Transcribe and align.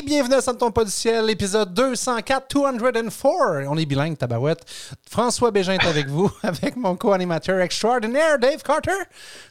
Bienvenue 0.00 0.34
à 0.36 0.40
Ça 0.40 0.52
ne 0.52 0.58
tombe 0.58 0.72
pas 0.72 0.84
du 0.84 0.90
ciel, 0.90 1.28
épisode 1.28 1.74
204, 1.74 2.48
204. 2.48 3.66
On 3.68 3.76
est 3.76 3.84
bilingue, 3.84 4.16
tabarouette. 4.16 4.64
François 5.08 5.50
Bégin 5.50 5.74
est 5.74 5.86
avec 5.86 6.08
vous, 6.08 6.30
avec 6.42 6.76
mon 6.76 6.96
co-animateur 6.96 7.60
extraordinaire, 7.60 8.38
Dave 8.38 8.62
Carter. 8.62 8.90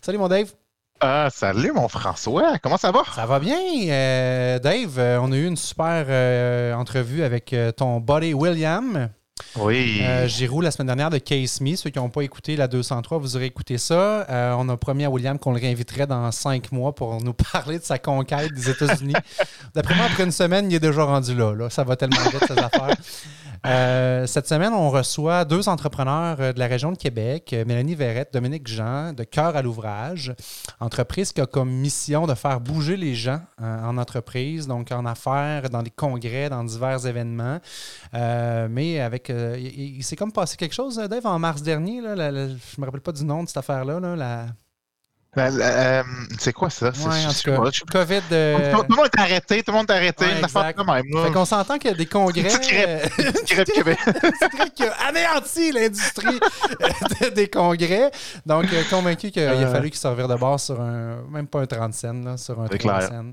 Salut, 0.02 0.18
mon 0.18 0.28
Dave. 0.28 0.52
Ah, 1.00 1.30
salut, 1.32 1.72
mon 1.72 1.88
François. 1.88 2.58
Comment 2.58 2.78
ça 2.78 2.92
va? 2.92 3.04
Ça 3.16 3.26
va 3.26 3.40
bien. 3.40 3.60
Euh, 3.88 4.60
Dave, 4.60 4.98
euh, 4.98 5.20
on 5.22 5.32
a 5.32 5.36
eu 5.36 5.46
une 5.46 5.58
super 5.58 6.06
euh, 6.10 6.74
entrevue 6.74 7.24
avec 7.24 7.56
ton 7.78 8.00
buddy 8.00 8.34
William. 8.34 9.10
Oui. 9.58 10.00
Euh, 10.02 10.28
la 10.62 10.72
semaine 10.72 10.88
dernière 10.88 11.10
de 11.10 11.18
Case 11.18 11.62
Me. 11.62 11.76
Ceux 11.76 11.90
qui 11.90 12.00
n'ont 12.00 12.10
pas 12.10 12.22
écouté 12.22 12.56
la 12.56 12.68
203, 12.68 13.18
vous 13.18 13.36
aurez 13.36 13.46
écouté 13.46 13.78
ça. 13.78 14.26
Euh, 14.30 14.56
on 14.58 14.70
a 14.70 14.78
promis 14.78 15.06
à 15.06 15.10
William 15.10 15.38
qu'on 15.40 15.54
le 15.54 15.60
réinviterait 15.60 16.08
dans 16.08 16.32
cinq 16.32 16.72
mois 16.72 16.94
pour 16.94 17.22
nous 17.22 17.34
parler 17.52 17.80
de 17.80 17.84
sa 17.84 18.00
conquête 18.00 18.54
des 18.54 18.70
États-Unis. 18.70 19.16
D'après 19.74 19.96
moi, 19.96 20.06
après 20.06 20.24
une 20.24 20.32
semaine, 20.32 20.70
il 20.70 20.76
est 20.76 20.80
déjà 20.80 21.04
rendu 21.04 21.36
là. 21.36 21.54
là. 21.54 21.70
Ça 21.70 21.84
va 21.84 21.96
tellement 21.96 22.22
vite, 22.32 22.44
ces 22.48 22.58
affaires. 22.58 22.96
Euh, 23.66 24.26
cette 24.26 24.48
semaine, 24.48 24.74
on 24.74 24.90
reçoit 24.90 25.46
deux 25.46 25.70
entrepreneurs 25.70 26.38
euh, 26.40 26.52
de 26.52 26.58
la 26.58 26.66
région 26.66 26.92
de 26.92 26.98
Québec, 26.98 27.56
Mélanie 27.68 27.94
Verrette, 27.94 28.34
Dominique 28.34 28.68
Jean, 28.68 29.14
de 29.14 29.24
Cœur 29.24 29.56
à 29.56 29.62
l'ouvrage, 29.62 30.34
entreprise 30.80 31.32
qui 31.32 31.42
a 31.42 31.46
comme 31.46 31.70
mission 31.70 32.26
de 32.26 32.34
faire 32.34 32.60
bouger 32.60 32.98
les 32.98 33.14
gens 33.14 33.40
euh, 33.62 33.84
en 33.84 34.00
entreprise, 34.00 34.68
donc 34.68 34.92
en 34.92 35.06
affaires, 35.06 35.70
dans 35.70 35.84
des 35.84 35.92
congrès, 35.92 36.50
dans 36.50 36.64
divers 36.64 37.06
événements. 37.06 37.60
Mais 38.14 39.00
avec, 39.00 39.31
il, 39.58 40.04
s'est 40.04 40.16
comme 40.16 40.32
passé 40.32 40.58
quelque 40.58 40.74
chose, 40.74 41.00
euh, 41.00 41.08
Dave, 41.08 41.26
en 41.26 41.40
mars 41.40 41.62
dernier. 41.62 42.02
Là, 42.02 42.32
je 42.32 42.80
me 42.80 42.86
rappelle 42.86 43.02
pas 43.02 43.12
du 43.12 43.24
nom 43.24 43.44
de 43.44 43.48
cette 43.48 43.58
affaire-là. 43.58 44.00
Là, 44.00 44.16
la... 44.16 44.48
Ben, 45.34 45.58
euh, 45.62 46.04
c'est 46.40 46.52
quoi 46.52 46.70
ça? 46.70 46.92
C'est- 46.94 47.08
Ouais, 47.08 47.26
en 47.26 47.32
tout 47.32 47.64
cas, 47.64 47.72
je. 47.72 47.84
COVID. 47.86 48.22
euh, 48.34 48.74
Tout 48.76 48.84
le 48.90 48.96
monde 48.98 49.06
est 49.06 49.18
arrêté, 49.22 49.64
tout 49.64 49.72
le 49.72 49.78
monde 49.78 49.90
est 49.90 49.94
arrêté. 49.94 50.26
Ouais, 50.26 50.38
une 50.40 50.44
affaire 50.44 50.68
exact. 50.68 50.80
de 50.80 50.84
même. 50.92 51.04
là. 51.10 51.26
Fait 51.26 51.32
qu'on 51.32 51.46
s'entend 51.46 51.78
qu'il 51.78 51.90
y 51.90 51.94
a 51.94 51.96
des 51.98 52.06
congrès. 52.08 52.50
Euh, 52.74 53.08
Québec. 53.46 53.98
c'est 54.06 54.52
vrai 54.54 54.70
qu'il 54.76 54.86
a 54.88 54.94
anéanti 55.08 55.72
l'industrie 55.72 56.38
euh, 56.82 56.88
de- 57.22 57.30
des 57.30 57.48
congrès. 57.48 58.12
Donc, 58.46 58.66
euh, 58.74 58.84
convaincu 58.90 59.32
qu'il 59.32 59.44
a 59.44 59.52
Euh. 59.54 59.72
fallu 59.72 59.90
qu'il 59.90 60.00
servir 60.00 60.28
de 60.28 60.36
base 60.36 60.64
sur 60.64 60.82
un, 60.82 61.22
même 61.32 61.48
pas 61.48 61.62
un 61.62 61.66
30 61.66 61.94
cents, 61.94 62.12
là, 62.26 62.36
sur 62.36 62.60
un 62.60 62.68
C'est 62.70 62.78
3 62.80 62.98
clair. 62.98 63.10
cents. 63.10 63.32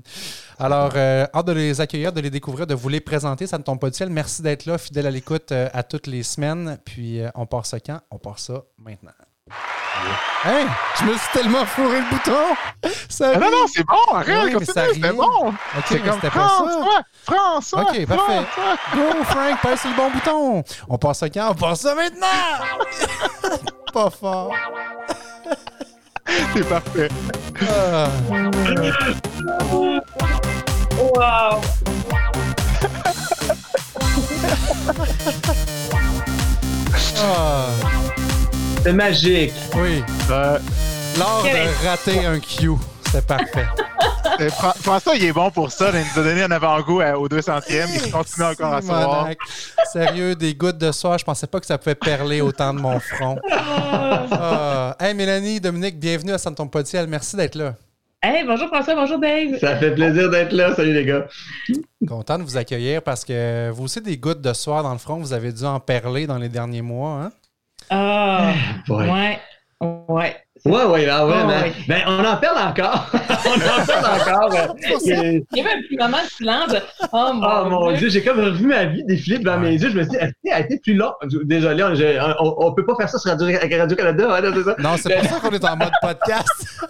Alors, 0.57 0.93
euh, 0.95 1.25
hâte 1.33 1.47
de 1.47 1.51
les 1.51 1.81
accueillir, 1.81 2.13
de 2.13 2.21
les 2.21 2.29
découvrir, 2.29 2.65
de 2.65 2.75
vous 2.75 2.87
les 2.87 3.01
présenter. 3.01 3.45
Ça 3.45 3.57
ne 3.57 3.63
tombe 3.63 3.79
pas 3.79 3.89
du 3.89 3.97
ciel. 3.97 4.09
Merci 4.09 4.41
d'être 4.41 4.65
là, 4.65 4.77
fidèle 4.77 5.05
à 5.07 5.11
l'écoute 5.11 5.51
euh, 5.51 5.67
à 5.73 5.83
toutes 5.83 6.07
les 6.07 6.23
semaines. 6.23 6.77
Puis, 6.85 7.19
euh, 7.21 7.29
on 7.35 7.45
part 7.45 7.65
ça 7.65 7.77
quand? 7.81 7.99
On 8.09 8.19
part 8.19 8.39
ça 8.39 8.61
maintenant. 8.77 9.11
Hey, 10.45 10.65
je 10.97 11.03
me 11.05 11.11
suis 11.17 11.27
tellement 11.33 11.65
fourré 11.65 11.99
le 11.99 12.05
bouton! 12.09 12.55
Ça 13.09 13.31
Ah 13.35 13.39
non, 13.39 13.51
non, 13.51 13.65
c'est 13.67 13.83
bon, 13.85 13.95
arrête, 14.15 14.27
Oui, 14.27 14.33
mais 14.45 14.51
continue, 14.53 14.73
ça 14.73 14.85
c'était 14.93 15.11
bon. 15.11 15.47
Ok, 15.49 15.53
C'est 15.85 15.99
comme 15.99 16.13
c'était 16.13 16.29
pas 16.29 16.47
ça. 16.47 16.55
François, 16.55 17.01
François, 17.25 17.81
Ok, 17.81 18.05
parfait. 18.07 18.45
Go, 18.93 19.01
Frank, 19.25 19.77
sur 19.77 19.89
le 19.89 19.95
bon 19.97 20.09
bouton. 20.11 20.63
On 20.87 20.97
passe 20.97 21.19
ça 21.19 21.29
quand? 21.29 21.49
On 21.51 21.55
passe 21.55 21.81
ça 21.81 21.93
maintenant! 21.93 23.49
Pas 23.93 24.09
fort. 24.09 24.53
C'est 26.53 26.69
parfait. 26.69 27.09
Ah. 27.69 28.07
Wow! 30.97 31.61
Ah. 37.21 37.98
C'est 38.83 38.93
magique. 38.93 39.53
Oui, 39.75 40.03
Euh, 40.29 40.57
l'art 41.17 41.43
de 41.43 41.87
rater 41.87 42.25
un 42.25 42.39
Q. 42.39 42.71
C'était 43.05 43.21
parfait. 43.21 43.65
Fran- 44.51 44.73
François, 44.81 45.15
il 45.15 45.25
est 45.25 45.33
bon 45.33 45.51
pour 45.51 45.69
ça. 45.71 45.91
là. 45.91 45.99
Il 45.99 46.05
nous 46.13 46.19
a 46.21 46.23
donné 46.29 46.43
un 46.43 46.51
avant-goût 46.51 47.01
euh, 47.01 47.13
au 47.15 47.27
200e. 47.27 47.87
Il 48.05 48.11
continue 48.11 48.45
encore 48.45 48.73
à 48.73 48.81
savoir. 48.81 49.15
Simonac. 49.17 49.37
Sérieux, 49.91 50.35
des 50.35 50.53
gouttes 50.55 50.77
de 50.77 50.91
soie, 50.93 51.17
je 51.17 51.25
pensais 51.25 51.47
pas 51.47 51.59
que 51.59 51.65
ça 51.65 51.77
pouvait 51.77 51.95
perler 51.95 52.39
autant 52.41 52.73
de 52.73 52.79
mon 52.79 52.99
front. 52.99 53.37
Ah. 54.31 54.95
Hey 54.99 55.13
Mélanie, 55.13 55.59
Dominique, 55.59 55.99
bienvenue 55.99 56.33
à 56.33 56.37
du 56.37 56.89
ciel. 56.89 57.07
Merci 57.07 57.35
d'être 57.35 57.55
là. 57.55 57.75
Hey, 58.21 58.45
bonjour 58.45 58.67
François, 58.67 58.95
bonjour 58.95 59.19
Dave. 59.19 59.57
Ça 59.59 59.77
fait 59.77 59.91
plaisir 59.93 60.29
d'être 60.29 60.51
là. 60.51 60.75
Salut 60.75 60.93
les 60.93 61.05
gars. 61.05 61.25
Content 62.07 62.37
de 62.37 62.43
vous 62.43 62.57
accueillir 62.57 63.01
parce 63.01 63.23
que 63.25 63.69
vous 63.71 63.83
aussi 63.85 64.01
des 64.01 64.17
gouttes 64.17 64.41
de 64.41 64.53
soie 64.53 64.81
dans 64.83 64.91
le 64.93 64.97
front, 64.99 65.15
vous 65.17 65.33
avez 65.33 65.51
dû 65.51 65.63
en 65.65 65.79
perler 65.79 66.27
dans 66.27 66.37
les 66.37 66.49
derniers 66.49 66.81
mois. 66.81 67.21
Hein? 67.23 67.31
Ah, 67.89 68.53
Ouais. 68.89 69.07
ouais, 69.07 69.39
ouais. 70.09 70.35
Ouais, 70.65 70.83
ouais, 70.83 71.07
ah, 71.09 71.25
ouais, 71.25 71.33
Oh, 71.41 71.47
mais- 71.47 71.53
ouais. 71.61 71.73
Ben, 71.87 72.01
on 72.05 72.19
en 72.19 72.35
parle 72.35 72.57
encore. 72.67 73.09
on 73.13 73.53
en 73.53 73.85
parle 73.85 74.45
encore. 74.45 74.75
euh, 74.91 75.39
Il 75.53 75.57
y 75.57 75.61
avait 75.61 75.69
un 75.71 75.81
petit 75.81 75.95
moment 75.97 76.17
de 76.21 76.29
silence. 76.29 76.75
Oh 77.13 77.31
mon, 77.33 77.47
Oh 77.47 77.69
mon 77.69 77.87
Dieu. 77.91 77.97
Dieu, 77.99 78.09
j'ai 78.09 78.23
comme 78.23 78.41
revu 78.41 78.67
ma 78.67 78.83
vie 78.83 79.05
défiler 79.05 79.37
devant 79.39 79.53
Ouais. 79.53 79.69
mes 79.69 79.81
yeux. 79.81 79.89
Je 79.89 79.95
me 79.97 80.01
suis 80.01 80.09
dit, 80.11 80.17
est-ce 80.17 80.33
qu'elle 80.43 80.53
a 80.53 80.59
été 80.59 80.79
plus 80.79 80.95
long? 80.95 81.13
Désolé, 81.45 81.81
on, 82.41 82.55
on 82.67 82.73
peut 82.73 82.85
pas 82.85 82.95
faire 82.97 83.07
ça 83.07 83.17
sur 83.19 83.31
Radio- 83.31 83.47
Radio-Canada. 83.47 84.27
hein, 84.35 84.51
c'est 84.53 84.63
ça? 84.63 84.75
Non, 84.79 84.89
c'est 84.97 85.15
pour 85.15 85.23
ça 85.29 85.39
qu'on 85.39 85.51
est 85.55 85.63
en 85.65 85.77
mode 85.77 85.93
podcast. 86.01 86.65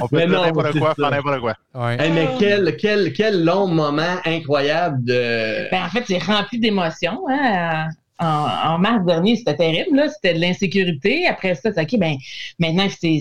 On 0.00 0.08
peut 0.08 0.16
Mais 0.16 0.26
non, 0.26 0.42
n'importe 0.42 0.78
quoi, 0.78 0.94
faire 0.94 1.10
n'importe 1.10 1.40
quoi. 1.40 1.54
Ouais. 1.74 1.96
Hey, 2.00 2.10
mais 2.10 2.28
quel, 2.38 2.76
quel, 2.76 3.12
quel 3.12 3.44
long 3.44 3.66
moment 3.66 4.16
incroyable 4.24 5.04
de. 5.04 5.70
Ben, 5.70 5.84
en 5.84 5.88
fait, 5.90 6.04
c'est 6.08 6.22
rempli 6.22 6.58
d'émotions. 6.58 7.20
Hein. 7.30 7.86
En, 8.20 8.26
en 8.74 8.78
mars 8.78 9.04
dernier, 9.04 9.36
c'était 9.36 9.56
terrible. 9.56 9.96
là. 9.96 10.08
C'était 10.08 10.34
de 10.34 10.40
l'insécurité. 10.40 11.26
Après 11.26 11.54
ça, 11.54 11.72
c'est 11.72 11.80
OK, 11.82 11.98
ben, 11.98 12.16
maintenant, 12.58 12.86
c'est. 13.00 13.20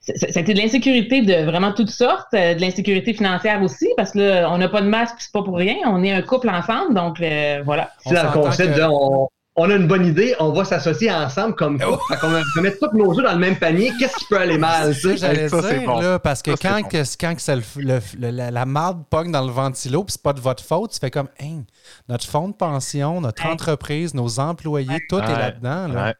C'était 0.00 0.54
de 0.54 0.58
l'insécurité 0.58 1.22
de 1.22 1.44
vraiment 1.44 1.72
toutes 1.72 1.90
sortes, 1.90 2.34
euh, 2.34 2.54
de 2.54 2.60
l'insécurité 2.60 3.14
financière 3.14 3.62
aussi, 3.62 3.86
parce 3.96 4.10
que 4.10 4.18
là, 4.18 4.50
on 4.52 4.58
n'a 4.58 4.68
pas 4.68 4.82
de 4.82 4.88
masque, 4.88 5.14
puis 5.14 5.24
c'est 5.26 5.32
pas 5.32 5.44
pour 5.44 5.56
rien. 5.56 5.76
On 5.86 6.02
est 6.02 6.10
un 6.10 6.22
couple 6.22 6.48
ensemble, 6.50 6.92
donc 6.94 7.20
euh, 7.20 7.62
voilà. 7.64 7.92
C'est 7.98 8.10
le 8.10 8.32
concept 8.32 8.74
que- 8.74 8.80
de 8.80 8.84
on, 8.84 9.28
on 9.56 9.68
a 9.70 9.74
une 9.74 9.86
bonne 9.86 10.06
idée, 10.06 10.34
on 10.40 10.50
va 10.52 10.64
s'associer 10.64 11.12
ensemble 11.12 11.54
comme 11.54 11.78
Oh! 11.86 11.98
Fait 12.08 12.16
qu'on 12.18 12.28
va 12.30 12.40
mettre 12.62 12.78
tous 12.80 12.96
nos 12.96 13.10
œufs 13.18 13.24
dans 13.24 13.32
le 13.32 13.38
même 13.38 13.56
panier. 13.56 13.92
Qu'est-ce 13.98 14.16
qui 14.16 14.24
peut 14.30 14.38
aller 14.38 14.56
mal? 14.56 14.94
Ça 14.94 15.16
j'allais 15.16 15.48
dire, 15.48 15.82
bon. 15.86 16.00
là, 16.00 16.18
parce 16.18 16.40
que 16.42 16.52
Ça, 16.56 16.68
quand, 16.68 16.80
bon. 16.80 16.88
que, 16.88 17.02
quand 17.20 17.34
que 17.34 17.42
ça 17.42 17.56
le- 17.56 17.62
le- 17.76 18.00
le- 18.18 18.30
la, 18.30 18.50
la 18.50 18.64
marde 18.64 19.04
pogne 19.10 19.30
dans 19.30 19.44
le 19.44 19.52
ventilo, 19.52 20.04
puis 20.04 20.12
c'est 20.12 20.22
pas 20.22 20.32
de 20.32 20.40
votre 20.40 20.64
faute, 20.64 20.92
tu 20.92 20.98
fais 20.98 21.10
comme, 21.10 21.28
Hein, 21.42 21.64
notre 22.08 22.26
fonds 22.26 22.48
de 22.48 22.54
pension, 22.54 23.20
notre 23.20 23.44
entreprise, 23.46 24.14
nos 24.14 24.40
employés, 24.40 25.00
tout 25.08 25.18
est 25.18 25.26
là-dedans. 25.38 25.88
Là. 25.88 26.04
Ouais. 26.06 26.14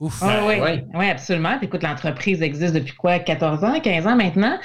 Ouf. 0.00 0.18
Ah, 0.22 0.40
oui, 0.46 0.58
ouais. 0.58 0.86
oui, 0.94 1.10
absolument. 1.10 1.58
Écoute, 1.60 1.82
l'entreprise 1.82 2.40
existe 2.40 2.72
depuis 2.72 2.94
quoi? 2.94 3.18
14 3.18 3.62
ans, 3.64 3.78
15 3.80 4.06
ans 4.06 4.16
maintenant? 4.16 4.58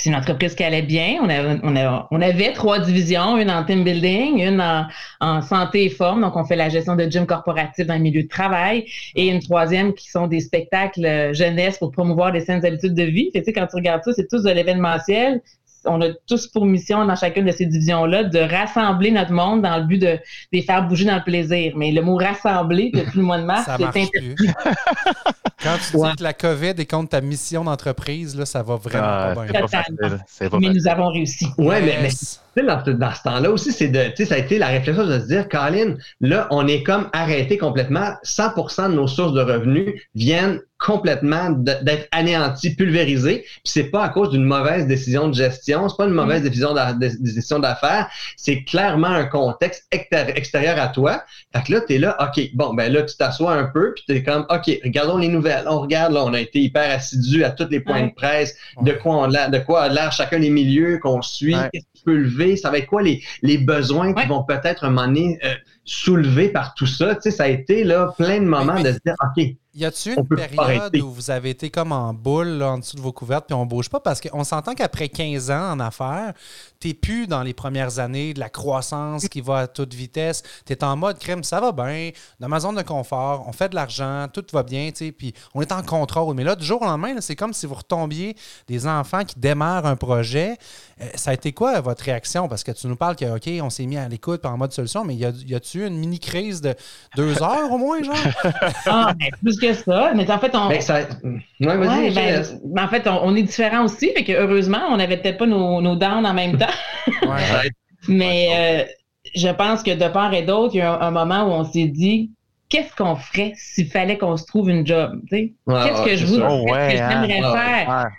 C'est 0.00 0.08
une 0.08 0.16
entreprise 0.16 0.54
qui 0.54 0.64
allait 0.64 0.80
bien. 0.80 1.18
On 1.20 1.28
avait, 1.28 1.60
on, 1.62 1.76
avait, 1.76 2.04
on 2.10 2.22
avait 2.22 2.54
trois 2.54 2.78
divisions, 2.78 3.36
une 3.36 3.50
en 3.50 3.64
team 3.64 3.84
building, 3.84 4.40
une 4.40 4.88
en, 5.20 5.42
santé 5.42 5.84
et 5.84 5.90
forme. 5.90 6.22
Donc, 6.22 6.36
on 6.36 6.44
fait 6.44 6.56
la 6.56 6.70
gestion 6.70 6.96
de 6.96 7.04
gym 7.04 7.26
corporatif 7.26 7.86
dans 7.86 7.94
le 7.94 8.00
milieu 8.00 8.22
de 8.22 8.28
travail. 8.28 8.86
Et 9.14 9.28
une 9.28 9.40
troisième 9.40 9.92
qui 9.92 10.08
sont 10.08 10.26
des 10.26 10.40
spectacles 10.40 11.04
euh, 11.04 11.34
jeunesse 11.34 11.76
pour 11.76 11.90
promouvoir 11.90 12.32
des 12.32 12.40
saines 12.40 12.64
habitudes 12.64 12.94
de 12.94 13.02
vie. 13.02 13.30
Fait 13.34 13.40
tu 13.40 13.46
sais, 13.46 13.52
quand 13.52 13.66
tu 13.66 13.76
regardes 13.76 14.02
ça, 14.02 14.12
c'est 14.14 14.26
tous 14.26 14.42
de 14.42 14.50
l'événementiel. 14.50 15.42
On 15.86 16.00
a 16.02 16.08
tous 16.26 16.46
pour 16.48 16.66
mission 16.66 17.04
dans 17.06 17.16
chacune 17.16 17.46
de 17.46 17.52
ces 17.52 17.66
divisions-là 17.66 18.24
de 18.24 18.38
rassembler 18.38 19.10
notre 19.10 19.32
monde 19.32 19.62
dans 19.62 19.76
le 19.78 19.84
but 19.84 19.98
de, 19.98 20.06
de 20.06 20.18
les 20.52 20.62
faire 20.62 20.86
bouger 20.86 21.04
dans 21.04 21.16
le 21.16 21.22
plaisir. 21.24 21.72
Mais 21.76 21.90
le 21.92 22.02
mot 22.02 22.16
rassembler 22.16 22.90
depuis 22.94 23.18
le 23.18 23.24
mois 23.24 23.38
de 23.38 23.44
mars, 23.44 23.64
Ça 23.66 23.76
c'est 23.78 23.82
marche 23.84 23.96
interdit. 23.96 24.34
plus. 24.34 24.52
Quand 25.62 25.76
tu 25.90 25.96
Ouais. 25.98 26.10
dis 26.10 26.16
que 26.16 26.22
la 26.22 26.32
COVID 26.32 26.74
est 26.78 26.90
contre 26.90 27.10
ta 27.10 27.20
mission 27.20 27.64
d'entreprise, 27.64 28.36
là, 28.38 28.46
ça 28.46 28.62
va 28.62 28.76
vraiment 28.76 29.04
Ah, 29.06 29.32
pas 29.34 29.42
c'est 29.46 29.52
bien. 29.52 29.60
pas 29.60 29.66
Totalement. 29.66 29.98
facile. 30.00 30.24
C'est 30.26 30.48
pas 30.50 30.58
Mais 30.58 30.66
facile. 30.68 30.82
nous 30.82 30.88
avons 30.88 31.08
réussi. 31.08 31.46
Ouais, 31.58 31.82
mais, 31.82 32.08
mais 32.56 32.62
dans, 32.62 32.82
ce- 32.84 32.90
dans 32.90 33.14
ce 33.14 33.22
temps-là 33.24 33.50
aussi, 33.50 33.70
c'est 33.72 33.88
de, 33.88 34.04
tu 34.08 34.16
sais, 34.16 34.24
ça 34.26 34.34
a 34.36 34.38
été 34.38 34.56
la 34.58 34.68
réflexion 34.68 35.06
de 35.06 35.18
se 35.18 35.26
dire, 35.26 35.48
Colin, 35.50 35.96
là, 36.20 36.46
on 36.50 36.66
est 36.66 36.82
comme 36.82 37.10
arrêté 37.12 37.58
complètement. 37.58 38.12
100% 38.24 38.88
de 38.88 38.94
nos 38.94 39.06
sources 39.06 39.34
de 39.34 39.42
revenus 39.42 39.94
viennent 40.14 40.60
complètement 40.80 41.50
d'être 41.50 42.08
anéanties, 42.10 42.74
pulvérisées. 42.74 43.42
Puis 43.42 43.60
c'est 43.64 43.84
pas 43.90 44.02
à 44.02 44.08
cause 44.08 44.30
d'une 44.30 44.44
mauvaise 44.44 44.86
décision 44.86 45.28
de 45.28 45.34
gestion, 45.34 45.88
c'est 45.88 45.96
pas 45.96 46.06
une 46.06 46.14
mauvaise 46.14 46.42
de- 46.42 46.48
décision 46.48 47.58
d'affaires, 47.58 48.08
c'est 48.36 48.64
clairement 48.64 49.08
un 49.08 49.26
contexte 49.26 49.84
extér- 49.92 50.32
extérieur 50.34 50.78
à 50.80 50.88
toi. 50.88 51.22
Fait 51.54 51.62
que 51.64 51.72
là, 51.72 51.80
t'es 51.82 51.98
là, 51.98 52.16
OK, 52.20 52.50
bon, 52.54 52.72
ben 52.74 52.90
là, 52.92 53.02
tu 53.02 53.14
t'assois 53.16 53.52
un 53.52 53.64
peu, 53.64 53.92
puis 53.94 54.04
t'es 54.06 54.22
comme, 54.22 54.46
OK, 54.48 54.70
regardons 54.82 55.18
les 55.18 55.28
nouvelles. 55.28 55.64
On 55.66 55.80
regarde, 55.80 56.14
là, 56.14 56.24
on 56.24 56.32
a 56.32 56.40
été 56.40 56.60
hyper 56.60 56.90
assidus 56.90 57.44
à 57.44 57.50
tous 57.50 57.68
les 57.70 57.80
points 57.80 58.06
de 58.06 58.14
presse, 58.14 58.56
de 58.82 58.92
quoi 58.92 59.16
on 59.16 59.34
a, 59.34 59.48
de 59.48 59.58
quoi 59.58 59.82
a 59.82 59.88
l'air 59.88 60.12
chacun 60.12 60.40
des 60.40 60.50
milieux 60.50 60.98
qu'on 60.98 61.20
suit, 61.20 61.54
qu'est-ce 61.72 61.84
qui 61.94 62.02
peut 62.04 62.16
lever, 62.16 62.56
ça 62.56 62.70
va 62.70 62.78
être 62.78 62.86
quoi 62.86 63.02
les, 63.02 63.22
les 63.42 63.58
besoins 63.58 64.14
qui 64.14 64.26
vont 64.28 64.42
peut-être 64.44 64.84
un 64.84 64.90
moment 64.90 65.06
donné 65.06 65.38
euh, 65.44 65.54
soulevés 65.84 66.48
par 66.48 66.72
tout 66.74 66.86
ça. 66.86 67.14
Tu 67.16 67.22
sais, 67.22 67.30
ça 67.30 67.44
a 67.44 67.48
été 67.48 67.84
là 67.84 68.14
plein 68.16 68.38
de 68.40 68.46
moments 68.46 68.80
de 68.80 68.92
se 68.92 68.98
dire, 69.04 69.14
OK, 69.22 69.44
Y 69.72 69.84
a-t-il 69.84 70.18
une 70.18 70.26
période 70.26 70.96
où 70.96 71.10
vous 71.12 71.30
avez 71.30 71.50
été 71.50 71.70
comme 71.70 71.92
en 71.92 72.12
boule 72.12 72.48
là, 72.48 72.72
en 72.72 72.78
dessous 72.78 72.96
de 72.96 73.00
vos 73.00 73.12
couvertes 73.12 73.46
puis 73.46 73.54
on 73.54 73.66
bouge 73.66 73.88
pas? 73.88 74.00
Parce 74.00 74.20
qu'on 74.20 74.42
s'entend 74.42 74.74
qu'après 74.74 75.08
15 75.08 75.50
ans 75.52 75.70
en 75.72 75.78
affaires, 75.78 76.32
t'es 76.80 76.92
plus 76.92 77.28
dans 77.28 77.44
les 77.44 77.54
premières 77.54 78.00
années 78.00 78.34
de 78.34 78.40
la 78.40 78.48
croissance 78.48 79.28
qui 79.28 79.40
va 79.40 79.58
à 79.58 79.66
toute 79.68 79.94
vitesse. 79.94 80.42
Tu 80.66 80.72
es 80.72 80.82
en 80.82 80.96
mode 80.96 81.20
crème, 81.20 81.44
ça 81.44 81.60
va 81.60 81.70
bien, 81.70 82.10
dans 82.40 82.48
ma 82.48 82.58
zone 82.58 82.74
de 82.74 82.82
confort, 82.82 83.44
on 83.46 83.52
fait 83.52 83.68
de 83.68 83.76
l'argent, 83.76 84.26
tout 84.32 84.44
va 84.52 84.64
bien, 84.64 84.90
tu 84.90 85.06
sais, 85.06 85.12
puis 85.12 85.32
on 85.54 85.60
est 85.62 85.70
en 85.70 85.82
contrôle. 85.82 86.34
Mais 86.34 86.42
là, 86.42 86.56
du 86.56 86.64
jour 86.66 86.82
au 86.82 86.86
lendemain, 86.86 87.14
c'est 87.20 87.36
comme 87.36 87.52
si 87.52 87.66
vous 87.66 87.74
retombiez 87.76 88.34
des 88.66 88.88
enfants 88.88 89.24
qui 89.24 89.38
démarrent 89.38 89.86
un 89.86 89.94
projet. 89.96 90.56
Euh, 91.00 91.04
ça 91.14 91.30
a 91.30 91.34
été 91.34 91.52
quoi 91.52 91.80
votre 91.80 92.02
réaction? 92.02 92.48
Parce 92.48 92.64
que 92.64 92.72
tu 92.72 92.88
nous 92.88 92.96
parles 92.96 93.14
que, 93.14 93.36
OK, 93.36 93.48
on 93.64 93.70
s'est 93.70 93.86
mis 93.86 93.98
à 93.98 94.08
l'écoute 94.08 94.44
en 94.46 94.56
mode 94.56 94.72
solution, 94.72 95.04
mais 95.04 95.14
y 95.14 95.24
a- 95.24 95.32
y 95.46 95.54
a-tu 95.54 95.86
une 95.86 95.96
mini-crise 95.96 96.60
de 96.60 96.74
deux 97.14 97.40
heures 97.40 97.70
au 97.70 97.78
moins, 97.78 98.02
genre? 98.02 98.16
Ah, 98.86 99.14
plus 99.42 99.59
que 99.60 99.72
ça. 99.74 100.12
Mais 100.14 100.30
en 100.30 100.38
fait, 100.38 100.54
on. 100.54 100.68
Ben, 100.68 100.80
ça... 100.80 101.00
Ouais, 101.00 101.76
vas-y, 101.76 101.88
Ouais, 101.88 102.10
je 102.10 102.14
ben, 102.14 102.44
ben, 102.64 102.84
en 102.84 102.88
fait, 102.88 103.06
on, 103.06 103.20
on 103.22 103.36
est 103.36 103.42
différents 103.42 103.84
aussi, 103.84 104.10
fait 104.12 104.24
que 104.24 104.32
heureusement, 104.32 104.80
on 104.90 104.96
n'avait 104.96 105.18
peut-être 105.18 105.38
pas 105.38 105.46
nos, 105.46 105.80
nos 105.80 105.96
downs 105.96 106.26
en 106.26 106.34
même 106.34 106.56
temps. 106.58 106.66
Ouais. 107.22 107.70
Mais 108.08 108.86
euh, 108.86 108.92
je 109.34 109.48
pense 109.48 109.82
que 109.82 109.94
de 109.94 110.08
part 110.08 110.32
et 110.34 110.42
d'autre, 110.42 110.74
il 110.74 110.78
y 110.78 110.80
a 110.80 110.92
un, 110.92 111.00
un 111.08 111.10
moment 111.10 111.44
où 111.44 111.50
on 111.50 111.64
s'est 111.64 111.86
dit 111.86 112.30
qu'est-ce 112.68 112.94
qu'on 112.94 113.16
ferait 113.16 113.52
s'il 113.56 113.88
fallait 113.88 114.16
qu'on 114.16 114.36
se 114.36 114.46
trouve 114.46 114.70
une 114.70 114.86
job? 114.86 115.20
tu 115.28 115.36
sais? 115.36 115.52
Ouais, 115.66 115.82
Qu'est-ce 115.84 116.02
que 116.02 116.16
je 116.16 116.26
qu'est-ce 116.26 116.36
que 116.36 117.02
hein? 117.02 117.26
j'aimerais 117.26 117.40
faire? 117.40 117.88
Ouais. 117.88 118.10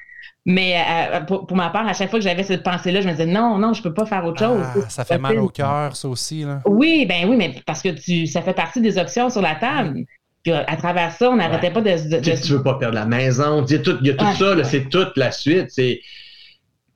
Mais 0.45 0.75
euh, 0.75 1.21
pour, 1.21 1.45
pour 1.45 1.55
ma 1.55 1.69
part, 1.69 1.87
à 1.87 1.93
chaque 1.93 2.09
fois 2.09 2.17
que 2.19 2.25
j'avais 2.25 2.43
cette 2.43 2.63
pensée-là, 2.63 3.01
je 3.01 3.07
me 3.07 3.11
disais 3.11 3.27
non, 3.27 3.57
non, 3.59 3.73
je 3.73 3.83
peux 3.83 3.93
pas 3.93 4.05
faire 4.05 4.25
autre 4.25 4.39
chose. 4.39 4.65
Ah, 4.75 4.89
ça 4.89 5.05
fait 5.05 5.19
mal 5.19 5.37
au 5.39 5.49
cœur, 5.49 5.95
ça 5.95 6.07
aussi. 6.07 6.43
Là. 6.43 6.61
Oui, 6.65 7.05
ben 7.07 7.29
oui, 7.29 7.35
mais 7.37 7.53
parce 7.65 7.81
que 7.81 7.89
tu, 7.89 8.25
ça 8.25 8.41
fait 8.41 8.53
partie 8.53 8.81
des 8.81 8.97
options 8.97 9.29
sur 9.29 9.41
la 9.41 9.55
table. 9.55 10.03
Puis 10.43 10.51
à 10.53 10.75
travers 10.75 11.11
ça, 11.11 11.29
on 11.29 11.35
n'arrêtait 11.35 11.71
pas 11.71 11.81
de, 11.81 11.89
de- 12.09 12.15
Tu, 12.21 12.31
de- 12.31 12.35
sais, 12.35 12.41
tu 12.41 12.53
veux 12.53 12.63
pas 12.63 12.75
perdre 12.75 12.95
la 12.95 13.05
maison. 13.05 13.63
Il 13.65 13.73
y 13.73 13.75
a 13.75 13.79
tout, 13.79 13.97
il 14.01 14.07
y 14.07 14.09
a 14.09 14.13
tout 14.15 14.25
Ah. 14.27 14.33
ça, 14.35 14.55
là, 14.55 14.63
c'est 14.63 14.89
toute 14.89 15.15
la 15.17 15.31
suite. 15.31 15.67
C'est 15.69 16.01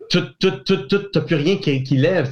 tout, 0.10 0.24
tout, 0.40 0.52
tout, 0.66 0.78
tout, 0.88 1.00
t'as 1.12 1.22
plus 1.22 1.36
rien 1.36 1.58
qui, 1.58 1.82
qui 1.84 1.98
lève. 1.98 2.30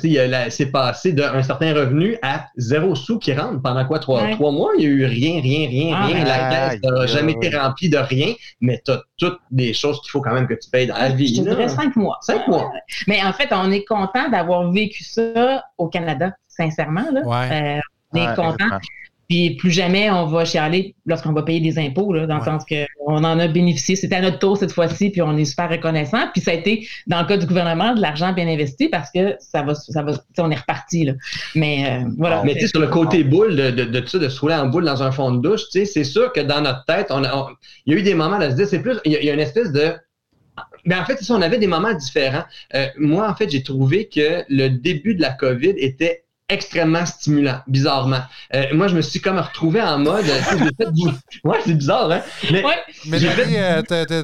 C'est 0.50 0.68
passé 0.71 1.12
d'un 1.12 1.42
certain 1.42 1.74
revenu 1.74 2.18
à 2.21 2.45
zéro 2.56 2.94
sous 2.94 3.18
qui 3.18 3.33
rentre 3.33 3.62
pendant 3.63 3.83
quoi? 3.86 3.98
Trois, 4.00 4.24
Ouais. 4.24 4.31
trois 4.33 4.51
mois? 4.51 4.71
Il 4.77 4.83
y 4.83 4.88
a 4.88 4.89
eu 4.89 5.06
rien, 5.06 5.42
rien, 5.42 5.68
rien, 5.69 5.95
Ah, 6.00 6.06
rien. 6.06 6.24
La 6.24 6.50
caisse 6.69 6.81
n'a 6.83 7.06
jamais 7.07 7.31
été 7.31 7.56
remplie 7.56 7.89
de 7.89 7.98
rien, 7.98 8.33
mais 8.62 8.80
tu 8.86 8.92
as 8.92 9.01
toutes 9.18 9.39
des 9.50 9.74
choses 9.74 10.00
qu'il 10.01 10.12
faut 10.12 10.21
quand 10.21 10.33
même 10.33 10.48
que 10.48 10.54
tu 10.54 10.69
payes 10.69 10.86
dans 10.88 10.95
la 10.98 11.10
vie. 11.10 11.36
je 11.36 11.42
dirais 11.42 11.68
cinq 11.68 11.95
mois. 11.95 12.18
Cinq 12.21 12.48
mois. 12.48 12.71
Mais 13.07 13.24
en 13.24 13.33
fait, 13.33 13.50
on 13.51 13.71
est 13.71 13.86
content 13.86 14.30
d'avoir 14.30 14.71
vécu 14.71 15.04
ça 15.04 15.63
au 15.80 15.88
Canada, 15.88 16.31
sincèrement. 16.48 17.06
Là. 17.12 17.21
Ouais. 17.21 17.77
Euh, 17.77 17.81
on 18.13 18.18
est 18.18 18.27
Ouais, 18.27 18.36
content. 18.36 18.77
Puis 19.33 19.56
plus 19.56 19.71
jamais 19.71 20.12
on 20.12 20.27
va 20.27 20.45
chialer 20.45 20.94
lorsqu'on 21.07 21.33
va 21.33 21.41
payer 21.41 21.59
des 21.59 21.80
impôts, 21.80 22.13
là, 22.13 22.27
dans 22.27 22.35
Ouais. 22.35 22.39
le 22.45 22.45
sens 22.45 22.63
qu'on 22.69 23.15
en 23.24 23.39
a 23.39 23.47
bénéficié. 23.47 23.95
C'était 23.95 24.18
à 24.18 24.21
notre 24.21 24.38
tour 24.38 24.57
cette 24.57 24.71
fois-ci, 24.71 25.09
puis 25.09 25.24
on 25.24 25.35
est 25.38 25.45
super 25.45 25.71
reconnaissant. 25.71 26.27
Puis 26.33 26.41
ça 26.41 26.51
a 26.51 26.53
été, 26.53 26.88
dans 27.07 27.19
le 27.19 27.25
cas 27.25 27.38
du 27.38 27.47
gouvernement, 27.47 27.95
de 27.95 28.01
l'argent 28.01 28.31
bien 28.31 28.47
investi 28.47 28.89
parce 28.89 29.09
que 29.09 29.35
ça 29.39 29.63
va, 29.63 29.74
ça 29.74 30.03
va, 30.03 30.12
on 30.38 30.51
est 30.51 30.56
reparti. 30.56 31.06
Là. 31.06 31.13
Mais 31.56 31.83
euh, 31.89 32.06
voilà. 32.15 32.44
Mais 32.45 32.53
tu 32.53 32.59
sais, 32.62 32.68
sur 32.68 32.80
le 32.80 32.85
côté 32.88 33.24
boule 33.24 33.56
de, 33.56 33.71
de, 33.71 33.85
de 33.85 34.06
ça, 34.06 34.19
de 34.19 34.30
se 34.30 34.39
rouler 34.39 34.53
en 34.53 34.68
boule 34.68 34.85
dans 34.85 35.01
un 35.01 35.12
fond 35.12 35.31
de 35.31 35.41
douche, 35.41 35.62
tu 35.71 35.79
sais, 35.79 35.86
c'est 35.86 36.03
sûr 36.03 36.31
que 36.31 36.41
dans 36.41 36.62
notre 36.62 36.86
tête, 36.86 37.07
on 37.09 37.24
a, 37.24 37.36
on- 37.36 37.47
il 37.88 37.94
y 37.94 37.97
a 37.97 38.00
eu 38.00 38.03
des 38.03 38.13
moments 38.13 38.36
à 38.39 38.51
se 38.51 38.56
dire, 38.56 38.68
c'est 38.68 38.83
plus, 38.83 38.97
il 39.03 39.13
y, 39.13 39.15
a, 39.15 39.19
il 39.19 39.25
y 39.25 39.31
a 39.31 39.33
une 39.33 39.39
espèce 39.39 39.71
de. 39.71 39.94
Mais 40.86 40.94
en 40.95 41.06
fait, 41.06 41.18
on 41.31 41.41
avait 41.41 41.57
des 41.57 41.65
moments 41.65 41.94
différents. 41.95 42.44
Euh, 42.75 42.86
moi, 43.00 43.27
en 43.27 43.33
fait, 43.33 43.50
j'ai 43.50 43.63
trouvé 43.63 44.07
que 44.13 44.44
le 44.47 44.68
début 44.69 45.15
de 45.15 45.21
la 45.21 45.31
COVID 45.31 45.74
était 45.77 46.24
extrêmement 46.53 47.05
stimulant, 47.05 47.59
bizarrement. 47.67 48.21
Euh, 48.55 48.65
moi, 48.73 48.88
je 48.88 48.95
me 48.95 49.01
suis 49.01 49.19
comme 49.19 49.38
retrouvé 49.39 49.81
en 49.81 49.97
mode. 50.00 50.25
fait 50.25 50.91
du- 50.91 51.09
Ouais, 51.44 51.57
c'est 51.65 51.73
bizarre, 51.73 52.09
hein? 52.11 52.21
Mais 52.51 52.63
Ouais. 52.63 52.75
Mais 53.07 53.19
J'ai 53.19 53.27
Larry, 53.27 53.57
euh, 53.57 53.81
t'es- 53.81 54.05
t'es-. 54.05 54.21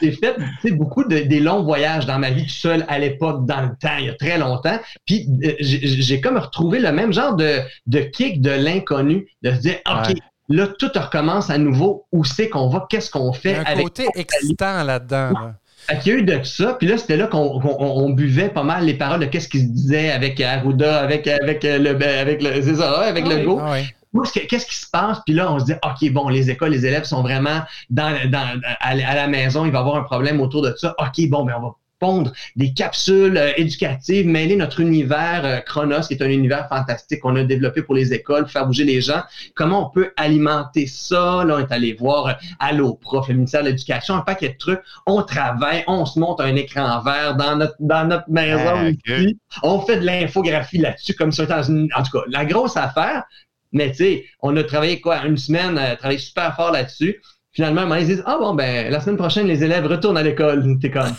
J'ai 0.00 0.12
fait 0.12 0.34
tu 0.36 0.68
sais, 0.68 0.70
beaucoup 0.74 1.04
de, 1.04 1.18
des 1.20 1.40
longs 1.40 1.62
voyages 1.62 2.06
dans 2.06 2.18
ma 2.18 2.30
vie 2.30 2.44
tout 2.44 2.50
seul 2.50 2.84
à 2.88 2.98
l'époque, 2.98 3.46
dans 3.46 3.62
le 3.62 3.68
temps, 3.80 3.96
il 3.98 4.06
y 4.06 4.08
a 4.08 4.14
très 4.14 4.38
longtemps. 4.38 4.78
Puis 5.06 5.26
euh, 5.44 5.52
j'ai 5.60 5.80
j'ai 6.02 6.20
comme 6.20 6.36
retrouvé 6.38 6.78
le 6.78 6.92
même 6.92 7.12
genre 7.12 7.34
de, 7.36 7.58
de 7.86 8.00
kick 8.00 8.40
de 8.40 8.50
l'inconnu, 8.50 9.26
de 9.42 9.50
se 9.52 9.56
dire, 9.60 9.76
OK, 9.88 10.08
Ouais. 10.08 10.14
là, 10.48 10.66
tout 10.78 10.90
recommence 10.94 11.50
à 11.50 11.58
nouveau. 11.58 12.06
Où 12.12 12.24
c'est 12.24 12.48
qu'on 12.48 12.68
va? 12.68 12.86
Qu'est-ce 12.90 13.10
qu'on 13.10 13.32
Il 13.32 13.36
y 13.36 13.40
fait 13.40 13.54
a 13.54 13.60
un 13.60 13.64
avec 13.64 13.84
côté 13.84 14.06
excitant 14.14 14.82
là-dedans. 14.82 15.30
là. 15.30 15.54
Fait 15.88 15.98
qu'il 15.98 16.12
y 16.12 16.16
a 16.16 16.18
eu 16.18 16.22
de 16.22 16.42
ça, 16.44 16.74
puis 16.74 16.86
là, 16.88 16.96
c'était 16.96 17.16
là 17.16 17.26
qu'on 17.26 17.60
on 17.78 18.10
buvait 18.10 18.48
pas 18.48 18.62
mal 18.62 18.84
les 18.84 18.94
paroles 18.94 19.20
de 19.20 19.26
qu'est-ce 19.26 19.48
qui 19.48 19.60
se 19.60 19.66
disait 19.66 20.10
avec 20.12 20.40
Arruda, 20.40 21.00
avec, 21.00 21.26
avec 21.26 21.64
euh, 21.64 21.78
le 21.78 21.94
ben, 21.94 22.18
avec 22.20 22.42
le 22.42 22.60
ça, 22.76 23.00
avec 23.00 23.24
Ah 23.26 23.30
le 23.30 23.36
oui. 23.36 23.44
go. 23.44 23.60
Ah 23.62 23.78
est-ce 23.78 24.32
que- 24.32 24.46
Qu'est-ce 24.46 24.66
qui 24.66 24.74
se 24.76 24.88
passe? 24.90 25.18
Puis 25.24 25.34
là, 25.34 25.50
on 25.52 25.58
se 25.58 25.64
dit, 25.64 25.72
OK, 25.82 26.12
bon, 26.12 26.28
les 26.28 26.50
écoles, 26.50 26.70
les 26.70 26.84
élèves 26.86 27.04
sont 27.04 27.22
vraiment 27.22 27.62
dans, 27.90 28.14
dans, 28.30 28.60
à, 28.80 28.90
à 28.90 29.14
la 29.14 29.26
maison, 29.26 29.64
il 29.64 29.72
va 29.72 29.78
y 29.78 29.80
avoir 29.80 29.96
un 29.96 30.02
problème 30.02 30.40
autour 30.40 30.62
de 30.62 30.74
ça. 30.76 30.94
OK, 30.98 31.28
bon, 31.28 31.44
ben 31.44 31.54
on 31.58 31.62
va 31.62 31.74
pondre 32.02 32.32
des 32.56 32.74
capsules 32.74 33.36
euh, 33.36 33.52
éducatives, 33.56 34.26
mêler 34.26 34.56
notre 34.56 34.80
univers 34.80 35.42
euh, 35.44 35.60
Chronos, 35.60 36.00
qui 36.08 36.14
est 36.14 36.22
un 36.22 36.28
univers 36.28 36.68
fantastique 36.68 37.20
qu'on 37.20 37.36
a 37.36 37.44
développé 37.44 37.80
pour 37.82 37.94
les 37.94 38.12
écoles, 38.12 38.48
faire 38.48 38.66
bouger 38.66 38.82
les 38.82 39.00
gens. 39.00 39.22
Comment 39.54 39.86
on 39.86 39.90
peut 39.90 40.12
alimenter 40.16 40.88
ça? 40.88 41.44
Là, 41.44 41.54
on 41.56 41.58
est 41.60 41.70
allé 41.70 41.92
voir 41.92 42.26
euh, 42.26 42.32
Allo 42.58 42.94
Prof, 42.94 43.28
le 43.28 43.34
ministère 43.34 43.62
de 43.62 43.68
l'Éducation, 43.68 44.16
un 44.16 44.22
paquet 44.22 44.48
de 44.48 44.58
trucs. 44.58 44.80
On 45.06 45.22
travaille, 45.22 45.84
on 45.86 46.04
se 46.04 46.18
monte 46.18 46.40
un 46.40 46.56
écran 46.56 47.00
vert 47.02 47.36
dans 47.36 47.54
notre, 47.54 47.76
dans 47.78 48.04
notre 48.04 48.28
maison 48.28 48.74
Ah, 48.74 48.88
ok. 48.88 49.18
ici. 49.18 49.38
On 49.62 49.80
fait 49.80 49.98
de 50.00 50.04
l'infographie 50.04 50.78
là-dessus, 50.78 51.14
comme 51.14 51.30
ça, 51.30 51.46
dans 51.46 51.62
une, 51.62 51.88
en 51.96 52.02
tout 52.02 52.18
cas, 52.18 52.24
la 52.28 52.44
grosse 52.44 52.76
affaire. 52.76 53.22
Mais 53.70 53.90
tu 53.90 53.98
sais, 53.98 54.24
on 54.40 54.56
a 54.56 54.64
travaillé 54.64 55.00
quoi, 55.00 55.24
une 55.24 55.38
semaine, 55.38 55.78
euh, 55.78 55.94
travaillé 55.94 56.18
super 56.18 56.56
fort 56.56 56.72
là-dessus. 56.72 57.20
Finalement, 57.52 57.94
ils 57.96 58.06
disent 58.06 58.22
Ah 58.26 58.38
bon, 58.38 58.54
ben, 58.54 58.90
la 58.90 59.00
semaine 59.00 59.18
prochaine, 59.18 59.46
les 59.46 59.62
élèves 59.62 59.86
retournent 59.86 60.16
à 60.16 60.22
l'école. 60.22 60.78
T'es 60.80 60.90
comme. 60.90 61.04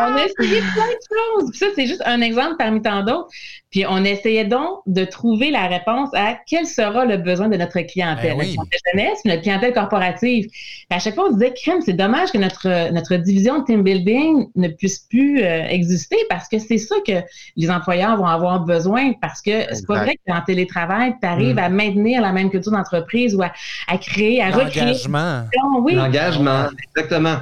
On 0.00 0.16
a 0.16 0.24
essayé 0.24 0.60
plein 0.60 0.86
de 0.86 0.98
choses. 1.08 1.54
Ça, 1.54 1.66
c'est 1.74 1.86
juste 1.86 2.02
un 2.04 2.20
exemple 2.20 2.56
parmi 2.58 2.82
tant 2.82 3.02
d'autres. 3.02 3.28
Puis 3.70 3.84
on 3.88 4.04
essayait 4.04 4.44
donc 4.44 4.80
de 4.86 5.04
trouver 5.04 5.50
la 5.50 5.66
réponse 5.68 6.08
à 6.14 6.36
quel 6.48 6.66
sera 6.66 7.04
le 7.04 7.18
besoin 7.18 7.48
de 7.48 7.56
notre 7.56 7.80
clientèle, 7.80 8.36
Ben 8.36 8.38
oui. 8.38 8.56
notre 8.56 8.68
clientèle 8.70 8.80
jeunesse, 8.94 9.24
notre 9.24 9.42
clientèle 9.42 9.72
corporative. 9.72 10.46
Puis 10.48 10.86
à 10.90 10.98
chaque 10.98 11.14
fois, 11.14 11.26
on 11.28 11.32
se 11.32 11.34
disait, 11.38 11.54
crème, 11.54 11.80
c'est 11.80 11.92
dommage 11.92 12.32
que 12.32 12.38
notre, 12.38 12.92
notre 12.92 13.14
division 13.16 13.60
de 13.60 13.64
team 13.64 13.82
building 13.82 14.48
ne 14.56 14.68
puisse 14.68 14.98
plus 15.00 15.42
euh, 15.42 15.64
exister 15.68 16.16
parce 16.28 16.48
que 16.48 16.58
c'est 16.58 16.78
ça 16.78 16.96
que 17.06 17.12
les 17.56 17.70
employeurs 17.70 18.16
vont 18.16 18.26
avoir 18.26 18.60
besoin 18.64 19.12
parce 19.20 19.40
que 19.40 19.52
c'est 19.72 19.86
pas 19.86 20.02
vrai 20.04 20.16
qu'en 20.26 20.40
télétravail, 20.40 21.14
tu 21.20 21.26
arrives 21.28 21.54
Mm. 21.54 21.58
à 21.58 21.68
maintenir 21.68 22.22
la 22.22 22.32
même 22.32 22.50
culture 22.50 22.72
d'entreprise 22.72 23.34
ou 23.34 23.42
à, 23.42 23.52
à 23.88 23.98
créer, 23.98 24.42
à 24.42 24.50
recréer. 24.50 24.84
L'engagement. 24.86 25.44
Oui, 25.82 25.94
L'engagement, 25.94 26.64
exactement. 26.94 27.36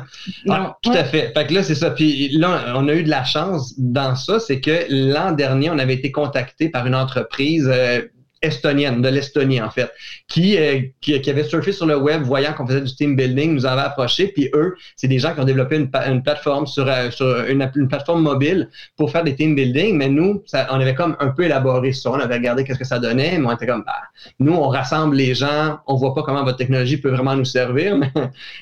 Non, 0.47 0.55
Ah, 0.55 0.77
tout 0.83 0.91
ouais. 0.91 0.99
à 0.99 1.05
fait. 1.05 1.33
Fait 1.35 1.47
que 1.47 1.55
là, 1.55 1.63
c'est 1.63 1.75
ça. 1.75 1.91
Puis 1.91 2.29
là, 2.37 2.75
on 2.77 2.87
a 2.89 2.93
eu 2.95 3.03
de 3.03 3.09
la 3.11 3.25
chance 3.25 3.75
dans 3.79 4.15
ça, 4.15 4.39
c'est 4.41 4.61
que 4.61 4.87
l'an 4.91 5.33
dernier, 5.33 5.71
on 5.71 5.79
avait 5.79 5.95
été 5.95 6.13
contacté 6.19 6.69
par 6.69 6.87
une 6.87 6.95
entreprise 6.95 7.69
euh, 7.73 8.03
estonienne, 8.43 9.03
de 9.03 9.09
l'Estonie 9.09 9.61
en 9.61 9.71
fait, 9.71 9.91
qui, 10.29 10.57
euh, 10.57 10.81
qui, 11.01 11.21
qui 11.21 11.31
avait 11.31 11.45
surfé 11.45 11.73
sur 11.73 11.87
le 11.87 11.97
web, 11.97 12.23
voyant 12.23 12.53
qu'on 12.53 12.67
faisait 12.67 12.81
du 12.81 12.95
team 12.95 13.17
building, 13.17 13.55
nous 13.55 13.67
avait 13.67 13.83
approché. 13.83 14.29
Puis 14.29 14.49
eux, 14.55 14.77
c'est 14.97 15.09
des 15.09 15.19
gens 15.19 15.35
qui 15.35 15.41
ont 15.41 15.45
développé 15.45 15.77
une, 15.77 16.23
plateforme 16.23 16.67
sur, 16.67 16.89
euh, 16.89 17.11
sur 17.11 17.27
une, 17.47 17.69
plateforme 17.89 18.23
mobile 18.23 18.69
pour 18.97 19.11
faire 19.11 19.25
des 19.25 19.35
team 19.35 19.55
building. 19.55 19.97
Mais 19.97 20.09
nous, 20.09 20.43
on 20.53 20.81
avait 20.81 20.95
comme 20.95 21.17
un 21.21 21.29
peu 21.29 21.45
élaboré 21.45 21.93
ça. 21.93 22.11
On 22.11 22.15
avait 22.15 22.37
regardé 22.37 22.65
qu'est-ce 22.65 22.79
que 22.79 22.85
ça 22.85 22.99
donnait, 22.99 23.39
mais 23.39 23.47
on 23.47 23.53
était 23.53 23.67
comme, 23.67 23.85
bah, 23.85 24.03
nous, 24.39 24.53
on 24.53 24.69
rassemble 24.69 25.17
les 25.17 25.35
gens, 25.35 25.79
on 25.87 25.97
voit 25.97 26.15
pas 26.15 26.23
comment 26.23 26.45
votre 26.45 26.59
technologie 26.59 26.99
peut 26.99 27.11
vraiment 27.11 27.35
nous 27.35 27.45
servir, 27.45 27.97
mais 27.99 28.13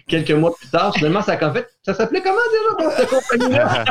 quelques 0.08 0.32
mois 0.32 0.54
plus 0.54 0.68
tard, 0.70 0.94
finalement, 0.94 1.22
ça 1.22 1.32
a 1.32 1.46
en 1.46 1.52
fait, 1.52 1.68
ça 1.86 1.94
s'appelait 1.94 2.20
comment 2.20 2.36
déjà 2.80 2.96
cette 2.96 3.08
compagnie-là? 3.08 3.84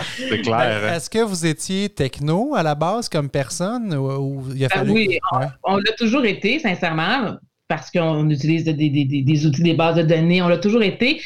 c'est 0.16 0.40
clair. 0.40 0.80
Ben, 0.82 0.94
Est-ce 0.94 1.10
que 1.10 1.22
vous 1.22 1.46
étiez 1.46 1.88
techno 1.90 2.54
à 2.56 2.62
la 2.62 2.74
base 2.74 3.08
comme 3.08 3.28
personne 3.28 3.94
ou, 3.94 4.10
ou 4.10 4.44
il 4.54 4.64
a 4.64 4.68
Ah 4.72 4.78
fallu. 4.78 4.90
oui, 4.92 5.18
Ouais. 5.32 5.46
On 5.64 5.76
l'a 5.76 5.92
toujours 5.98 6.24
été, 6.24 6.58
sincèrement, 6.58 7.36
parce 7.68 7.90
qu'on 7.90 8.28
utilise 8.30 8.64
des, 8.64 8.72
des- 8.72 8.88
des- 9.04 9.22
des 9.22 9.46
outils, 9.46 9.62
des 9.62 9.74
bases 9.74 9.96
de 9.96 10.02
données. 10.02 10.40
On 10.42 10.48
l'a 10.48 10.58
toujours 10.58 10.82
été. 10.82 11.20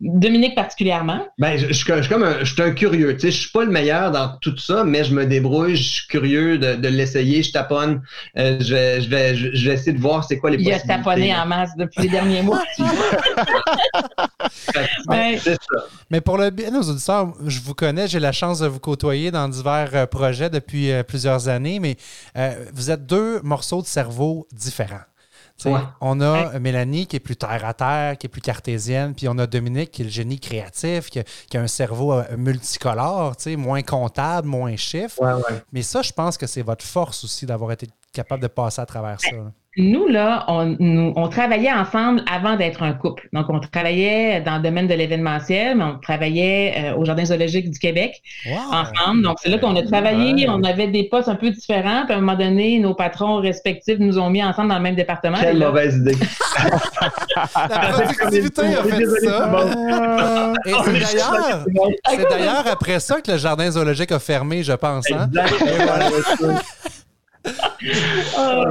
Dominique 0.00 0.54
particulièrement? 0.54 1.26
Ben, 1.38 1.58
je, 1.58 2.08
comme 2.08 2.22
un, 2.22 2.38
je 2.44 2.52
suis 2.52 2.62
un 2.62 2.70
curieux. 2.70 3.14
Tu 3.14 3.20
sais, 3.20 3.30
je 3.30 3.40
suis 3.40 3.50
pas 3.50 3.64
le 3.64 3.70
meilleur 3.70 4.10
dans 4.10 4.36
tout 4.40 4.56
ça, 4.56 4.84
mais 4.84 5.02
je 5.04 5.12
me 5.12 5.26
débrouille, 5.26 5.76
je 5.76 5.82
suis 5.82 6.06
curieux 6.06 6.58
de, 6.58 6.76
de 6.76 6.88
l'essayer, 6.88 7.42
je 7.42 7.50
taponne. 7.52 8.02
Euh, 8.36 8.58
je, 8.60 8.74
vais, 8.74 9.00
je, 9.00 9.08
vais, 9.08 9.34
je, 9.34 9.68
vais 9.68 9.74
essayer 9.74 9.92
de 9.92 10.00
voir 10.00 10.24
c'est 10.24 10.38
quoi 10.38 10.50
les 10.50 10.56
Il 10.58 10.68
a 10.70 10.74
possibilités. 10.74 11.04
taponné 11.04 11.34
en 11.34 11.46
masse 11.46 11.70
depuis 11.76 12.02
les 12.02 12.08
derniers 12.08 12.42
mois. 12.42 12.62
Ça. 14.72 14.80
Mais 16.10 16.20
pour 16.20 16.38
le 16.38 16.50
bien 16.50 16.70
de 16.70 16.76
nos 16.76 16.82
auditeurs, 16.82 17.34
je 17.46 17.60
vous 17.60 17.74
connais, 17.74 18.08
j'ai 18.08 18.20
la 18.20 18.32
chance 18.32 18.60
de 18.60 18.66
vous 18.66 18.80
côtoyer 18.80 19.30
dans 19.30 19.48
divers 19.48 19.90
euh, 19.94 20.06
projets 20.06 20.50
depuis 20.50 20.90
euh, 20.90 21.02
plusieurs 21.02 21.48
années, 21.48 21.80
mais 21.80 21.96
euh, 22.36 22.54
vous 22.72 22.90
êtes 22.90 23.06
deux 23.06 23.40
morceaux 23.42 23.82
de 23.82 23.86
cerveau 23.86 24.46
différents. 24.52 25.00
On 26.00 26.20
a 26.20 26.58
Mélanie 26.58 27.06
qui 27.06 27.16
est 27.16 27.20
plus 27.20 27.36
terre 27.36 27.64
à 27.64 27.74
terre, 27.74 28.18
qui 28.18 28.26
est 28.26 28.30
plus 28.30 28.40
cartésienne, 28.40 29.14
puis 29.14 29.28
on 29.28 29.38
a 29.38 29.46
Dominique 29.46 29.90
qui 29.90 30.02
est 30.02 30.04
le 30.04 30.10
génie 30.10 30.38
créatif, 30.38 31.10
qui 31.10 31.18
a, 31.18 31.60
un 31.60 31.66
cerveau 31.66 32.12
euh, 32.12 32.36
multicolore, 32.36 33.34
moins 33.56 33.82
comptable, 33.82 34.46
moins 34.46 34.76
chiffre. 34.76 35.20
Mais 35.72 35.82
ça, 35.82 36.02
je 36.02 36.12
pense 36.12 36.38
que 36.38 36.46
c'est 36.46 36.62
votre 36.62 36.84
force 36.84 37.24
aussi 37.24 37.46
d'avoir 37.46 37.72
été 37.72 37.88
capable 38.12 38.42
de 38.42 38.48
passer 38.48 38.80
à 38.80 38.86
travers 38.86 39.20
ça 39.20 39.28
nous, 39.76 40.08
là, 40.08 40.44
on, 40.48 41.28
travaillait 41.28 41.72
ensemble 41.72 42.22
avant 42.30 42.56
d'être 42.56 42.82
un 42.82 42.92
couple. 42.92 43.28
Donc, 43.32 43.46
on 43.48 43.60
travaillait 43.60 44.40
dans 44.40 44.56
le 44.56 44.62
domaine 44.62 44.88
de 44.88 44.94
l'événementiel, 44.94 45.76
mais 45.76 45.84
on 45.84 45.98
travaillait 45.98 46.74
euh, 46.76 46.96
au 46.96 47.04
Jardin 47.04 47.24
zoologique 47.24 47.70
du 47.70 47.78
Québec 47.78 48.20
ensemble. 48.72 49.22
Donc, 49.22 49.36
c'est 49.40 49.50
là 49.50 49.58
qu'on 49.58 49.76
a 49.76 49.82
travaillé. 49.82 50.48
On 50.48 50.64
avait 50.64 50.88
des 50.88 51.04
postes 51.04 51.28
un 51.28 51.36
peu 51.36 51.50
différents. 51.50 52.04
Puis, 52.06 52.14
à 52.14 52.16
un 52.16 52.20
moment 52.20 52.36
donné, 52.36 52.78
nos 52.80 52.94
patrons 52.94 53.36
respectifs 53.36 53.98
nous 54.00 54.18
ont 54.18 54.30
mis 54.30 54.42
ensemble 54.42 54.70
dans 54.70 54.78
le 54.78 54.82
même 54.82 54.96
département. 54.96 55.38
Quelle 55.40 55.58
mauvaise 55.58 55.96
idée. 55.96 56.16
La 57.36 57.90
productivité 57.92 58.62
a 58.62 58.82
fait 58.82 59.06
ça. 59.24 60.52
Et 60.66 60.72
c'est 62.08 62.28
d'ailleurs, 62.30 62.66
après 62.66 62.98
ça 62.98 63.20
que 63.20 63.30
le 63.30 63.38
Jardin 63.38 63.70
zoologique 63.70 64.10
a 64.10 64.18
fermé, 64.18 64.62
je 64.62 64.72
pense. 64.72 65.04
Hein? 65.12 65.28
Ah. 68.36 68.64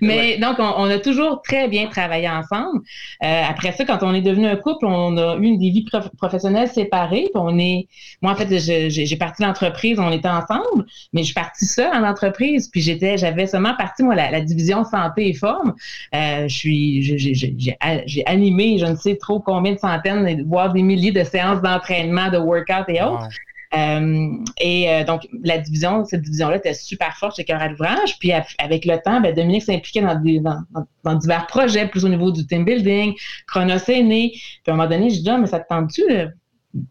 Mais 0.00 0.38
donc, 0.38 0.56
on, 0.58 0.84
a 0.84 0.98
toujours 0.98 1.42
très 1.42 1.68
bien 1.68 1.86
travaillé 1.86 2.28
ensemble. 2.28 2.80
Euh, 3.22 3.42
après 3.48 3.72
ça, 3.72 3.84
quand 3.84 4.02
on 4.02 4.14
est 4.14 4.20
devenu 4.20 4.46
un 4.46 4.56
couple, 4.56 4.86
on 4.86 5.16
a 5.16 5.36
eu 5.36 5.56
des 5.56 5.70
vies 5.70 5.86
professionnelles 6.16 6.68
séparées. 6.68 7.30
on 7.34 7.58
est, 7.58 7.88
moi, 8.22 8.32
en 8.32 8.36
fait, 8.36 8.58
j'ai 8.58 9.16
parti 9.16 9.42
l'entreprise, 9.42 9.98
on 9.98 10.10
était 10.10 10.28
ensemble, 10.28 10.86
mais 11.12 11.20
je 11.20 11.26
suis 11.26 11.34
partie 11.34 11.66
seule 11.66 11.92
en 11.94 12.04
entreprise. 12.04 12.68
Puis 12.68 12.80
j'étais, 12.80 13.16
j'avais 13.16 13.46
seulement 13.46 13.74
parti, 13.76 14.02
moi, 14.02 14.14
la, 14.14 14.40
division 14.40 14.84
santé 14.84 15.28
et 15.28 15.34
forme. 15.34 15.74
Euh, 16.14 16.48
je 16.48 16.54
suis, 16.54 17.02
j'ai 17.02 18.26
animé, 18.26 18.78
je 18.78 18.86
ne 18.86 18.96
sais 18.96 19.16
trop 19.16 19.40
combien 19.40 19.72
de 19.72 19.78
centaines, 19.78 20.44
voire 20.46 20.72
des 20.72 20.82
milliers 20.82 21.12
de 21.12 21.24
séances 21.24 21.60
d'entraînement, 21.60 22.30
de 22.30 22.38
workout 22.38 22.88
et 22.88 23.02
autres. 23.02 23.28
Et 23.72 24.90
euh, 24.90 25.04
donc, 25.04 25.28
la 25.44 25.58
division, 25.58 26.04
cette 26.04 26.22
division-là 26.22 26.56
était 26.56 26.74
super 26.74 27.16
forte 27.16 27.36
chez 27.36 27.44
Cœur 27.44 27.60
à 27.60 27.68
l'ouvrage. 27.68 28.18
Puis 28.18 28.32
avec 28.58 28.84
le 28.84 28.96
temps, 29.02 29.20
ben, 29.20 29.34
Dominique 29.34 29.62
s'impliquait 29.62 30.00
dans, 30.00 30.62
dans, 31.04 31.14
divers 31.14 31.46
projets, 31.46 31.86
plus 31.86 32.04
au 32.04 32.08
niveau 32.08 32.30
du 32.30 32.46
team 32.46 32.64
building. 32.64 33.14
Chronos 33.46 33.88
est 33.88 34.02
né. 34.02 34.30
Puis 34.32 34.62
à 34.68 34.72
un 34.72 34.76
moment 34.76 34.88
donné, 34.88 35.10
je 35.10 35.20
dis, 35.20 35.30
ah, 35.30 35.38
mais 35.38 35.46
ça 35.46 35.60
te 35.60 35.68
tente-tu? 35.68 36.02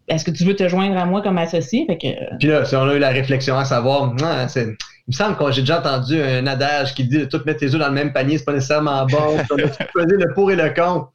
Est-ce 0.07 0.25
que 0.25 0.31
tu 0.31 0.43
veux 0.43 0.55
te 0.55 0.67
joindre 0.67 0.97
à 0.97 1.05
moi 1.05 1.21
comme 1.21 1.37
associé? 1.37 1.85
Fait 1.87 1.97
que... 1.97 2.37
Puis 2.37 2.47
là, 2.47 2.65
si 2.65 2.75
on 2.75 2.83
a 2.83 2.93
eu 2.93 2.99
la 2.99 3.09
réflexion 3.09 3.57
à 3.57 3.65
savoir, 3.65 4.13
ah, 4.23 4.45
il 4.55 4.75
me 5.07 5.13
semble 5.13 5.37
que 5.37 5.51
j'ai 5.51 5.61
déjà 5.61 5.79
entendu 5.79 6.21
un 6.21 6.45
adage 6.45 6.93
qui 6.93 7.05
dit 7.05 7.19
de 7.19 7.25
tout 7.25 7.41
mettre 7.45 7.61
tes 7.61 7.73
œufs 7.73 7.79
dans 7.79 7.87
le 7.87 7.93
même 7.93 8.13
panier, 8.13 8.37
c'est 8.37 8.45
pas 8.45 8.53
nécessairement 8.53 9.05
bon. 9.05 9.37
on 9.49 9.55
a 9.55 10.05
le 10.05 10.33
pour 10.33 10.51
et 10.51 10.55
le 10.55 10.69
contre. 10.73 11.11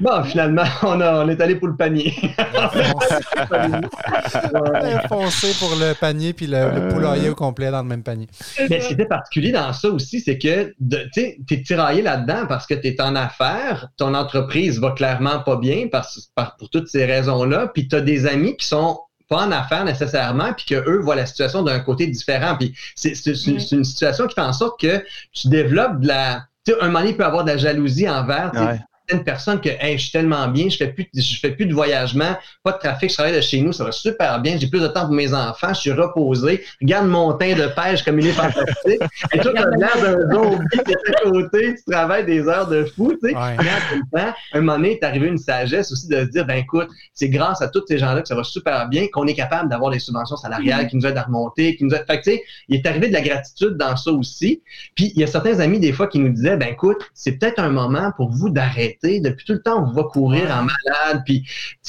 Bon, 0.00 0.22
finalement, 0.24 0.64
on, 0.82 1.00
on 1.00 1.28
est 1.28 1.40
allé 1.40 1.54
pour 1.56 1.68
le 1.68 1.76
panier. 1.76 2.12
Foncé 5.08 5.52
pour 5.58 5.74
le 5.76 5.94
panier 5.94 6.32
puis 6.32 6.46
le, 6.46 6.88
poulailler 6.88 7.30
au 7.30 7.34
complet 7.34 7.70
dans 7.70 7.82
le 7.82 7.88
même 7.88 8.02
panier. 8.02 8.26
Mais 8.68 8.80
ce 8.80 8.88
qui 8.88 8.94
était 8.94 9.06
particulier 9.06 9.52
dans 9.52 9.72
ça 9.72 9.88
aussi, 9.88 10.20
c'est 10.20 10.38
que 10.38 10.74
tu 11.12 11.20
es 11.20 11.62
tiraillé 11.62 12.02
là-dedans 12.02 12.46
parce 12.48 12.66
que 12.66 12.74
tu 12.74 12.88
es 12.88 13.00
en 13.00 13.14
affaires, 13.16 13.88
ton 13.96 14.14
entreprise 14.14 14.80
va 14.80 14.90
clairement 14.92 15.40
pas 15.40 15.56
bien 15.56 15.88
parce, 15.90 16.30
pour 16.58 16.70
toutes 16.70 16.88
ces 16.88 17.04
raisons-là, 17.04 17.68
puis 17.68 17.88
tu 17.88 17.96
as 17.96 18.00
des 18.00 18.26
amis 18.26 18.56
qui 18.56 18.66
sont 18.66 18.98
pas 19.28 19.46
en 19.46 19.52
affaires 19.52 19.84
nécessairement, 19.84 20.52
puis 20.52 20.66
qu'eux 20.66 20.98
voient 20.98 21.16
la 21.16 21.26
situation 21.26 21.62
d'un 21.62 21.80
côté 21.80 22.06
différent. 22.06 22.56
Puis 22.58 22.74
c'est 22.94 23.12
une 23.26 23.84
situation 23.84 24.26
qui 24.26 24.34
fait 24.34 24.40
en 24.40 24.52
sorte 24.52 24.78
que 24.80 25.02
tu 25.32 25.48
développes 25.48 26.00
de 26.00 26.08
la. 26.08 26.46
Tu 26.66 26.72
sais, 26.72 26.78
un 26.80 26.86
moment 26.86 27.00
donné, 27.00 27.10
il 27.12 27.16
peut 27.16 27.24
avoir 27.24 27.44
de 27.44 27.50
la 27.50 27.56
jalousie 27.56 28.08
envers 28.08 28.52
certaines 29.06 29.24
personnes 29.24 29.60
que 29.60 29.68
hey, 29.68 29.98
je 29.98 30.04
suis 30.04 30.12
tellement 30.12 30.48
bien, 30.48 30.68
je 30.68 30.76
fais 30.76 30.88
plus 30.88 31.06
je 31.14 31.38
fais 31.38 31.50
plus 31.50 31.66
de 31.66 31.74
voyagement, 31.74 32.36
pas 32.62 32.72
de 32.72 32.78
trafic, 32.78 33.10
je 33.10 33.14
travaille 33.14 33.34
de 33.34 33.40
chez 33.40 33.60
nous, 33.60 33.72
ça 33.72 33.84
va 33.84 33.92
super 33.92 34.40
bien, 34.40 34.56
j'ai 34.58 34.66
plus 34.66 34.80
de 34.80 34.88
temps 34.88 35.06
pour 35.06 35.14
mes 35.14 35.32
enfants, 35.34 35.74
je 35.74 35.80
suis 35.80 35.92
reposé, 35.92 36.64
regarde 36.80 37.08
mon 37.08 37.32
teint 37.34 37.54
de 37.54 37.66
pêche 37.66 38.02
comme 38.02 38.18
il 38.20 38.28
est 38.28 38.32
fantastique. 38.32 39.00
Et 39.32 39.38
toi, 39.38 39.52
tu 39.54 39.62
as 39.62 39.70
l'air 39.76 40.00
d'un 40.00 40.34
zombie 40.34 40.64
à 40.78 41.30
côté, 41.30 41.74
tu 41.74 41.90
travailles 41.90 42.24
des 42.24 42.46
heures 42.48 42.68
de 42.68 42.84
fou, 42.84 43.12
tu 43.12 43.28
sais. 43.28 43.36
Ouais. 43.36 43.56
À 44.14 44.34
un 44.54 44.60
moment 44.60 44.76
donné, 44.76 44.92
est 44.92 45.04
arrivé 45.04 45.28
une 45.28 45.38
sagesse 45.38 45.92
aussi 45.92 46.08
de 46.08 46.24
se 46.24 46.30
dire, 46.30 46.46
ben 46.46 46.56
écoute, 46.56 46.88
c'est 47.12 47.28
grâce 47.28 47.60
à 47.62 47.68
tous 47.68 47.84
ces 47.86 47.98
gens-là 47.98 48.22
que 48.22 48.28
ça 48.28 48.34
va 48.34 48.44
super 48.44 48.88
bien, 48.88 49.06
qu'on 49.12 49.26
est 49.26 49.34
capable 49.34 49.68
d'avoir 49.68 49.90
des 49.90 49.98
subventions 49.98 50.36
salariales 50.36 50.86
qui 50.88 50.96
nous 50.96 51.06
aident 51.06 51.18
à 51.18 51.22
remonter, 51.22 51.76
qui 51.76 51.84
nous 51.84 51.94
aident. 51.94 52.06
Fait 52.06 52.18
que, 52.20 52.24
tu 52.24 52.30
sais, 52.32 52.42
il 52.68 52.76
est 52.76 52.86
arrivé 52.86 53.08
de 53.08 53.12
la 53.12 53.20
gratitude 53.20 53.76
dans 53.76 53.96
ça 53.96 54.10
aussi. 54.12 54.62
Puis 54.94 55.12
il 55.14 55.20
y 55.20 55.24
a 55.24 55.26
certains 55.26 55.60
amis 55.60 55.80
des 55.80 55.92
fois 55.92 56.06
qui 56.06 56.18
nous 56.18 56.30
disaient, 56.30 56.56
ben 56.56 56.68
écoute, 56.68 56.98
c'est 57.12 57.32
peut-être 57.32 57.58
un 57.58 57.70
moment 57.70 58.12
pour 58.16 58.30
vous 58.30 58.50
d'arrêter 58.50 58.93
depuis 59.02 59.44
tout 59.44 59.52
le 59.52 59.62
temps, 59.62 59.82
on 59.82 59.92
va 59.92 60.04
courir 60.04 60.50
en 60.50 60.64
malade. 60.64 61.22
Puis, 61.24 61.44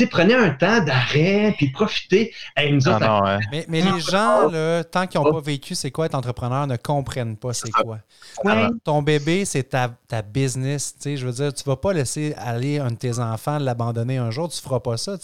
prenez 0.09 0.35
un 0.35 0.49
temps 0.51 0.83
d'arrêt, 0.83 1.53
puis 1.57 1.71
profitez. 1.71 2.33
mais, 2.57 3.81
les 3.81 3.99
gens, 3.99 4.49
tant 4.91 5.07
qu'ils 5.07 5.21
n'ont 5.21 5.31
pas 5.31 5.41
vécu 5.41 5.75
c'est 5.75 5.91
quoi 5.91 6.05
être 6.05 6.15
entrepreneur, 6.15 6.67
ne 6.67 6.77
comprennent 6.77 7.37
pas 7.37 7.53
c'est 7.53 7.71
quoi. 7.71 7.99
Ton 8.83 9.01
bébé, 9.01 9.45
c'est 9.45 9.63
ta, 9.63 9.89
business. 10.21 10.95
Je 11.03 11.25
veux 11.25 11.33
dire, 11.33 11.53
tu 11.53 11.63
ne 11.65 11.71
vas 11.71 11.77
pas 11.77 11.93
laisser 11.93 12.33
aller 12.37 12.79
un 12.79 12.91
de 12.91 12.95
tes 12.95 13.19
enfants 13.19 13.59
l'abandonner 13.59 14.17
un 14.17 14.31
jour. 14.31 14.49
Tu 14.49 14.57
ne 14.57 14.61
feras 14.61 14.79
pas 14.79 14.97
ça. 14.97 15.17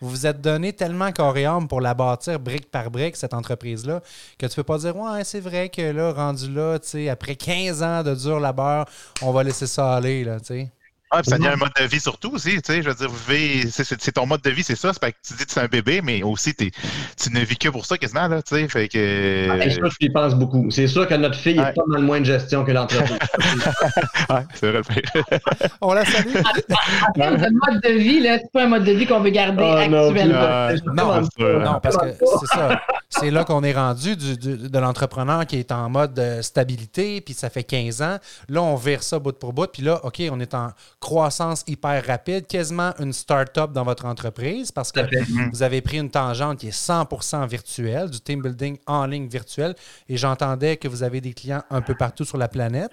Vous 0.00 0.10
vous 0.10 0.26
êtes 0.26 0.40
donné 0.40 0.72
tellement 0.72 1.12
corps 1.12 1.36
et 1.36 1.44
âme 1.44 1.68
pour 1.68 1.80
la 1.80 1.94
bâtir 1.94 2.38
brique 2.38 2.70
par 2.70 2.90
brique, 2.90 3.16
cette 3.16 3.34
entreprise-là, 3.34 4.00
que 4.38 4.46
tu 4.46 4.52
ne 4.52 4.56
peux 4.56 4.62
pas 4.62 4.78
dire 4.78 4.96
Ouais, 4.96 5.24
c'est 5.24 5.40
vrai 5.40 5.68
que 5.68 5.82
là, 5.82 6.12
rendu 6.12 6.52
là, 6.52 6.78
après 7.10 7.36
15 7.36 7.82
ans 7.82 8.02
de 8.02 8.14
dur 8.14 8.40
labeur, 8.40 8.86
on 9.22 9.32
va 9.32 9.42
laisser 9.42 9.66
ça 9.66 9.94
aller. 9.94 10.24
Là, 10.24 10.38
ah, 11.12 11.20
ça 11.22 11.36
devient 11.36 11.48
un 11.48 11.56
mode 11.56 11.72
de 11.78 11.84
vie 11.84 12.00
surtout 12.00 12.30
aussi, 12.30 12.60
tu 12.62 12.72
sais, 12.72 12.82
je 12.82 12.88
veux 12.88 12.94
dire, 12.94 13.10
c'est 13.70 14.12
ton 14.12 14.26
mode 14.26 14.40
de 14.42 14.50
vie, 14.50 14.62
c'est 14.62 14.76
ça, 14.76 14.92
c'est 14.92 15.00
pas 15.00 15.12
que 15.12 15.18
tu 15.26 15.34
dis 15.34 15.44
que 15.44 15.52
c'est 15.52 15.60
un 15.60 15.66
bébé, 15.66 16.00
mais 16.02 16.22
aussi 16.22 16.54
tu 16.54 16.70
ne 17.30 17.40
vis 17.40 17.56
que 17.56 17.68
pour 17.68 17.84
ça 17.84 17.98
quasiment, 17.98 18.28
là, 18.28 18.42
tu 18.42 18.56
sais, 18.56 18.68
fait 18.68 18.88
que... 18.88 19.48
Ah, 19.50 19.68
je 19.68 19.78
je 20.00 20.12
pense 20.12 20.34
beaucoup. 20.34 20.70
C'est 20.70 20.86
sûr 20.86 21.06
que 21.06 21.14
notre 21.14 21.36
fille 21.36 21.58
est 21.58 21.74
pas 21.74 21.84
mal 21.86 22.02
moins 22.02 22.20
de 22.20 22.24
gestion 22.24 22.64
que 22.64 22.72
l'entreprise. 22.72 23.18
ouais, 24.30 24.46
c'est 24.54 24.70
vrai. 24.70 25.02
On 25.80 25.92
la 25.92 26.04
salue. 26.04 26.34
En 26.36 27.12
termes 27.12 27.58
mode 27.66 27.82
de 27.82 27.98
vie, 27.98 28.20
là, 28.20 28.38
c'est 28.38 28.52
pas 28.52 28.64
un 28.64 28.68
mode 28.68 28.84
de 28.84 28.92
vie 28.92 29.06
qu'on 29.06 29.20
veut 29.20 29.30
garder 29.30 29.62
ah, 29.64 29.80
actuellement. 29.80 31.20
Non, 31.38 31.60
non, 31.60 31.80
parce 31.80 31.96
que 31.96 32.06
c'est 32.12 32.46
ça. 32.46 32.80
C'est 33.18 33.30
là 33.30 33.44
qu'on 33.44 33.62
est 33.62 33.74
rendu 33.74 34.16
du, 34.16 34.36
de 34.36 34.78
l'entrepreneur 34.78 35.46
qui 35.46 35.56
est 35.56 35.70
en 35.70 35.90
mode 35.90 36.14
de 36.14 36.40
stabilité, 36.40 37.20
puis 37.20 37.34
ça 37.34 37.50
fait 37.50 37.62
15 37.62 38.02
ans. 38.02 38.16
Là, 38.48 38.62
on 38.62 38.74
vire 38.74 39.02
ça 39.02 39.18
bout 39.18 39.38
pour 39.38 39.52
bout, 39.52 39.66
puis 39.70 39.82
là, 39.82 40.00
OK, 40.04 40.22
on 40.30 40.40
est 40.40 40.54
en 40.54 40.70
croissance 40.98 41.62
hyper 41.66 42.04
rapide, 42.06 42.46
quasiment 42.46 42.92
une 42.98 43.12
start-up 43.12 43.72
dans 43.72 43.84
votre 43.84 44.06
entreprise 44.06 44.72
parce 44.72 44.90
que 44.92 45.00
vous 45.50 45.62
avez 45.62 45.80
pris 45.82 45.98
une 45.98 46.10
tangente 46.10 46.58
qui 46.58 46.68
est 46.68 46.76
100% 46.76 47.46
virtuelle, 47.48 48.10
du 48.10 48.20
team 48.20 48.40
building 48.42 48.78
en 48.86 49.06
ligne 49.06 49.28
virtuel. 49.28 49.74
Et 50.08 50.16
j'entendais 50.16 50.76
que 50.76 50.88
vous 50.88 51.02
avez 51.02 51.20
des 51.20 51.34
clients 51.34 51.62
un 51.70 51.82
peu 51.82 51.94
partout 51.94 52.24
sur 52.24 52.38
la 52.38 52.48
planète 52.48 52.92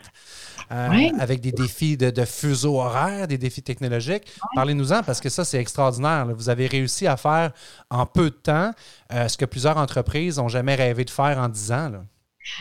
euh, 0.72 1.10
avec 1.20 1.42
des 1.42 1.52
défis 1.52 1.98
de, 1.98 2.26
fuseau 2.26 2.80
horaire, 2.80 3.28
des 3.28 3.38
défis 3.38 3.64
technologiques. 3.64 4.32
Parlez-nous-en 4.56 5.04
parce 5.04 5.20
que 5.20 5.30
ça, 5.30 5.46
c'est 5.46 5.60
extraordinaire. 5.60 6.28
Vous 6.36 6.50
avez 6.50 6.68
réussi 6.68 7.08
à 7.08 7.18
faire 7.18 7.52
en 7.90 8.06
peu 8.06 8.26
de 8.26 8.36
temps 8.36 8.72
euh, 9.14 9.28
ce 9.28 9.38
que 9.38 9.46
plusieurs 9.46 9.78
entreprises 9.78 10.38
n'ont 10.38 10.48
jamais 10.48 10.76
rêvé 10.76 11.06
de 11.06 11.10
faire 11.10 11.38
en 11.40 11.50
10 11.50 11.72
ans. 11.72 11.92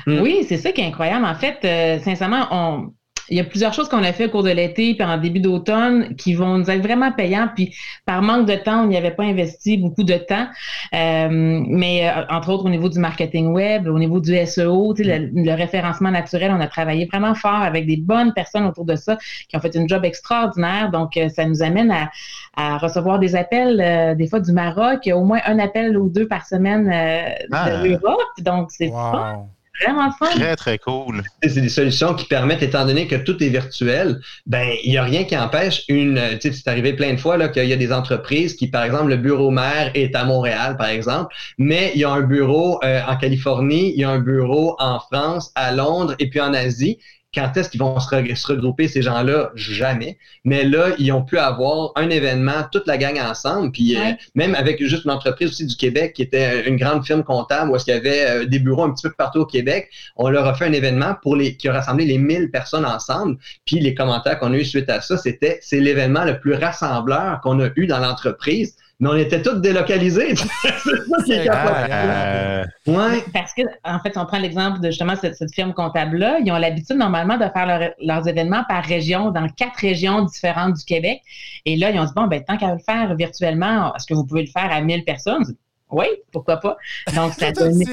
Oui, 0.06 0.44
c'est 0.48 0.56
ça 0.56 0.72
qui 0.72 0.80
est 0.80 0.86
incroyable. 0.86 1.24
En 1.24 1.34
fait, 1.34 1.58
euh, 1.64 1.98
sincèrement, 2.02 2.48
on, 2.50 2.92
il 3.30 3.36
y 3.36 3.40
a 3.40 3.44
plusieurs 3.44 3.72
choses 3.72 3.88
qu'on 3.88 4.02
a 4.02 4.12
fait 4.12 4.26
au 4.26 4.30
cours 4.30 4.42
de 4.42 4.50
l'été 4.50 4.94
puis 4.94 5.04
en 5.04 5.18
début 5.18 5.40
d'automne 5.40 6.14
qui 6.16 6.34
vont 6.34 6.58
nous 6.58 6.70
être 6.70 6.82
vraiment 6.82 7.12
payants. 7.12 7.48
Puis 7.54 7.74
par 8.06 8.22
manque 8.22 8.46
de 8.46 8.54
temps, 8.54 8.84
on 8.84 8.86
n'y 8.86 8.96
avait 8.96 9.10
pas 9.10 9.24
investi 9.24 9.76
beaucoup 9.76 10.04
de 10.04 10.14
temps. 10.14 10.46
Euh, 10.94 11.28
mais 11.30 12.08
euh, 12.08 12.24
entre 12.30 12.50
autres 12.50 12.64
au 12.64 12.68
niveau 12.68 12.88
du 12.88 12.98
marketing 12.98 13.48
web, 13.48 13.86
au 13.86 13.98
niveau 13.98 14.20
du 14.20 14.34
SEO, 14.46 14.94
le, 14.98 15.30
le, 15.32 15.54
référencement 15.54 16.10
naturel, 16.10 16.52
on 16.56 16.60
a 16.60 16.66
travaillé 16.66 17.06
vraiment 17.06 17.34
fort 17.34 17.62
avec 17.62 17.86
des 17.86 17.96
bonnes 17.96 18.32
personnes 18.32 18.64
autour 18.64 18.84
de 18.84 18.96
ça 18.96 19.16
qui 19.48 19.56
ont 19.56 19.60
fait 19.60 19.74
une 19.74 19.88
job 19.88 20.04
extraordinaire. 20.04 20.90
Donc 20.90 21.16
euh, 21.16 21.28
ça 21.28 21.44
nous 21.44 21.62
amène 21.62 21.90
à, 21.90 22.10
à 22.56 22.78
recevoir 22.78 23.18
des 23.18 23.36
appels 23.36 24.16
des 24.16 24.26
fois 24.26 24.40
du 24.40 24.52
Maroc, 24.52 25.08
au 25.12 25.24
moins 25.24 25.40
un 25.46 25.58
appel 25.58 25.96
ou 25.96 26.08
deux 26.08 26.26
par 26.26 26.46
semaine 26.46 26.86
de 26.86 27.46
ah. 27.52 27.82
l'Europe. 27.84 28.20
Donc 28.40 28.70
c'est 28.70 28.88
wow 28.88 29.48
vraiment 29.82 30.10
fun. 30.12 30.26
Très, 30.26 30.56
très 30.56 30.78
cool. 30.78 31.22
C'est 31.42 31.60
des 31.60 31.68
solutions 31.68 32.14
qui 32.14 32.26
permettent, 32.26 32.62
étant 32.62 32.84
donné 32.86 33.06
que 33.06 33.16
tout 33.16 33.42
est 33.42 33.48
virtuel, 33.48 34.20
ben 34.46 34.68
il 34.84 34.90
n'y 34.90 34.98
a 34.98 35.04
rien 35.04 35.24
qui 35.24 35.36
empêche 35.36 35.84
une. 35.88 36.20
Tu 36.40 36.48
sais, 36.48 36.52
c'est 36.52 36.68
arrivé 36.68 36.92
plein 36.92 37.14
de 37.14 37.18
fois 37.18 37.36
là, 37.36 37.48
qu'il 37.48 37.66
y 37.66 37.72
a 37.72 37.76
des 37.76 37.92
entreprises 37.92 38.54
qui, 38.54 38.68
par 38.68 38.84
exemple, 38.84 39.08
le 39.08 39.16
bureau 39.16 39.50
mère 39.50 39.90
est 39.94 40.14
à 40.14 40.24
Montréal, 40.24 40.76
par 40.76 40.88
exemple, 40.88 41.34
mais 41.58 41.92
il 41.94 42.00
y 42.00 42.04
a 42.04 42.10
un 42.10 42.22
bureau 42.22 42.80
euh, 42.84 43.00
en 43.06 43.16
Californie, 43.16 43.92
il 43.94 44.00
y 44.00 44.04
a 44.04 44.10
un 44.10 44.20
bureau 44.20 44.76
en 44.78 45.00
France, 45.00 45.50
à 45.54 45.72
Londres 45.72 46.14
et 46.18 46.28
puis 46.28 46.40
en 46.40 46.54
Asie. 46.54 46.98
Quand 47.34 47.56
est-ce 47.56 47.68
qu'ils 47.68 47.80
vont 47.80 47.98
se, 48.00 48.08
regrouper, 48.46 48.88
ces 48.88 49.02
gens-là? 49.02 49.50
Jamais. 49.54 50.18
Mais 50.44 50.64
là, 50.64 50.90
ils 50.98 51.12
ont 51.12 51.22
pu 51.22 51.38
avoir 51.38 51.92
un 51.96 52.08
événement, 52.08 52.64
toute 52.72 52.86
la 52.86 52.96
gang 52.96 53.18
ensemble, 53.18 53.70
puis 53.70 53.96
euh, 53.96 54.12
même 54.34 54.54
avec 54.54 54.82
juste 54.82 55.04
une 55.04 55.10
entreprise 55.10 55.50
aussi 55.50 55.66
du 55.66 55.76
Québec 55.76 56.14
qui 56.14 56.22
était 56.22 56.66
une 56.66 56.76
grande 56.76 57.04
firme 57.04 57.22
comptable 57.22 57.70
où 57.70 57.76
est-ce 57.76 57.84
qu'il 57.84 57.94
y 57.94 57.96
avait 57.96 58.24
euh, 58.26 58.44
des 58.46 58.58
bureaux 58.58 58.84
un 58.84 58.92
petit 58.92 59.06
peu 59.08 59.14
partout 59.14 59.40
au 59.40 59.46
Québec, 59.46 59.90
on 60.16 60.30
leur 60.30 60.46
a 60.46 60.54
fait 60.54 60.64
un 60.64 60.72
événement 60.72 61.16
pour 61.22 61.36
les, 61.36 61.56
qui 61.56 61.68
a 61.68 61.72
rassemblé 61.72 62.06
les 62.06 62.18
1000 62.18 62.50
personnes 62.50 62.86
ensemble. 62.86 63.36
Puis 63.66 63.78
les 63.78 63.94
commentaires 63.94 64.38
qu'on 64.38 64.52
a 64.52 64.56
eu 64.56 64.64
suite 64.64 64.88
à 64.88 65.02
ça, 65.02 65.18
c'était 65.18 65.58
c'est 65.60 65.80
l'événement 65.80 66.24
le 66.24 66.40
plus 66.40 66.54
rassembleur 66.54 67.40
qu'on 67.42 67.60
a 67.60 67.68
eu 67.76 67.86
dans 67.86 67.98
l'entreprise 67.98 68.74
mais 69.00 69.08
on 69.08 69.16
était 69.16 69.42
tous 69.42 69.60
délocalisés. 69.60 70.34
c'est 70.62 70.68
ça 70.68 71.22
qui 71.24 71.32
est 71.32 71.48
euh, 71.48 72.64
ouais. 72.88 73.24
Parce 73.32 73.54
que, 73.54 73.62
en 73.84 74.00
fait, 74.00 74.16
on 74.16 74.26
prend 74.26 74.38
l'exemple 74.38 74.80
de 74.80 74.88
justement 74.88 75.14
cette, 75.16 75.36
firme 75.54 75.72
comptable-là, 75.72 76.40
ils 76.44 76.50
ont 76.50 76.58
l'habitude 76.58 76.96
normalement 76.96 77.36
de 77.36 77.48
faire 77.52 77.92
leurs 78.00 78.28
événements 78.28 78.64
par 78.68 78.84
région, 78.84 79.30
dans 79.30 79.48
quatre 79.48 79.78
régions 79.78 80.22
différentes 80.22 80.74
du 80.74 80.84
Québec. 80.84 81.20
Et 81.64 81.76
là, 81.76 81.90
ils 81.90 82.00
ont 82.00 82.04
dit, 82.04 82.12
bon, 82.14 82.26
ben, 82.26 82.42
tant 82.42 82.56
qu'à 82.56 82.72
le 82.72 82.78
faire 82.78 83.14
virtuellement, 83.14 83.94
est-ce 83.94 84.06
que 84.06 84.14
vous 84.14 84.26
pouvez 84.26 84.42
le 84.42 84.50
faire 84.50 84.70
à 84.70 84.80
1000 84.80 85.04
personnes? 85.04 85.44
Oui, 85.90 86.06
pourquoi 86.32 86.56
pas? 86.58 86.76
Donc, 87.14 87.34
ça 87.34 87.52
donne... 87.52 87.76
oui, 87.76 87.86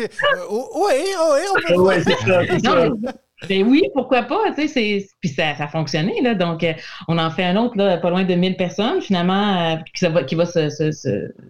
oui, 0.50 1.42
on 1.70 1.86
peut 1.86 2.04
c'est 2.04 2.60
ça. 2.60 2.90
Ben 3.50 3.64
oui, 3.68 3.84
pourquoi 3.94 4.24
pas, 4.24 4.40
tu 4.56 4.66
sais, 4.70 5.06
puis 5.20 5.30
ça, 5.30 5.50
a 5.60 5.68
fonctionné, 5.68 6.22
là, 6.22 6.36
donc 6.36 6.64
euh, 6.64 6.72
on 7.10 7.18
en 7.18 7.30
fait 7.30 7.44
un 7.44 7.58
autre, 7.58 7.76
là, 7.78 7.98
pas 7.98 8.10
loin 8.10 8.24
de 8.24 8.34
1000 8.34 8.56
personnes, 8.56 9.02
finalement, 9.02 9.74
euh, 9.74 9.76
qui, 9.94 10.06
va, 10.06 10.24
qui 10.24 10.36
va 10.36 10.46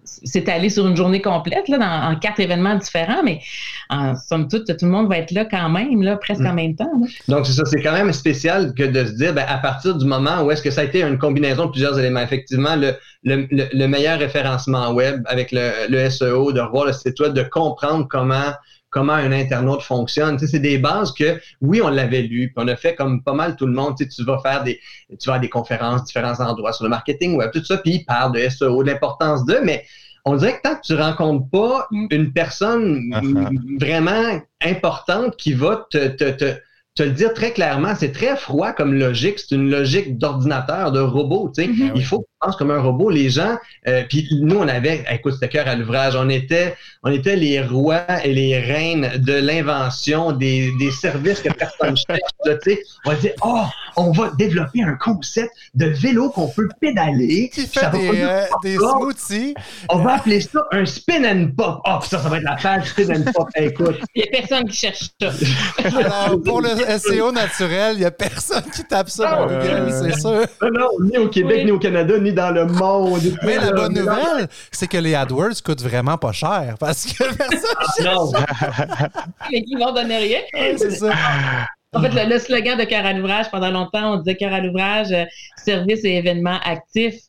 s'étaler 0.04 0.68
sur 0.68 0.84
une 0.88 0.96
journée 0.96 1.22
complète, 1.22 1.68
là, 1.68 1.78
dans, 1.78 2.12
en 2.12 2.18
quatre 2.18 2.40
événements 2.40 2.74
différents, 2.74 3.22
mais 3.22 3.40
en 3.88 4.16
somme 4.16 4.48
toute, 4.48 4.66
tout 4.66 4.84
le 4.84 4.90
monde 4.90 5.08
va 5.08 5.18
être 5.18 5.30
là 5.30 5.44
quand 5.44 5.68
même, 5.68 6.02
là, 6.02 6.16
presque 6.16 6.40
en 6.40 6.52
mm. 6.52 6.56
même 6.56 6.74
temps. 6.74 6.90
Donc, 7.28 7.46
c'est 7.46 7.52
ça, 7.52 7.64
c'est 7.64 7.80
quand 7.80 7.92
même 7.92 8.12
spécial 8.12 8.74
que 8.74 8.82
de 8.82 9.04
se 9.04 9.12
dire, 9.12 9.32
ben, 9.32 9.44
à 9.48 9.58
partir 9.58 9.96
du 9.96 10.06
moment 10.06 10.42
où 10.42 10.50
est-ce 10.50 10.62
que 10.62 10.72
ça 10.72 10.80
a 10.80 10.84
été 10.84 11.02
une 11.02 11.18
combinaison 11.18 11.66
de 11.66 11.70
plusieurs 11.70 11.96
éléments, 11.98 12.20
effectivement, 12.20 12.74
le, 12.74 12.94
le, 13.22 13.46
le, 13.50 13.86
meilleur 13.86 14.18
référencement 14.18 14.92
web 14.92 15.22
avec 15.26 15.52
le, 15.52 15.70
le 15.88 16.10
SEO, 16.10 16.50
de 16.50 16.60
revoir 16.60 16.86
le 16.86 16.92
site 16.92 17.18
web, 17.20 17.32
de 17.32 17.42
comprendre 17.42 18.08
comment 18.10 18.52
comment 18.96 19.12
un 19.12 19.30
internaute 19.30 19.82
fonctionne. 19.82 20.38
c'est 20.38 20.58
des 20.58 20.78
bases 20.78 21.12
que, 21.12 21.38
oui, 21.60 21.82
on 21.82 21.88
l'avait 21.90 22.22
lu, 22.22 22.46
puis 22.48 22.64
on 22.64 22.66
a 22.66 22.76
fait 22.76 22.94
comme 22.94 23.22
pas 23.22 23.34
mal 23.34 23.54
tout 23.54 23.66
le 23.66 23.74
monde. 23.74 23.94
Tu, 23.98 24.24
vas 24.24 24.38
faire 24.38 24.64
des, 24.64 24.80
tu 25.20 25.28
vas 25.28 25.34
à 25.34 25.38
des 25.38 25.50
conférences, 25.50 26.04
différents 26.04 26.40
endroits 26.40 26.72
sur 26.72 26.84
le 26.84 26.88
marketing 26.88 27.36
web, 27.36 27.50
tout 27.52 27.62
ça, 27.62 27.76
puis 27.76 27.96
ils 27.96 28.04
parlent 28.06 28.32
de 28.32 28.48
SEO, 28.48 28.82
de 28.82 28.90
l'importance 28.90 29.44
de, 29.44 29.58
mais 29.62 29.84
on 30.24 30.36
dirait 30.36 30.56
que 30.56 30.62
tant 30.62 30.76
que 30.76 30.80
tu 30.82 30.94
rencontres 30.94 31.46
pas 31.50 31.86
mm. 31.90 32.06
une 32.10 32.32
personne 32.32 33.00
uh-huh. 33.10 33.78
vraiment 33.78 34.40
importante 34.64 35.36
qui 35.36 35.52
va 35.52 35.86
te, 35.90 36.08
te, 36.08 36.30
te 36.30 36.56
te 36.96 37.02
le 37.02 37.10
dire 37.10 37.34
très 37.34 37.52
clairement, 37.52 37.94
c'est 37.94 38.10
très 38.10 38.36
froid 38.36 38.72
comme 38.72 38.94
logique. 38.94 39.38
C'est 39.38 39.54
une 39.54 39.70
logique 39.70 40.16
d'ordinateur, 40.16 40.92
de 40.92 41.00
robot. 41.00 41.52
Tu 41.54 41.62
sais. 41.62 41.68
Mm-hmm. 41.68 41.92
Il 41.94 42.04
faut 42.04 42.24
comme 42.58 42.70
un 42.70 42.80
robot. 42.80 43.10
Les 43.10 43.30
gens, 43.30 43.56
euh, 43.88 44.04
puis 44.08 44.28
nous, 44.40 44.56
on 44.56 44.68
avait, 44.68 45.04
écoute, 45.10 45.34
c'était 45.34 45.48
cœur 45.48 45.66
à 45.66 45.74
l'ouvrage. 45.74 46.14
On 46.16 46.28
était, 46.28 46.76
on 47.02 47.10
était 47.10 47.36
les 47.36 47.60
rois 47.62 48.04
et 48.24 48.32
les 48.32 48.58
reines 48.58 49.10
de 49.16 49.32
l'invention 49.32 50.32
des, 50.32 50.72
des, 50.78 50.90
services 50.90 51.40
que 51.40 51.52
personne 51.52 51.96
cherche. 52.08 52.20
on 53.04 53.10
va 53.10 53.16
dire, 53.16 53.32
oh, 53.42 53.64
on 53.96 54.12
va 54.12 54.30
développer 54.38 54.82
un 54.82 54.94
concept 54.94 55.50
de 55.74 55.86
vélo 55.86 56.30
qu'on 56.30 56.48
peut 56.48 56.68
pédaler. 56.80 57.50
Qui 57.52 57.66
fait 57.66 57.90
des, 57.90 58.22
euh, 58.22 58.44
des 58.62 58.76
smoothies. 58.76 59.54
On 59.88 59.98
va 59.98 60.16
appeler 60.16 60.40
ça 60.40 60.60
un 60.72 60.84
spin 60.84 61.24
and 61.24 61.48
pop. 61.56 61.80
Oh, 61.86 61.98
ça, 62.02 62.18
ça 62.18 62.28
va 62.28 62.36
être 62.36 62.44
la 62.44 62.56
page 62.56 62.88
spin 62.88 63.10
and 63.10 63.32
pop. 63.32 63.48
écoute. 63.56 63.98
Il 64.14 64.22
n'y 64.22 64.28
a 64.28 64.40
personne 64.40 64.68
qui 64.68 64.76
cherche 64.76 65.10
ça. 65.20 65.30
Alors, 65.84 66.40
pour 66.42 66.60
le 66.60 66.70
SEO 66.98 67.32
naturel, 67.32 67.94
il 67.94 68.00
n'y 68.00 68.04
a 68.04 68.10
personne 68.10 68.64
qui 68.74 68.84
tape 68.84 69.08
ça 69.08 69.30
dans 69.30 69.46
Google, 69.46 69.90
c'est 69.90 70.20
sûr. 70.20 70.46
Non, 70.62 70.88
ni 71.00 71.18
au 71.18 71.28
Québec, 71.28 71.64
ni 71.64 71.70
au 71.70 71.78
Canada, 71.78 72.18
ni 72.18 72.25
dans 72.32 72.50
le 72.50 72.66
monde. 72.66 73.20
Mais 73.42 73.56
la 73.56 73.72
bonne 73.72 73.94
nouvelle, 73.94 74.48
c'est 74.70 74.86
que 74.86 74.98
les 74.98 75.14
AdWords 75.14 75.62
coûtent 75.64 75.82
vraiment 75.82 76.18
pas 76.18 76.32
cher 76.32 76.76
parce 76.78 77.06
que 77.06 77.24
personne 77.36 78.04
non. 78.04 78.32
Mais 79.52 79.62
qui 79.62 79.74
vont 79.74 79.92
donner 79.92 80.18
rien. 80.18 80.40
c'est 80.76 80.90
ça. 80.90 81.12
En 81.92 82.02
fait, 82.02 82.26
le, 82.26 82.38
slogan 82.38 82.78
de 82.78 82.84
Cœur 82.84 83.06
à 83.06 83.12
l'ouvrage, 83.12 83.50
pendant 83.50 83.70
longtemps, 83.70 84.14
on 84.14 84.16
disait 84.18 84.36
Cœur 84.36 84.52
à 84.52 84.60
l'ouvrage, 84.60 85.12
euh, 85.12 85.24
service 85.56 86.04
et 86.04 86.16
événements 86.16 86.60
actifs. 86.64 87.20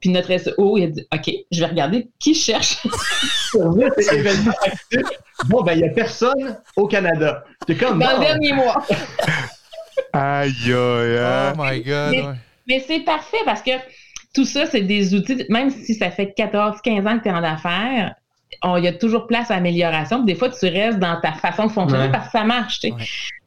Puis 0.00 0.10
notre 0.10 0.36
SEO, 0.38 0.78
il 0.78 0.84
a 0.84 0.86
dit 0.86 1.06
OK, 1.12 1.30
je 1.50 1.60
vais 1.60 1.66
regarder 1.66 2.08
qui 2.18 2.34
cherche. 2.34 2.78
service 3.52 4.12
et 4.12 4.14
événements 4.14 4.52
actifs. 4.62 5.18
Bon, 5.46 5.62
ben, 5.62 5.72
il 5.74 5.82
n'y 5.82 5.88
a 5.88 5.92
personne 5.92 6.56
au 6.76 6.86
Canada. 6.86 7.44
C'est 7.66 7.76
comme. 7.76 7.98
Dans 7.98 8.18
le 8.18 8.20
dernier 8.20 8.52
mois. 8.52 8.82
aïe, 10.12 10.52
aïe, 10.66 10.72
aïe. 10.72 11.52
Oh 11.54 11.62
my 11.62 11.80
God. 11.82 12.36
mais 12.66 12.84
c'est 12.86 13.00
parfait 13.00 13.42
parce 13.44 13.62
que 13.62 13.72
tout 14.38 14.44
ça, 14.44 14.66
c'est 14.66 14.82
des 14.82 15.16
outils, 15.16 15.44
même 15.48 15.68
si 15.68 15.94
ça 15.94 16.12
fait 16.12 16.32
14, 16.32 16.80
15 16.80 17.06
ans 17.08 17.18
que 17.18 17.24
tu 17.24 17.28
es 17.28 17.32
en 17.32 17.42
affaires, 17.42 18.14
il 18.62 18.84
y 18.84 18.86
a 18.86 18.92
toujours 18.92 19.26
place 19.26 19.50
à 19.50 19.56
amélioration. 19.56 20.22
Des 20.22 20.36
fois, 20.36 20.48
tu 20.48 20.66
restes 20.66 21.00
dans 21.00 21.20
ta 21.20 21.32
façon 21.32 21.66
de 21.66 21.72
fonctionner 21.72 22.08
parce 22.08 22.26
que 22.26 22.32
ça 22.38 22.44
marche. 22.44 22.80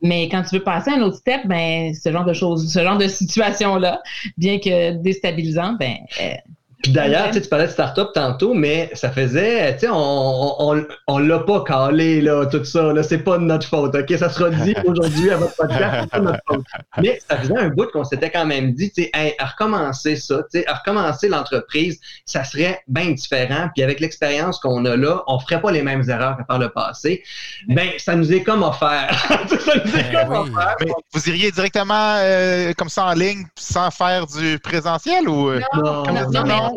Mais 0.01 0.27
quand 0.27 0.43
tu 0.43 0.57
veux 0.57 0.63
passer 0.63 0.91
à 0.91 0.95
un 0.95 1.01
autre 1.01 1.15
step, 1.15 1.47
ben, 1.47 1.93
ce 1.93 2.11
genre 2.11 2.25
de 2.25 2.33
choses, 2.33 2.69
ce 2.71 2.83
genre 2.83 2.97
de 2.97 3.07
situation-là, 3.07 4.01
bien 4.37 4.59
que 4.59 4.91
déstabilisante, 4.97 5.79
ben, 5.79 5.95
euh, 6.21 6.33
puis 6.81 6.91
d'ailleurs, 6.91 7.29
tu 7.31 7.41
parlais 7.41 7.67
de 7.67 7.71
start-up 7.71 8.09
tantôt, 8.13 8.53
mais 8.53 8.89
ça 8.93 9.11
faisait, 9.11 9.73
tu 9.73 9.81
sais, 9.81 9.89
on, 9.91 10.55
on, 10.59 10.85
on 11.07 11.19
l'a 11.19 11.39
pas 11.39 11.63
calé, 11.63 12.21
là, 12.21 12.45
tout 12.45 12.63
ça, 12.63 12.93
là, 12.93 13.03
c'est 13.03 13.19
pas 13.19 13.37
de 13.37 13.43
notre 13.43 13.67
faute, 13.67 13.93
OK? 13.93 14.17
Ça 14.17 14.29
sera 14.29 14.49
dit 14.49 14.73
aujourd'hui 14.85 15.29
à 15.31 15.37
votre 15.37 15.55
podcast, 15.55 15.99
c'est 16.01 16.09
pas 16.09 16.19
de 16.19 16.23
notre 16.25 16.39
faute. 16.47 16.65
Mais 16.97 17.19
ça 17.29 17.37
faisait 17.37 17.57
un 17.57 17.69
bout 17.69 17.87
qu'on 17.91 18.03
s'était 18.03 18.31
quand 18.31 18.45
même 18.45 18.73
dit, 18.73 18.91
tu 18.91 19.03
sais, 19.03 19.11
à 19.37 19.45
recommencer 19.45 20.15
ça, 20.15 20.37
tu 20.51 20.59
sais, 20.59 20.67
à 20.67 20.75
recommencer 20.75 21.29
l'entreprise, 21.29 21.99
ça 22.25 22.43
serait 22.43 22.81
bien 22.87 23.11
différent. 23.11 23.69
Puis 23.75 23.83
avec 23.83 23.99
l'expérience 23.99 24.59
qu'on 24.59 24.83
a 24.85 24.95
là, 24.95 25.23
on 25.27 25.39
ferait 25.39 25.61
pas 25.61 25.71
les 25.71 25.83
mêmes 25.83 26.09
erreurs 26.09 26.37
que 26.37 26.43
par 26.43 26.57
le 26.57 26.69
passé. 26.69 27.23
Ben, 27.67 27.89
ça 27.97 28.15
nous 28.15 28.33
est 28.33 28.43
comme 28.43 28.63
offert. 28.63 29.09
ça 29.47 29.73
nous 29.85 29.95
est 29.95 30.11
ben 30.11 30.27
comme 30.27 30.33
offert. 30.33 30.75
Mais 30.79 30.91
vous 31.13 31.29
iriez 31.29 31.51
directement 31.51 32.15
euh, 32.17 32.73
comme 32.77 32.89
ça 32.89 33.05
en 33.05 33.13
ligne 33.13 33.45
sans 33.55 33.91
faire 33.91 34.25
du 34.25 34.57
présentiel 34.59 35.29
ou? 35.29 35.49
Euh? 35.49 35.61
non, 35.75 36.03
non, 36.03 36.45
non 36.45 36.70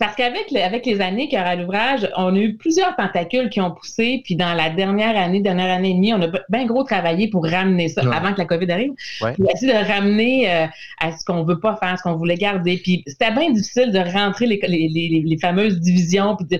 parce 0.00 0.16
qu'avec 0.16 0.52
avec 0.54 0.84
les 0.84 1.00
années 1.00 1.28
qu'il 1.28 1.38
y 1.38 1.42
aura 1.42 1.54
l'ouvrage, 1.54 2.10
on 2.16 2.34
a 2.34 2.38
eu 2.38 2.56
plusieurs 2.56 2.96
tentacules 2.96 3.48
qui 3.50 3.60
ont 3.60 3.70
poussé. 3.70 4.20
Puis 4.24 4.34
dans 4.34 4.52
la 4.54 4.70
dernière 4.70 5.16
année, 5.16 5.40
dernière 5.40 5.70
année 5.70 5.90
et 5.90 5.94
demie, 5.94 6.12
on 6.12 6.22
a 6.22 6.28
bien 6.48 6.66
gros 6.66 6.82
travaillé 6.82 7.28
pour 7.28 7.44
ramener 7.44 7.88
ça 7.88 8.00
avant 8.00 8.32
que 8.32 8.38
la 8.38 8.46
COVID 8.46 8.70
arrive. 8.70 8.92
Ouais. 9.20 9.32
Puis 9.34 9.44
essayer 9.54 9.72
de 9.72 9.78
ramener 9.78 10.50
euh, 10.50 10.66
à 11.00 11.12
ce 11.16 11.24
qu'on 11.24 11.44
veut 11.44 11.60
pas 11.60 11.76
faire, 11.76 11.96
ce 11.98 12.02
qu'on 12.02 12.16
voulait 12.16 12.36
garder. 12.36 12.78
Puis 12.82 13.04
c'était 13.06 13.30
bien 13.32 13.50
difficile 13.52 13.92
de 13.92 13.98
rentrer 13.98 14.46
les, 14.46 14.60
les, 14.66 15.22
les, 15.24 15.38
fameuses 15.38 15.78
divisions. 15.78 16.36
Puis, 16.36 16.58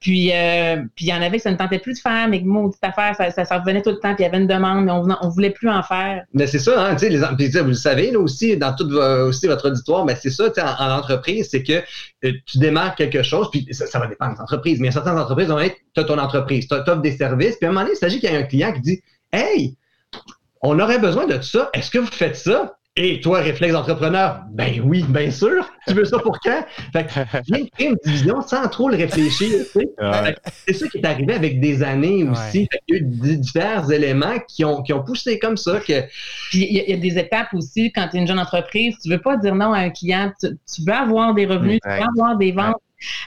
puis, 0.00 0.30
euh, 0.32 0.76
puis 0.94 1.06
il 1.06 1.08
y 1.08 1.12
en 1.12 1.22
avait 1.22 1.38
que 1.38 1.42
ça 1.42 1.50
ne 1.50 1.56
tentait 1.56 1.78
plus 1.78 1.94
de 1.94 1.98
faire, 1.98 2.28
mais 2.28 2.40
maudite 2.40 2.82
affaire, 2.82 3.16
ça, 3.16 3.44
ça, 3.44 3.58
revenait 3.58 3.82
tout 3.82 3.90
le 3.90 3.98
temps. 3.98 4.14
Puis 4.14 4.24
il 4.24 4.26
y 4.26 4.28
avait 4.28 4.38
une 4.38 4.46
demande, 4.46 4.84
mais 4.84 4.92
on, 4.92 5.08
on 5.22 5.28
voulait 5.28 5.50
plus 5.50 5.68
en 5.68 5.82
faire. 5.82 6.22
Mais 6.32 6.46
c'est 6.46 6.58
ça, 6.60 6.90
hein, 6.90 6.96
les, 7.00 7.18
vous 7.18 7.68
le 7.68 7.74
savez, 7.74 8.12
là 8.12 8.20
aussi, 8.20 8.56
dans 8.56 8.74
tout 8.74 8.88
aussi 8.94 9.46
votre 9.48 9.68
auditoire, 9.68 10.04
mais 10.04 10.14
c'est 10.14 10.30
ça, 10.30 10.44
en, 10.44 10.84
en 10.84 10.98
entreprise, 10.98 11.48
c'est 11.50 11.62
que 11.62 11.82
euh, 12.24 12.32
tu 12.46 12.58
démarres 12.58 12.94
quelque 12.94 13.22
chose, 13.22 13.50
puis 13.50 13.66
ça, 13.72 13.98
va 13.98 14.06
dépendre 14.06 14.34
des 14.34 14.40
entreprises, 14.40 14.80
mais 14.80 14.90
certaines 14.90 15.18
entreprises 15.18 15.48
vont 15.48 15.58
être, 15.58 15.76
tu 15.94 16.00
as 16.00 16.04
ton 16.04 16.18
entreprise, 16.18 16.68
tu 16.68 16.74
offres 16.74 16.96
des 16.96 17.16
services, 17.16 17.56
puis 17.56 17.66
à 17.66 17.70
un 17.70 17.72
moment 17.72 17.84
donné, 17.84 17.94
il 17.94 17.98
s'agit 17.98 18.20
qu'il 18.20 18.30
y 18.30 18.32
ait 18.32 18.36
un 18.36 18.42
client 18.44 18.72
qui 18.72 18.80
dit 18.80 19.02
Hey, 19.32 19.76
on 20.62 20.78
aurait 20.78 20.98
besoin 20.98 21.26
de 21.26 21.40
ça, 21.40 21.70
est-ce 21.72 21.90
que 21.90 21.98
vous 21.98 22.06
faites 22.06 22.36
ça? 22.36 22.76
Et 22.96 23.20
toi, 23.20 23.40
réflexe 23.40 23.72
d'entrepreneur, 23.72 24.42
ben 24.52 24.80
oui, 24.84 25.04
bien 25.08 25.28
sûr. 25.28 25.68
Tu 25.88 25.94
veux 25.94 26.04
ça 26.04 26.20
pour 26.20 26.38
quand? 26.38 26.64
Fait 26.92 27.04
que 27.04 27.40
viens 27.48 27.66
créer 27.66 27.88
une 27.88 27.96
division 28.04 28.40
sans 28.40 28.68
trop 28.68 28.88
le 28.88 28.96
réfléchir. 28.96 29.64
C'est 30.64 30.72
ça 30.74 30.86
qui 30.86 30.98
est 30.98 31.04
arrivé 31.04 31.34
avec 31.34 31.58
des 31.58 31.82
années 31.82 32.22
aussi. 32.22 32.68
il 32.88 32.94
y 32.94 32.96
a 32.96 33.00
eu 33.00 33.02
divers 33.02 33.90
éléments 33.90 34.38
qui 34.46 34.64
ont, 34.64 34.80
qui 34.82 34.92
ont 34.92 35.02
poussé 35.02 35.40
comme 35.40 35.56
ça. 35.56 35.80
Que... 35.80 36.02
Puis 36.50 36.68
il 36.70 36.88
y, 36.88 36.92
a 36.92 36.96
des 36.96 37.18
étapes 37.18 37.52
aussi 37.54 37.90
quand 37.90 38.06
tu 38.08 38.16
es 38.16 38.20
une 38.20 38.28
jeune 38.28 38.38
entreprise. 38.38 38.94
Tu 39.02 39.10
veux 39.10 39.20
pas 39.20 39.36
dire 39.38 39.56
non 39.56 39.72
à 39.72 39.78
un 39.78 39.90
client. 39.90 40.32
Tu, 40.38 40.50
tu 40.50 40.82
veux 40.86 40.94
avoir 40.94 41.34
des 41.34 41.46
revenus, 41.46 41.80
tu 41.82 41.88
veux 41.88 42.20
avoir 42.20 42.36
des 42.36 42.52
ventes. 42.52 42.76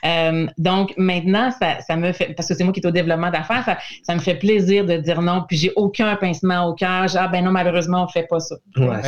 Euh, 0.05 0.47
donc 0.57 0.93
maintenant, 0.97 1.51
ça, 1.51 1.79
ça, 1.81 1.95
me 1.95 2.11
fait, 2.11 2.33
parce 2.35 2.47
que 2.47 2.55
c'est 2.55 2.63
moi 2.63 2.73
qui 2.73 2.79
est 2.79 2.87
au 2.87 2.91
développement 2.91 3.29
d'affaires, 3.29 3.63
ça, 3.65 3.77
ça, 4.03 4.15
me 4.15 4.19
fait 4.19 4.35
plaisir 4.35 4.85
de 4.85 4.97
dire 4.97 5.21
non, 5.21 5.43
puis 5.47 5.57
j'ai 5.57 5.71
aucun 5.75 6.15
pincement 6.15 6.65
au 6.67 6.73
cœur. 6.73 7.05
Ah 7.15 7.27
ben 7.27 7.43
non, 7.43 7.51
malheureusement, 7.51 8.03
on 8.03 8.07
fait 8.07 8.27
pas 8.29 8.39
ça. 8.39 8.55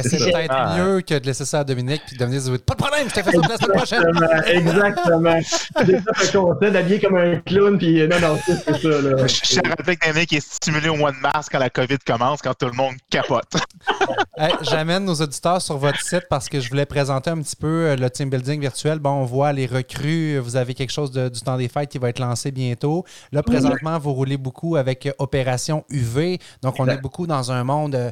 c'est 0.01 0.17
peut-être 0.17 0.53
ah. 0.55 0.77
mieux 0.77 1.01
que 1.01 1.17
de 1.17 1.25
laisser 1.25 1.45
ça 1.45 1.59
à 1.59 1.63
Dominique, 1.63 2.01
puis 2.07 2.17
Dominique 2.17 2.43
dit 2.43 2.57
Pas 2.59 2.75
de 2.75 2.81
problème, 2.81 3.07
je 3.09 3.13
te 3.13 3.23
fais 3.23 3.31
ça 3.31 3.47
la 3.47 3.57
semaine 3.57 3.77
prochaine. 3.77 4.03
Exactement. 4.47 5.39
c'est 5.43 5.99
ça 5.99 6.13
fait 6.15 6.37
qu'on 6.37 6.53
d'habiller 6.53 6.99
comme 6.99 7.17
un 7.17 7.37
clown, 7.37 7.77
puis 7.77 8.07
non, 8.07 8.19
non, 8.19 8.37
c'est 8.45 8.63
ça. 8.63 8.89
Là. 8.89 9.27
Je 9.27 9.27
suis 9.27 9.59
avec 9.59 10.05
Dominique 10.05 10.29
qui 10.29 10.37
est 10.37 10.53
stimulé 10.53 10.89
au 10.89 10.95
mois 10.95 11.11
de 11.11 11.17
mars 11.17 11.47
quand 11.49 11.59
la 11.59 11.69
COVID 11.69 11.97
commence, 12.05 12.41
quand 12.41 12.53
tout 12.53 12.67
le 12.67 12.73
monde 12.73 12.95
capote. 13.09 13.51
J'amène 14.61 15.05
nos 15.05 15.15
auditeurs 15.15 15.61
sur 15.61 15.77
votre 15.77 16.01
site 16.01 16.23
parce 16.29 16.47
que 16.47 16.59
je 16.59 16.69
voulais 16.69 16.85
présenter 16.85 17.29
un 17.29 17.41
petit 17.41 17.55
peu 17.55 17.67
euh, 17.67 17.95
le 17.95 18.09
team 18.09 18.29
building 18.29 18.61
virtuel. 18.61 18.99
Bon, 18.99 19.11
on 19.11 19.25
voit 19.25 19.51
les 19.53 19.65
recrues, 19.65 20.37
vous 20.39 20.55
avez 20.55 20.58
quelque 20.65 20.91
chose 20.91 21.11
de- 21.11 21.29
du 21.29 21.41
temps 21.41 21.57
des 21.57 21.67
fêtes 21.67 21.89
qui 21.89 21.97
va 21.97 22.09
être 22.09 22.19
lancé 22.19 22.51
bientôt. 22.51 23.05
Là, 23.31 23.41
présentement, 23.43 23.97
vous 23.99 24.13
roulez 24.13 24.37
beaucoup 24.37 24.75
avec 24.75 25.05
euh, 25.05 25.11
Opération 25.19 25.85
UV. 25.89 26.39
Donc, 26.61 26.75
on 26.79 26.85
Exact. 26.85 26.97
est 26.97 27.01
beaucoup 27.01 27.27
dans 27.27 27.51
un 27.51 27.63
monde, 27.63 27.95
euh, 27.95 28.11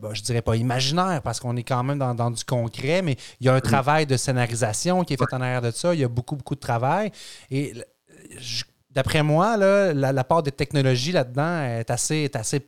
bon, 0.00 0.14
je 0.14 0.22
dirais 0.22 0.42
pas 0.42 0.56
imaginaire, 0.56 1.20
parce 1.22 1.40
qu'on 1.40 1.56
est 1.56 1.62
quand 1.62 1.82
même 1.84 1.98
dans, 1.98 2.14
dans 2.14 2.30
du 2.30 2.44
concret, 2.44 3.02
mais 3.02 3.16
il 3.40 3.46
y 3.46 3.48
a 3.48 3.54
un 3.54 3.60
travail 3.60 4.06
de 4.06 4.16
scénarisation 4.16 5.04
qui 5.04 5.14
est 5.14 5.16
fait 5.16 5.34
en 5.34 5.40
arrière 5.40 5.62
de 5.62 5.70
ça. 5.70 5.94
Il 5.94 6.00
y 6.00 6.04
a 6.04 6.08
beaucoup, 6.08 6.36
beaucoup 6.36 6.54
de 6.54 6.60
travail. 6.60 7.10
Et 7.50 7.74
je- 8.38 8.64
d'après 8.90 9.22
moi, 9.22 9.56
là, 9.56 9.92
la, 9.92 10.12
la 10.12 10.24
part 10.24 10.42
des 10.42 10.52
technologies 10.52 11.12
là-dedans 11.12 11.62
est 11.62 11.90
assez, 11.90 12.16
est 12.16 12.36
assez 12.36 12.60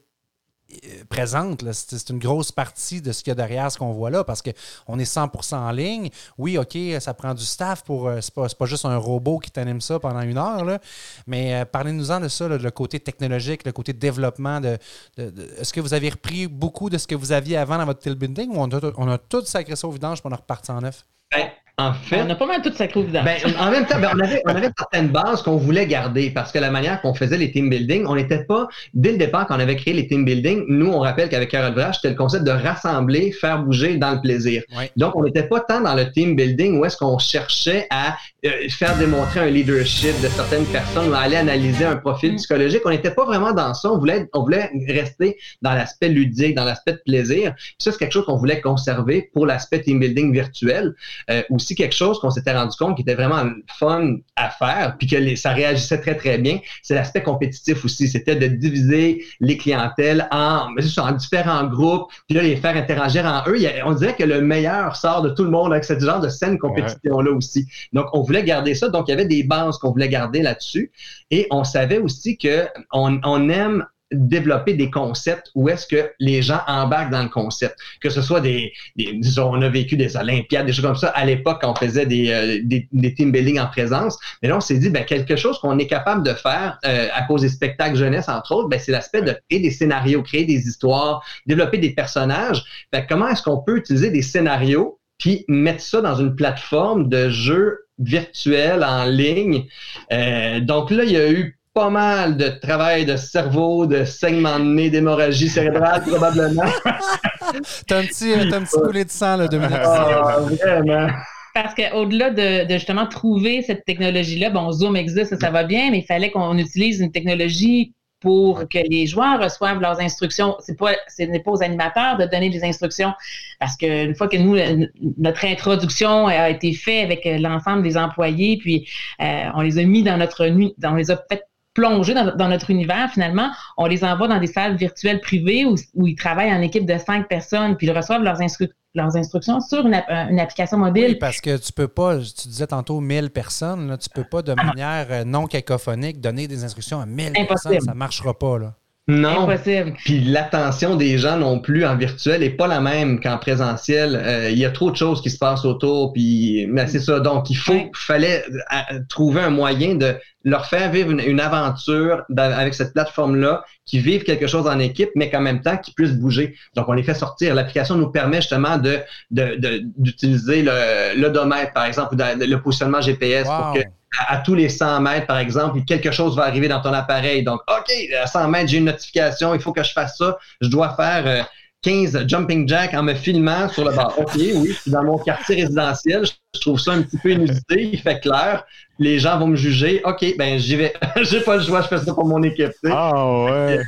présente. 1.09 1.63
là. 1.63 1.73
C'est 1.73 2.11
une 2.11 2.19
grosse 2.19 2.53
partie 2.53 3.01
de 3.03 3.13
ce 3.13 3.23
qu'il 3.23 3.31
y 3.31 3.33
a 3.33 3.35
derrière 3.35 3.71
ce 3.71 3.79
qu'on 3.79 3.93
voit 3.93 4.11
là 4.11 4.25
parce 4.25 4.43
qu'on 4.43 4.99
est 4.99 5.05
100% 5.05 5.55
en 5.57 5.71
ligne. 5.71 6.11
Oui, 6.39 6.59
OK, 6.59 6.77
ça 7.01 7.15
prend 7.15 7.35
du 7.35 7.45
staff 7.45 7.83
pour. 7.85 8.09
euh, 8.09 8.21
C'est 8.21 8.35
pas, 8.35 8.47
pas 8.49 8.67
juste 8.67 8.85
un 8.85 8.97
robot 8.97 9.39
qui 9.39 9.51
t'anime 9.51 9.81
ça 9.81 9.99
pendant 9.99 10.21
une 10.21 10.39
heure. 10.39 10.65
là. 10.65 10.79
Mais 11.27 11.55
euh, 11.55 11.65
parlez-nous-en 11.65 12.21
de 12.21 12.29
ça, 12.29 12.49
là, 12.49 12.59
le 12.59 12.71
côté 12.71 13.01
technologique, 13.01 13.65
le 13.65 13.73
côté 13.73 13.93
développement. 13.93 14.61
De, 14.61 14.79
Est-ce 15.17 15.73
que 15.73 15.81
vous 15.81 15.95
avez 15.95 16.11
repris 16.11 16.47
beaucoup 16.47 16.91
de 16.91 16.99
ce 16.99 17.07
que 17.07 17.15
vous 17.15 17.33
aviez 17.33 17.57
avant 17.57 17.79
dans 17.79 17.87
votre 17.87 18.01
team 18.01 18.15
building 18.15 18.51
ou 18.51 18.61
on 18.61 18.69
a, 18.71 18.81
on 18.97 19.09
a 19.09 19.19
tout 19.19 19.45
sacré 19.45 19.77
ça 19.77 19.87
au 19.89 19.91
vidange 19.91 20.23
pour 20.23 20.31
on 20.31 20.35
est 20.35 20.39
reparti 20.39 20.71
en 20.71 20.81
neuf? 20.81 21.05
Ben, 21.33 21.49
en 21.79 21.93
fait, 21.93 22.23
On 22.23 22.31
a 22.31 22.35
pas 22.35 22.47
mal 22.47 22.63
tout 22.63 22.73
sacré 22.73 23.01
au 23.01 23.03
vidange. 23.03 23.25
Ben, 23.25 23.39
en 23.59 23.71
même 23.71 23.87
temps, 23.87 23.99
ben, 24.01 24.11
on, 24.15 24.21
avait, 24.21 24.43
on 24.47 24.55
avait 24.55 24.71
certaines 24.77 25.09
bases 25.09 25.43
qu'on 25.43 25.57
voulait 25.57 25.87
garder 25.87 26.31
parce 26.31 26.53
que 26.53 26.59
la 26.59 26.71
manière 26.71 27.01
qu'on 27.01 27.15
faisait 27.15 27.37
les 27.37 27.51
team 27.51 27.71
building, 27.71 28.07
on 28.07 28.15
n'était 28.15 28.45
pas, 28.45 28.69
dès 28.95 29.13
le 29.13 29.19
départ, 29.19 29.47
quand 29.47 29.57
on 29.57 29.61
avait 29.61 29.77
créé 29.77 29.95
les 29.95 30.07
team 30.07 30.25
building, 30.25 30.65
nous, 30.69 30.91
on 30.93 31.01
rappelle 31.01 31.29
qu'avec 31.29 31.51
Carole 31.51 31.75
Vrache, 31.75 31.97
c'était 31.97 32.11
le 32.11 32.17
concept 32.17 32.45
de 32.45 32.51
rassembler, 32.51 33.33
faire 33.33 33.63
bouger 33.63 33.97
dans 33.97 34.13
le 34.13 34.21
plaisir. 34.21 34.63
Ouais. 34.77 34.91
Donc, 34.97 35.17
on 35.17 35.25
n'était 35.25 35.45
pas 35.45 35.61
tant 35.61 35.81
dans 35.81 35.95
le 35.95 36.11
team 36.11 36.37
building 36.37 36.79
où 36.79 36.85
est-ce 36.85 36.97
qu'on 36.97 37.19
cherchait 37.19 37.87
à 37.91 38.17
euh, 38.45 38.51
faire 38.71 38.97
démontrer 38.97 39.41
un 39.41 39.51
leadership 39.51 40.21
de 40.23 40.29
certaines 40.29 40.67
personnes 40.67 41.09
ou 41.09 41.15
à 41.15 41.21
aller 41.21 41.37
analyser 41.37 41.85
un 41.85 41.97
profil 41.97 42.31
Mm. 42.33 42.37
psychologique. 42.37 42.83
On 42.85 42.91
n'était 42.91 43.11
pas 43.11 43.25
vraiment 43.25 43.53
dans 43.53 43.75
ça. 43.75 43.91
On 43.91 43.99
voulait, 43.99 44.29
on 44.33 44.43
voulait 44.43 44.71
rester 44.89 45.37
dans 45.63 45.73
l'aspect 45.73 46.09
ludique, 46.09 46.55
dans 46.55 46.65
l'aspect 46.65 46.93
de 46.93 47.03
plaisir. 47.05 47.55
Ça, 47.79 47.93
c'est 47.93 47.99
quelque 47.99 48.13
chose 48.13 48.27
qu'on 48.27 48.37
voulait 48.37 48.61
conserver 48.61 49.31
pour 49.33 49.47
l'aspect 49.47 49.81
team 49.83 50.01
building 50.01 50.33
virtuel. 50.33 50.95
Euh, 51.31 51.43
aussi 51.51 51.70
quelque 51.75 51.95
chose 51.95 52.19
qu'on 52.21 52.31
s'était 52.31 52.53
rendu 52.53 52.77
compte 52.77 52.97
qui 52.97 53.03
était 53.03 53.15
vraiment 53.15 53.45
fun 53.79 54.17
à 54.37 54.51
faire, 54.51 54.97
puis 54.99 55.07
que 55.07 55.17
les- 55.17 55.37
ça 55.37 55.53
réagissait 55.53 56.01
très, 56.01 56.17
très 56.17 56.39
bien, 56.39 56.59
c'est 56.83 56.95
l'aspect 56.95 57.23
compétitif 57.23 57.85
aussi. 57.85 58.09
C'était 58.09 58.37
de 58.37 58.47
diviser 58.47 59.25
les 59.41 59.57
clientèles 59.57 60.29
en, 60.31 60.69
différents 61.17 61.65
groupes, 61.67 62.11
puis 62.29 62.37
là, 62.37 62.43
les 62.43 62.57
faire 62.57 62.77
interagir 62.77 63.25
en 63.25 63.43
eux. 63.51 63.57
A- 63.67 63.87
on 63.87 63.93
dirait 63.93 64.15
que 64.15 64.25
le 64.25 64.41
meilleur 64.41 64.97
sort 64.97 65.23
de 65.23 65.31
tout 65.31 65.45
le 65.45 65.51
monde 65.51 65.73
avec 65.73 65.85
ce 65.85 65.99
genre 65.99 66.21
de 66.21 66.29
saine 66.29 66.59
compétition-là 66.59 67.31
aussi. 67.33 67.67
Donc, 67.93 68.07
on 68.13 68.23
voulait 68.23 68.45
garder 68.45 68.75
ça. 68.75 68.89
Donc, 68.89 69.09
il 69.09 69.11
y 69.11 69.15
avait 69.15 69.27
des 69.27 69.43
bases 69.43 69.79
qu'on 69.79 69.91
voulait 69.93 70.09
garder 70.09 70.43
là-dessus. 70.43 70.91
Et 71.31 71.47
on 71.51 71.65
savait 71.65 71.99
aussi 71.99 72.37
que 72.39 72.67
on, 72.93 73.21
on 73.25 73.49
aime 73.49 73.85
développer 74.13 74.75
des 74.75 74.91
concepts 74.91 75.51
où 75.55 75.69
est-ce 75.69 75.87
que 75.87 76.11
les 76.19 76.43
gens 76.43 76.61
embarquent 76.67 77.11
dans 77.13 77.23
le 77.23 77.29
concept. 77.29 77.77
Que 78.01 78.11
ce 78.11 78.23
soit 78.23 78.41
des, 78.41 78.73
des- 78.97 79.13
disons, 79.15 79.51
on 79.53 79.63
a 79.63 79.69
vécu 79.69 79.97
des 79.97 80.17
Olympiades, 80.17 80.67
des 80.67 80.73
choses 80.73 80.85
comme 80.85 80.97
ça 80.97 81.09
à 81.09 81.25
l'époque 81.25 81.61
on 81.63 81.75
faisait 81.75 82.07
des, 82.07 82.31
euh, 82.31 82.61
des, 82.63 83.15
team 83.15 83.33
building 83.33 83.59
en 83.59 83.67
présence. 83.67 84.19
Mais 84.43 84.49
là, 84.49 84.57
on 84.57 84.61
s'est 84.61 84.79
dit, 84.79 84.91
ben, 84.91 85.05
quelque 85.05 85.37
chose 85.37 85.59
qu'on 85.59 85.79
est 85.79 85.87
capable 85.87 86.25
de 86.25 86.33
faire 86.33 86.79
euh, 86.85 87.09
à 87.13 87.23
cause 87.23 87.43
des 87.43 87.49
spectacles 87.49 87.97
jeunesse, 87.97 88.29
entre 88.29 88.53
autres, 88.53 88.69
ben, 88.69 88.79
c'est 88.79 88.93
l'aspect 88.93 89.23
de 89.23 89.37
créer 89.49 89.61
des 89.61 89.71
scénarios, 89.71 90.23
créer 90.23 90.45
des 90.45 90.67
histoires, 90.67 91.25
développer 91.47 91.79
des 91.79 91.91
personnages. 91.91 92.65
Que 92.93 92.99
comment 93.09 93.29
est-ce 93.29 93.43
qu'on 93.43 93.63
peut 93.63 93.77
utiliser 93.77 94.11
des 94.11 94.23
scénarios 94.23 94.99
puis 95.19 95.45
mettre 95.49 95.83
ça 95.83 96.01
dans 96.01 96.15
une 96.15 96.35
plateforme 96.35 97.09
de 97.09 97.29
jeu 97.29 97.81
virtuel 97.99 98.85
en 98.85 99.05
ligne? 99.05 99.67
Euh, 100.13 100.61
donc 100.61 100.91
là, 100.91 101.05
il 101.05 101.13
y 101.13 101.17
a 101.17 101.31
eu 101.31 101.60
pas 101.73 101.91
mal 101.91 102.37
de 102.37 102.49
travail 102.49 103.07
de 103.07 103.17
cerveau, 103.17 103.87
de 103.87 104.05
saignement 104.05 104.59
de 104.59 104.65
nez, 104.65 104.91
d'hémorragie 104.91 105.49
cérébrale 105.49 106.03
probablement. 106.03 106.63
T'as 107.87 107.99
un 107.99 108.05
petit, 108.05 108.33
t'as 108.51 108.57
un 108.59 108.63
petit 108.63 108.81
coulé 108.81 109.05
de 109.05 109.11
sang, 109.11 109.37
là, 109.37 109.49
minutes. 109.51 109.69
Ah, 109.73 110.37
vraiment. 110.41 111.09
Parce 111.55 111.75
qu'au-delà 111.75 112.31
de, 112.31 112.65
de 112.67 112.75
justement 112.75 113.07
trouver 113.07 113.63
cette 113.63 113.85
technologie-là, 113.85 114.51
bon, 114.51 114.71
Zoom 114.71 114.95
existe, 114.97 115.31
ça, 115.31 115.37
ça 115.39 115.51
va 115.51 115.65
bien, 115.65 115.91
mais 115.91 115.99
il 115.99 116.05
fallait 116.05 116.31
qu'on 116.31 116.57
utilise 116.59 117.01
une 117.01 117.11
technologie 117.11 117.93
pour 118.21 118.69
que 118.69 118.79
les 118.89 119.07
joueurs 119.07 119.43
reçoivent 119.43 119.81
leurs 119.81 119.99
instructions. 120.01 120.55
C'est 120.61 120.79
pas, 120.79 120.93
ce 121.09 121.23
n'est 121.25 121.41
pas 121.41 121.51
aux 121.53 121.63
animateurs 121.63 122.19
de 122.19 122.27
donner 122.27 122.51
des 122.51 122.63
instructions, 122.63 123.13
parce 123.59 123.77
qu'une 123.77 124.15
fois 124.15 124.29
que 124.29 124.37
nous, 124.37 124.55
le- 124.55 124.89
notre 125.19 125.45
introduction 125.45 126.27
a 126.29 126.51
été 126.51 126.73
faite 126.75 127.05
avec 127.05 127.27
euh, 127.27 127.39
l'ensemble 127.39 127.83
des 127.83 127.97
employés, 127.97 128.59
puis 128.59 128.87
euh, 129.23 129.45
on 129.55 129.63
les 129.63 129.79
a 129.79 129.83
mis 129.85 130.03
dans 130.03 130.19
notre, 130.19 130.47
nu- 130.47 130.71
on 130.85 130.95
les 130.95 131.11
a 131.11 131.17
fait 131.31 131.43
plonger 131.75 132.15
dans, 132.15 132.35
dans 132.37 132.49
notre 132.49 132.71
univers, 132.71 133.11
finalement, 133.13 133.51
on 133.77 133.87
les 133.87 134.05
envoie 134.05 134.29
dans 134.29 134.39
des 134.41 134.47
salles 134.47 134.77
virtuelles 134.77 135.21
privées 135.21 135.65
où, 135.65 135.75
où 135.95 136.07
ils 136.07 136.17
travaillent 136.17 136.53
en 136.53 136.61
équipe 136.63 136.87
de 136.87 136.99
cinq 136.99 137.29
personnes, 137.29 137.77
puis 137.77 137.87
ils 137.87 137.93
reçoivent 137.97 138.23
leurs, 138.23 138.41
instru- 138.41 138.71
leurs 138.95 139.17
instructions 139.17 139.61
sur 139.61 139.87
une, 139.87 139.95
app- 139.95 140.11
une 140.31 140.41
application 140.41 140.79
mobile. 140.79 141.05
Oui, 141.11 141.15
parce 141.15 141.41
que 141.41 141.57
tu 141.57 141.73
peux 141.73 141.89
pas, 141.89 142.19
tu 142.19 142.49
disais 142.49 142.67
tantôt 142.67 143.01
1000 143.01 143.31
personnes, 143.31 143.89
là, 143.89 143.97
tu 143.99 144.09
peux 144.13 144.25
pas 144.25 144.43
de 144.43 144.55
manière 144.55 145.07
euh, 145.11 145.25
non 145.25 145.47
cacophonique 145.47 146.21
donner 146.21 146.49
des 146.49 146.65
instructions 146.65 147.01
à 147.01 147.07
1000 147.07 147.27
Impossible. 147.29 147.47
personnes, 147.49 147.81
ça 147.81 147.95
marchera 147.95 148.37
pas. 148.37 148.59
Là. 148.59 148.75
Non. 149.09 149.49
Impossible. 149.49 149.95
Puis 150.05 150.21
l'attention 150.21 150.95
des 150.95 151.19
gens 151.19 151.37
non 151.37 151.59
plus 151.61 151.85
en 151.85 151.97
virtuel 151.97 152.41
n'est 152.43 152.51
pas 152.51 152.69
la 152.69 152.81
même 152.81 153.19
qu'en 153.21 153.39
présentiel. 153.39 154.15
Euh, 154.15 154.51
Il 154.51 154.59
y 154.59 154.65
a 154.65 154.71
trop 154.71 154.91
de 154.91 154.97
choses 154.97 155.21
qui 155.23 155.31
se 155.31 155.39
passent 155.39 155.65
autour. 155.65 156.13
Puis, 156.13 156.67
mais 156.69 156.87
c'est 156.87 157.01
ça. 157.01 157.19
Donc, 157.19 157.51
il 157.51 157.57
faut, 157.57 157.91
fallait 157.95 158.45
euh, 158.49 158.99
trouver 159.09 159.41
un 159.41 159.51
moyen 159.51 159.95
de 159.97 160.17
leur 160.45 160.67
faire 160.67 160.91
vivre 160.91 161.11
une, 161.11 161.21
une 161.21 161.41
aventure 161.41 162.23
dans- 162.29 162.53
avec 162.57 162.75
cette 162.75 162.93
plateforme-là, 162.93 163.65
qui 163.87 163.99
vivent 163.99 164.23
quelque 164.25 164.47
chose 164.47 164.67
en 164.67 164.79
équipe, 164.79 165.11
mais 165.17 165.31
qu'en 165.31 165.41
même 165.41 165.61
temps, 165.63 165.77
qui 165.77 165.93
puissent 165.93 166.13
bouger. 166.15 166.57
Donc, 166.75 166.89
on 166.89 166.93
les 166.93 167.03
fait 167.03 167.15
sortir. 167.15 167.55
L'application 167.55 167.97
nous 167.97 168.11
permet 168.11 168.41
justement 168.41 168.79
de 168.79 168.99
de- 169.31 169.57
de- 169.57 169.83
d'utiliser 169.99 170.63
le 170.63 171.21
l'odomètre, 171.21 171.73
par 171.73 171.85
exemple, 171.85 172.15
ou 172.15 172.17
de- 172.17 172.45
le 172.45 172.61
positionnement 172.63 173.01
GPS 173.01 173.47
pour 173.47 173.75
que 173.75 173.81
à, 174.19 174.35
à 174.35 174.39
tous 174.39 174.55
les 174.55 174.69
100 174.69 175.01
mètres, 175.01 175.27
par 175.27 175.39
exemple, 175.39 175.81
quelque 175.85 176.11
chose 176.11 176.35
va 176.37 176.45
arriver 176.45 176.69
dans 176.69 176.81
ton 176.81 176.93
appareil. 176.93 177.45
Donc, 177.45 177.61
OK, 177.69 177.93
à 178.21 178.27
100 178.27 178.49
mètres, 178.49 178.69
j'ai 178.71 178.79
une 178.79 178.87
notification, 178.87 179.55
il 179.55 179.61
faut 179.61 179.73
que 179.73 179.83
je 179.85 179.93
fasse 179.93 180.17
ça. 180.19 180.37
Je 180.61 180.69
dois 180.69 180.95
faire 180.97 181.27
euh, 181.27 181.43
15 181.83 182.27
jumping 182.27 182.69
jacks 182.69 182.93
en 182.95 183.03
me 183.05 183.15
filmant 183.15 183.69
sur 183.69 183.85
le 183.85 183.93
bord. 183.95 184.15
OK, 184.19 184.33
oui, 184.37 184.69
je 184.69 184.73
suis 184.81 184.91
dans 184.91 185.05
mon 185.05 185.19
quartier 185.19 185.63
résidentiel. 185.63 186.27
Je, 186.27 186.33
je 186.55 186.61
trouve 186.61 186.79
ça 186.81 186.93
un 186.93 187.03
petit 187.03 187.19
peu 187.19 187.31
inusité. 187.31 187.91
Il 187.93 188.01
fait 188.01 188.19
clair. 188.21 188.65
Les 189.01 189.19
gens 189.19 189.39
vont 189.39 189.47
me 189.47 189.57
juger. 189.57 190.03
OK, 190.05 190.37
ben 190.37 190.59
j'y 190.59 190.77
vais. 190.77 190.93
j'ai 191.23 191.41
pas 191.41 191.57
le 191.57 191.63
choix, 191.63 191.81
je 191.81 191.89
fais 191.89 191.97
ça 191.97 192.13
pour 192.13 192.27
mon 192.27 192.43
équipe. 192.43 192.69
tu 192.69 192.89
sais. 192.89 192.95
Ah 192.95 193.45
ouais. 193.45 193.79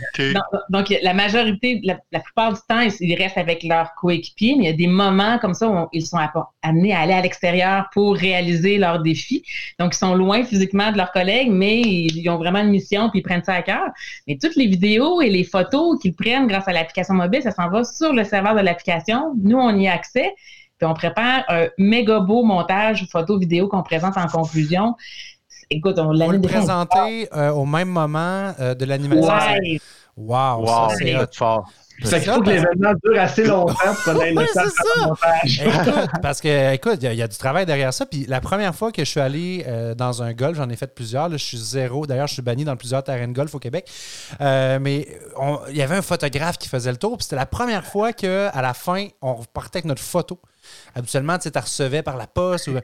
Donc, 0.71 0.93
la 1.03 1.13
majorité, 1.13 1.81
la, 1.85 1.99
la 2.11 2.21
plupart 2.21 2.55
du 2.55 2.61
temps, 2.67 2.81
ils, 2.81 3.15
restent 3.15 3.37
avec 3.37 3.63
leurs 3.63 3.93
coéquipiers, 3.95 4.55
mais 4.57 4.65
il 4.65 4.67
y 4.71 4.73
a 4.73 4.77
des 4.77 4.87
moments 4.87 5.39
comme 5.39 5.53
ça 5.53 5.69
où 5.69 5.87
ils 5.93 6.07
sont 6.07 6.17
amenés 6.63 6.95
à 6.95 7.01
aller 7.01 7.13
à 7.13 7.21
l'extérieur 7.21 7.91
pour 7.93 8.17
réaliser 8.17 8.79
leurs 8.79 9.03
défis. 9.03 9.45
Donc, 9.79 9.95
ils 9.95 9.99
sont 9.99 10.15
loin 10.15 10.45
physiquement 10.45 10.91
de 10.91 10.97
leurs 10.97 11.13
collègues, 11.13 11.51
mais 11.51 11.83
ils, 11.83 12.17
ils 12.17 12.31
ont 12.31 12.39
vraiment 12.39 12.61
une 12.61 12.71
mission 12.71 13.11
puis 13.11 13.21
ils 13.21 13.23
prennent 13.23 13.45
ça 13.45 13.53
à 13.53 13.61
cœur. 13.61 13.91
Mais 14.27 14.39
toutes 14.41 14.57
les 14.57 14.67
vidéos 14.67 15.21
et 15.21 15.29
les 15.29 15.45
photos 15.45 16.01
qu'ils 16.01 16.15
prennent 16.15 16.47
grâce 16.47 16.67
à 16.69 16.73
l'application 16.73 17.13
mobile, 17.13 17.43
ça 17.43 17.51
s'en 17.51 17.69
va 17.69 17.85
sur 17.85 18.15
le 18.15 18.25
serveur 18.25 18.55
de 18.55 18.61
l'application. 18.61 19.35
Nous, 19.43 19.59
on 19.59 19.77
y 19.79 19.89
a 19.89 19.93
accès. 19.93 20.33
Puis 20.83 20.91
on 20.91 20.95
prépare 20.95 21.45
un 21.49 21.69
méga 21.79 22.19
beau 22.19 22.43
montage 22.43 23.07
photo 23.13 23.39
vidéo 23.39 23.69
qu'on 23.69 23.85
présente 23.85 24.17
en 24.17 24.27
conclusion. 24.27 24.97
Écoute, 25.71 25.97
on 26.01 26.13
dernière, 26.13 26.41
présentez 26.43 27.29
euh, 27.33 27.53
au 27.53 27.65
même 27.65 27.87
moment 27.87 28.53
euh, 28.59 28.75
de 28.75 28.85
l'animation. 28.85 29.33
Ouais. 29.33 29.79
Wow, 30.17 30.59
Wow, 30.63 30.67
ça 30.67 30.97
c'est 30.99 31.37
fort. 31.37 31.71
Faut 32.03 32.41
que 32.43 32.51
l'événement 32.51 32.93
dure 33.05 33.21
assez 33.21 33.45
longtemps 33.45 33.75
pour 34.05 34.13
qu'on 34.15 34.21
ait 34.23 34.33
le 34.33 34.37
temps 34.53 34.63
de 34.65 35.09
montage. 35.09 35.63
Écoute, 35.65 36.11
parce 36.23 36.41
que, 36.41 36.73
écoute, 36.75 36.97
il 37.01 37.05
y, 37.05 37.07
a- 37.07 37.13
il 37.13 37.19
y 37.19 37.23
a 37.23 37.29
du 37.29 37.37
travail 37.39 37.65
derrière 37.65 37.95
ça. 37.95 38.07
Puis 38.07 38.27
la 38.27 38.41
première 38.41 38.75
fois 38.75 38.91
que 38.91 39.05
je 39.05 39.09
suis 39.09 39.21
allé 39.21 39.65
euh, 39.69 39.95
dans 39.95 40.21
un 40.21 40.33
golf, 40.33 40.57
j'en 40.57 40.69
ai 40.69 40.75
fait 40.75 40.93
plusieurs. 40.93 41.29
là, 41.29 41.37
je 41.37 41.45
suis 41.45 41.59
zéro. 41.59 42.07
D'ailleurs, 42.09 42.27
je 42.27 42.33
suis 42.35 42.43
banni 42.43 42.65
dans 42.65 42.77
plusieurs 42.77 43.05
terrains 43.05 43.29
de 43.29 43.33
golf 43.33 43.55
au 43.55 43.61
Québec. 43.61 43.89
Euh, 44.41 44.81
mais 44.81 45.07
il 45.71 45.77
y 45.77 45.83
avait 45.83 45.95
un 45.97 46.03
photographe 46.03 46.59
qui 46.59 46.69
faisait 46.69 46.91
le 46.91 46.97
tour. 46.99 47.17
Puis 47.19 47.23
c'était 47.25 47.37
la 47.37 47.47
première 47.47 47.85
fois 47.85 48.13
qu'à 48.13 48.51
la 48.61 48.75
fin, 48.75 49.07
on 49.23 49.35
repartait 49.35 49.77
avec 49.79 49.85
notre 49.87 50.03
photo. 50.03 50.41
Habituellement, 50.95 51.37
tu 51.37 51.43
sais, 51.45 51.51
tu 51.51 51.55
la 51.57 51.61
recevais 51.63 52.03
par 52.03 52.17
la 52.17 52.27
poste. 52.27 52.69
Ou... 52.69 52.75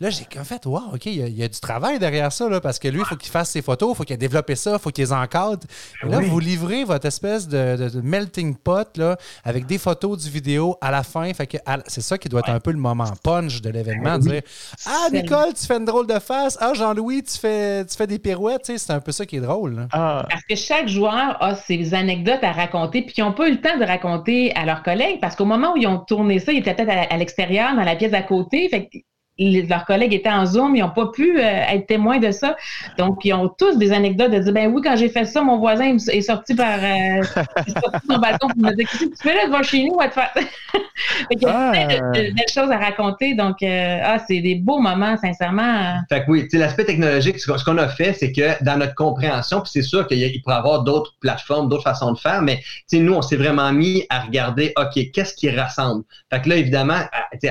Là, 0.00 0.10
j'ai 0.10 0.26
en 0.38 0.44
fait, 0.44 0.64
wow, 0.66 0.82
OK, 0.94 1.06
il 1.06 1.14
y, 1.16 1.22
a- 1.22 1.26
il 1.26 1.36
y 1.36 1.42
a 1.42 1.48
du 1.48 1.58
travail 1.60 1.98
derrière 1.98 2.32
ça, 2.32 2.48
là, 2.48 2.60
parce 2.60 2.78
que 2.78 2.88
lui, 2.88 3.00
il 3.00 3.04
faut 3.04 3.16
qu'il 3.16 3.30
fasse 3.30 3.50
ses 3.50 3.62
photos, 3.62 3.90
il 3.92 3.96
faut 3.96 4.04
qu'il 4.04 4.14
ait 4.14 4.18
développé 4.18 4.54
ça, 4.56 4.72
il 4.74 4.78
faut 4.78 4.90
qu'il 4.90 5.04
les 5.04 5.12
encadre. 5.12 5.66
Et 6.04 6.08
là, 6.08 6.18
Oui. 6.18 6.26
vous 6.28 6.38
livrez 6.40 6.84
votre 6.84 7.06
espèce 7.06 7.48
de, 7.48 7.76
de- 7.76 7.88
de 7.88 8.00
melting 8.00 8.54
pot 8.56 8.96
là, 8.96 9.16
avec 9.44 9.66
des 9.66 9.78
photos, 9.78 10.22
du 10.22 10.30
vidéo 10.30 10.76
à 10.80 10.90
la 10.90 11.02
fin. 11.02 11.32
Fait 11.34 11.46
que 11.46 11.56
à- 11.66 11.78
c'est 11.86 12.00
ça 12.00 12.16
qui 12.18 12.28
doit 12.28 12.40
être 12.40 12.50
un 12.50 12.60
peu 12.60 12.70
le 12.70 12.78
moment 12.78 13.10
punch 13.22 13.60
de 13.60 13.70
l'événement. 13.70 14.18
Dire 14.18 14.42
Ah, 14.86 15.08
Nicole, 15.12 15.52
tu 15.58 15.66
fais 15.66 15.76
une 15.76 15.84
drôle 15.84 16.06
de 16.06 16.18
face. 16.18 16.56
Ah, 16.60 16.72
Jean-Louis, 16.74 17.22
tu 17.24 17.38
fais, 17.38 17.84
tu 17.84 17.96
fais 17.96 18.06
des 18.06 18.18
pirouettes. 18.18 18.62
Tu 18.64 18.72
sais, 18.72 18.78
C'est 18.78 18.92
un 18.92 19.00
peu 19.00 19.12
ça 19.12 19.26
qui 19.26 19.36
est 19.36 19.40
drôle. 19.40 19.74
là. 19.76 19.88
Ah, 19.92 20.26
Parce 20.30 20.44
que 20.44 20.54
chaque 20.54 20.88
joueur 20.88 21.36
a 21.42 21.54
ses 21.56 21.92
anecdotes 21.94 22.42
à 22.42 22.52
raconter, 22.52 23.02
puis 23.02 23.14
ils 23.18 23.24
n'ont 23.24 23.32
pas 23.32 23.48
eu 23.48 23.52
le 23.52 23.60
temps 23.60 23.76
de 23.78 23.84
raconter 23.84 24.54
à 24.54 24.64
leurs 24.64 24.82
collègues, 24.82 25.20
parce 25.20 25.34
qu'au 25.36 25.44
moment 25.44 25.72
où 25.74 25.76
ils 25.76 25.86
ont 25.86 25.98
tourné 25.98 26.38
ça, 26.38 26.52
ils 26.52 26.58
étaient 26.58 26.74
peut-être 26.74 26.90
à, 26.90 27.12
à 27.14 27.16
l'extérieur, 27.28 27.76
dans 27.76 27.84
la 27.84 27.96
pièce 27.96 28.14
à 28.14 28.22
côté. 28.22 28.68
Fait 28.68 28.86
que 28.86 28.98
leurs 29.38 29.84
collègues 29.84 30.14
étaient 30.14 30.30
en 30.30 30.46
Zoom, 30.46 30.76
ils 30.76 30.80
n'ont 30.80 30.90
pas 30.90 31.06
pu 31.06 31.38
être 31.40 31.86
témoins 31.86 32.18
de 32.18 32.30
ça. 32.30 32.56
Donc, 32.96 33.24
ils 33.24 33.32
ont 33.32 33.48
tous 33.48 33.78
des 33.78 33.92
anecdotes 33.92 34.32
de 34.32 34.38
dire 34.38 34.52
ben 34.52 34.72
oui, 34.72 34.82
quand 34.82 34.96
j'ai 34.96 35.08
fait 35.08 35.24
ça, 35.24 35.42
mon 35.42 35.58
voisin 35.58 35.96
est 35.96 36.20
sorti 36.20 36.54
par 36.54 36.82
est 36.84 37.22
sorti 37.22 38.06
son 38.08 38.18
balcon 38.18 38.48
pour 38.48 38.58
me 38.58 38.72
dire 38.74 38.88
Qu'est-ce 38.90 39.04
que 39.04 39.10
tu 39.10 39.22
fais 39.22 39.34
là, 39.34 39.48
va 39.50 39.62
chez 39.62 39.84
nous, 39.84 39.96
va 39.96 40.08
te 40.08 40.14
faire. 40.14 40.32
il 41.30 41.40
y 41.40 41.46
a 41.46 41.70
plein 41.70 41.86
de, 41.86 42.12
belles 42.12 42.52
choses 42.52 42.70
à 42.70 42.78
raconter. 42.78 43.34
Donc, 43.34 43.56
ah, 43.62 44.18
c'est 44.26 44.40
des 44.40 44.56
beaux 44.56 44.78
moments, 44.78 45.16
sincèrement. 45.16 46.00
Fait 46.08 46.24
que 46.24 46.30
oui, 46.30 46.48
l'aspect 46.52 46.84
technologique, 46.84 47.38
ce 47.38 47.64
qu'on 47.64 47.78
a 47.78 47.88
fait, 47.88 48.12
c'est 48.12 48.32
que 48.32 48.62
dans 48.64 48.78
notre 48.78 48.94
compréhension, 48.94 49.60
puis 49.60 49.70
c'est 49.72 49.82
sûr 49.82 50.06
qu'il 50.06 50.42
pourrait 50.42 50.56
y 50.56 50.58
avoir 50.58 50.82
d'autres 50.82 51.14
plateformes, 51.20 51.68
d'autres 51.68 51.84
façons 51.84 52.12
de 52.12 52.18
faire, 52.18 52.42
mais 52.42 52.60
nous, 52.92 53.14
on 53.14 53.22
s'est 53.22 53.36
vraiment 53.36 53.72
mis 53.72 54.04
à 54.10 54.20
regarder, 54.20 54.72
OK, 54.76 55.10
qu'est-ce 55.12 55.34
qui 55.34 55.50
rassemble? 55.50 56.04
Fait 56.32 56.40
que 56.40 56.48
là, 56.48 56.56
évidemment, 56.56 57.00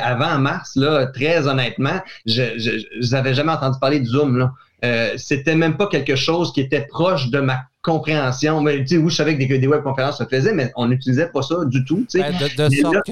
avant 0.02 0.38
mars, 0.40 0.76
là, 0.76 1.08
très 1.08 1.48
honnêtement, 1.48 1.77
je 2.26 3.12
n'avais 3.12 3.34
jamais 3.34 3.52
entendu 3.52 3.78
parler 3.80 4.00
de 4.00 4.06
Zoom. 4.06 4.52
Euh, 4.86 5.14
c'était 5.18 5.56
même 5.56 5.76
pas 5.76 5.88
quelque 5.88 6.16
chose 6.16 6.54
qui 6.54 6.62
était 6.62 6.86
proche 6.86 7.30
de 7.30 7.40
ma 7.40 7.64
compréhension. 7.88 8.62
Mais 8.62 8.84
oui, 8.92 9.10
je 9.10 9.16
savais 9.16 9.38
que 9.38 9.40
des, 9.40 9.58
des 9.58 9.68
webconférences 9.68 10.18
se 10.18 10.26
faisaient, 10.26 10.54
mais 10.54 10.72
on 10.76 10.88
n'utilisait 10.88 11.28
pas 11.28 11.42
ça 11.42 11.56
du 11.66 11.86
tout. 11.86 12.06
Ben, 12.14 12.34
de, 12.34 12.76
sorte 12.76 13.06
que, 13.06 13.12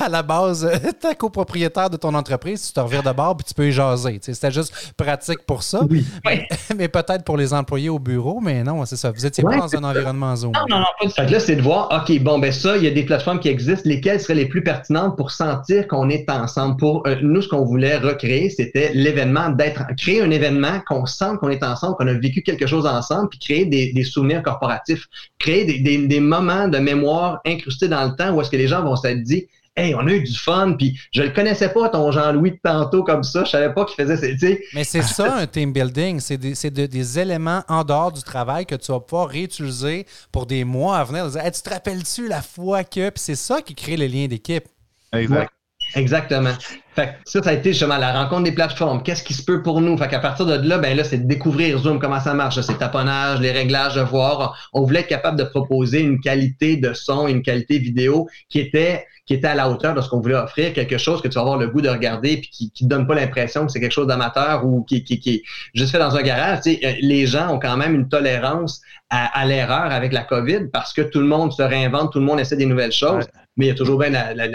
à 0.04 0.08
la 0.08 0.22
base, 0.22 0.68
tu 1.00 1.06
es 1.06 1.14
copropriétaire 1.14 1.90
de 1.90 1.98
ton 1.98 2.14
entreprise, 2.14 2.66
tu 2.66 2.72
te 2.72 2.80
revires 2.80 3.02
de 3.02 3.12
bord 3.12 3.36
puis 3.36 3.44
tu 3.46 3.54
peux 3.54 3.68
y 3.68 3.72
jaser. 3.72 4.18
C'était 4.22 4.50
juste 4.50 4.94
pratique 4.96 5.40
pour 5.46 5.62
ça. 5.62 5.82
Oui. 5.90 6.04
Mais, 6.76 6.88
peut-être 6.88 7.24
pour 7.24 7.36
les 7.36 7.52
employés 7.52 7.88
au 7.88 7.98
bureau, 7.98 8.40
mais 8.40 8.62
non, 8.62 8.84
c'est 8.86 8.96
ça. 8.96 9.10
Vous 9.10 9.20
n'étiez 9.20 9.44
pas 9.44 9.56
dans 9.56 9.76
un 9.76 9.84
environnement 9.84 10.34
Zoom. 10.36 10.52
Non, 10.52 10.60
non, 10.70 10.78
non. 10.80 10.86
Pas 11.00 11.08
fait 11.08 11.26
que 11.26 11.32
là, 11.32 11.40
c'est 11.40 11.56
de 11.56 11.62
voir, 11.62 11.88
OK, 11.90 12.18
bon, 12.22 12.38
ben 12.38 12.52
ça, 12.52 12.76
il 12.76 12.84
y 12.84 12.86
a 12.86 12.90
des 12.90 13.02
plateformes 13.04 13.40
qui 13.40 13.48
existent, 13.48 13.88
lesquelles 13.88 14.20
seraient 14.20 14.34
les 14.34 14.46
plus 14.46 14.62
pertinentes 14.62 15.16
pour 15.16 15.30
sentir 15.30 15.86
qu'on 15.88 16.08
est 16.08 16.28
ensemble? 16.30 16.76
Pour 16.76 17.06
euh, 17.06 17.16
nous, 17.20 17.42
ce 17.42 17.48
qu'on 17.48 17.64
voulait 17.64 17.98
recréer, 17.98 18.50
c'était 18.50 18.92
l'événement 18.94 19.50
d'être, 19.50 19.82
créer 19.96 20.22
un 20.22 20.30
événement 20.30 20.80
qu'on 20.86 21.06
sente 21.06 21.38
qu'on 21.40 21.50
est 21.50 21.62
ensemble, 21.62 21.96
qu'on 21.96 22.06
a 22.06 22.14
vécu 22.14 22.42
quelque 22.42 22.66
chose 22.66 22.86
ensemble, 22.86 23.28
puis 23.28 23.38
créer 23.38 23.64
des, 23.66 23.92
des 23.92 24.04
souvenirs 24.06 24.42
corporatifs, 24.42 25.06
créer 25.38 25.80
des, 25.80 26.20
moments 26.20 26.68
de 26.68 26.78
mémoire 26.78 27.40
incrustés 27.44 27.88
dans 27.88 28.04
le 28.04 28.16
temps 28.16 28.32
où 28.34 28.40
est-ce 28.40 28.50
que 28.50 28.56
les 28.56 28.68
gens 28.68 28.82
vont 28.82 28.96
se 28.96 29.08
dire 29.08 29.42
Hey, 29.78 29.94
on 29.94 30.06
a 30.06 30.10
eu 30.10 30.22
du 30.22 30.34
fun, 30.34 30.72
puis 30.72 30.98
je 31.12 31.20
le 31.20 31.28
connaissais 31.28 31.68
pas, 31.68 31.90
ton 31.90 32.10
Jean-Louis 32.10 32.52
de 32.52 32.58
tantôt 32.62 33.04
comme 33.04 33.22
ça, 33.22 33.44
je 33.44 33.50
savais 33.50 33.74
pas 33.74 33.84
qu'il 33.84 34.02
faisait 34.02 34.16
ces. 34.16 34.64
Mais 34.72 34.84
c'est 34.84 35.02
ça 35.02 35.36
un 35.36 35.46
team 35.46 35.70
building, 35.70 36.18
c'est 36.18 36.38
des, 36.38 36.88
des, 36.88 37.18
éléments 37.18 37.62
en 37.68 37.84
dehors 37.84 38.10
du 38.10 38.22
travail 38.22 38.64
que 38.64 38.74
tu 38.74 38.90
vas 38.90 39.00
pouvoir 39.00 39.28
réutiliser 39.28 40.06
pour 40.32 40.46
des 40.46 40.64
mois 40.64 40.96
à 40.96 41.04
venir. 41.04 41.30
tu 41.30 41.62
te 41.62 41.68
rappelles-tu 41.68 42.26
la 42.26 42.40
fois 42.40 42.84
que. 42.84 43.10
Puis 43.10 43.20
c'est 43.22 43.34
ça 43.34 43.60
qui 43.60 43.74
crée 43.74 43.98
le 43.98 44.06
lien 44.06 44.26
d'équipe. 44.26 44.64
Exact. 45.12 45.50
Exactement. 45.94 46.52
Fait 46.94 47.16
ça, 47.24 47.42
ça 47.42 47.50
a 47.50 47.52
été 47.52 47.72
justement 47.72 47.98
la 47.98 48.12
rencontre 48.12 48.44
des 48.44 48.52
plateformes. 48.52 49.02
Qu'est-ce 49.02 49.22
qui 49.22 49.34
se 49.34 49.44
peut 49.44 49.62
pour 49.62 49.80
nous? 49.80 49.96
Fait 49.98 50.08
qu'à 50.08 50.18
partir 50.18 50.46
de 50.46 50.54
là, 50.66 50.78
ben 50.78 50.96
là, 50.96 51.04
c'est 51.04 51.18
de 51.18 51.26
découvrir 51.26 51.78
Zoom, 51.78 51.98
comment 51.98 52.20
ça 52.20 52.34
marche, 52.34 52.60
c'est 52.60 52.78
taponnage, 52.78 53.40
les 53.40 53.52
réglages, 53.52 53.94
de 53.94 54.00
voir. 54.00 54.56
On 54.72 54.82
voulait 54.82 55.00
être 55.00 55.08
capable 55.08 55.38
de 55.38 55.44
proposer 55.44 56.00
une 56.00 56.20
qualité 56.20 56.76
de 56.76 56.92
son, 56.94 57.28
une 57.28 57.42
qualité 57.42 57.78
vidéo 57.78 58.28
qui 58.48 58.60
était 58.60 59.04
qui 59.26 59.34
était 59.34 59.48
à 59.48 59.56
la 59.56 59.68
hauteur 59.68 59.92
de 59.92 60.00
ce 60.00 60.08
qu'on 60.08 60.20
voulait 60.20 60.36
offrir, 60.36 60.72
quelque 60.72 60.98
chose 60.98 61.20
que 61.20 61.26
tu 61.26 61.34
vas 61.34 61.40
avoir 61.40 61.58
le 61.58 61.66
goût 61.66 61.80
de 61.80 61.88
regarder 61.88 62.36
puis 62.36 62.48
qui, 62.48 62.70
qui 62.70 62.84
te 62.84 62.88
donne 62.88 63.08
pas 63.08 63.16
l'impression 63.16 63.66
que 63.66 63.72
c'est 63.72 63.80
quelque 63.80 63.92
chose 63.92 64.06
d'amateur 64.06 64.64
ou 64.64 64.84
qui, 64.84 65.02
qui, 65.02 65.18
qui 65.18 65.30
est 65.34 65.42
juste 65.74 65.90
fait 65.90 65.98
dans 65.98 66.14
un 66.14 66.22
garage. 66.22 66.60
Euh, 66.68 66.92
les 67.00 67.26
gens 67.26 67.52
ont 67.52 67.58
quand 67.58 67.76
même 67.76 67.96
une 67.96 68.08
tolérance 68.08 68.80
à, 69.10 69.44
l'erreur 69.44 69.92
avec 69.92 70.12
la 70.12 70.22
COVID 70.22 70.68
parce 70.72 70.92
que 70.92 71.02
tout 71.02 71.20
le 71.20 71.26
monde 71.26 71.52
se 71.52 71.62
réinvente, 71.62 72.12
tout 72.12 72.20
le 72.20 72.24
monde 72.24 72.38
essaie 72.38 72.56
des 72.56 72.66
nouvelles 72.66 72.92
choses 72.92 73.26
mais 73.56 73.66
il 73.66 73.68
y 73.68 73.72
a 73.72 73.74
toujours 73.74 73.98
bien 73.98 74.10
la, 74.10 74.34
la, 74.34 74.46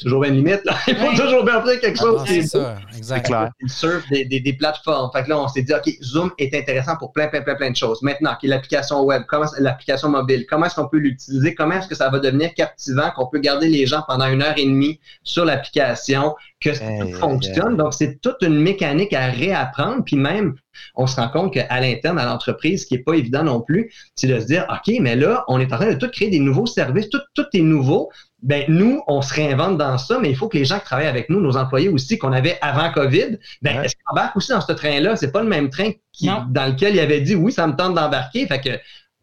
toujours 0.00 0.20
bien 0.20 0.30
une 0.30 0.44
limite. 0.44 0.64
Là. 0.64 0.74
Il 0.88 0.96
faut 0.96 1.22
toujours 1.22 1.44
bien 1.44 1.62
faire 1.62 1.80
quelque 1.80 1.98
chose 1.98 2.20
ah, 2.20 2.26
qui 2.26 2.38
est, 2.38 2.42
ça, 2.42 2.76
exact. 2.96 3.26
clair. 3.26 3.50
Surf 3.66 4.04
des, 4.10 4.24
des, 4.24 4.40
des, 4.40 4.52
plateformes. 4.52 5.10
Fait 5.12 5.22
que 5.22 5.28
là, 5.28 5.38
on 5.38 5.46
s'est 5.46 5.62
dit, 5.62 5.72
OK, 5.72 5.88
Zoom 6.02 6.32
est 6.38 6.52
intéressant 6.54 6.96
pour 6.96 7.12
plein, 7.12 7.28
plein, 7.28 7.42
plein, 7.42 7.54
plein 7.54 7.70
de 7.70 7.76
choses. 7.76 8.02
Maintenant, 8.02 8.36
l'application 8.42 9.02
web, 9.02 9.22
comment 9.28 9.46
l'application 9.58 10.08
mobile, 10.08 10.44
comment 10.48 10.66
est-ce 10.66 10.74
qu'on 10.74 10.88
peut 10.88 10.98
l'utiliser, 10.98 11.54
comment 11.54 11.76
est-ce 11.76 11.88
que 11.88 11.94
ça 11.94 12.08
va 12.10 12.18
devenir 12.18 12.52
captivant, 12.54 13.10
qu'on 13.14 13.26
peut 13.26 13.38
garder 13.38 13.68
les 13.68 13.86
gens 13.86 14.02
pendant 14.08 14.26
une 14.26 14.42
heure 14.42 14.54
et 14.56 14.64
demie 14.64 14.98
sur 15.22 15.44
l'application, 15.44 16.34
que 16.60 16.74
ça 16.74 16.84
fonctionne. 17.20 17.76
Donc, 17.76 17.94
c'est 17.94 18.20
toute 18.20 18.42
une 18.42 18.60
mécanique 18.60 19.12
à 19.12 19.26
réapprendre. 19.26 20.02
Puis 20.04 20.16
même, 20.16 20.56
on 20.94 21.06
se 21.06 21.16
rend 21.16 21.28
compte 21.28 21.52
qu'à 21.52 21.80
l'interne, 21.80 22.18
à 22.18 22.26
l'entreprise, 22.26 22.82
ce 22.82 22.86
qui 22.86 22.94
n'est 22.94 23.02
pas 23.02 23.14
évident 23.14 23.44
non 23.44 23.60
plus, 23.60 23.92
c'est 24.14 24.26
de 24.26 24.38
se 24.40 24.46
dire, 24.46 24.66
OK, 24.70 24.94
mais 25.00 25.16
là, 25.16 25.44
on 25.48 25.60
est 25.60 25.72
en 25.72 25.76
train 25.76 25.92
de 25.92 25.98
tout 25.98 26.10
créer 26.10 26.30
des 26.30 26.40
nouveaux 26.40 26.66
services, 26.66 27.08
tout, 27.10 27.20
tout 27.34 27.46
est 27.52 27.60
nouveau 27.60 28.10
ben 28.42 28.64
nous, 28.68 29.02
on 29.08 29.20
se 29.20 29.34
réinvente 29.34 29.78
dans 29.78 29.98
ça, 29.98 30.18
mais 30.20 30.30
il 30.30 30.36
faut 30.36 30.48
que 30.48 30.56
les 30.56 30.64
gens 30.64 30.78
qui 30.78 30.84
travaillent 30.84 31.08
avec 31.08 31.28
nous, 31.28 31.40
nos 31.40 31.56
employés 31.56 31.88
aussi, 31.88 32.18
qu'on 32.18 32.32
avait 32.32 32.56
avant 32.60 32.92
COVID, 32.92 33.38
ben, 33.62 33.82
est-ce 33.82 33.96
qu'ils 33.96 34.04
embarquent 34.10 34.36
aussi 34.36 34.52
dans 34.52 34.60
ce 34.60 34.72
train-là? 34.72 35.16
C'est 35.16 35.32
pas 35.32 35.42
le 35.42 35.48
même 35.48 35.70
train 35.70 35.90
qui, 36.12 36.26
dans 36.26 36.66
lequel 36.66 36.94
il 36.94 37.00
avait 37.00 37.20
dit 37.20 37.34
oui, 37.34 37.52
ça 37.52 37.66
me 37.66 37.74
tente 37.74 37.94
d'embarquer. 37.94 38.46
Fait 38.46 38.60
que 38.60 38.78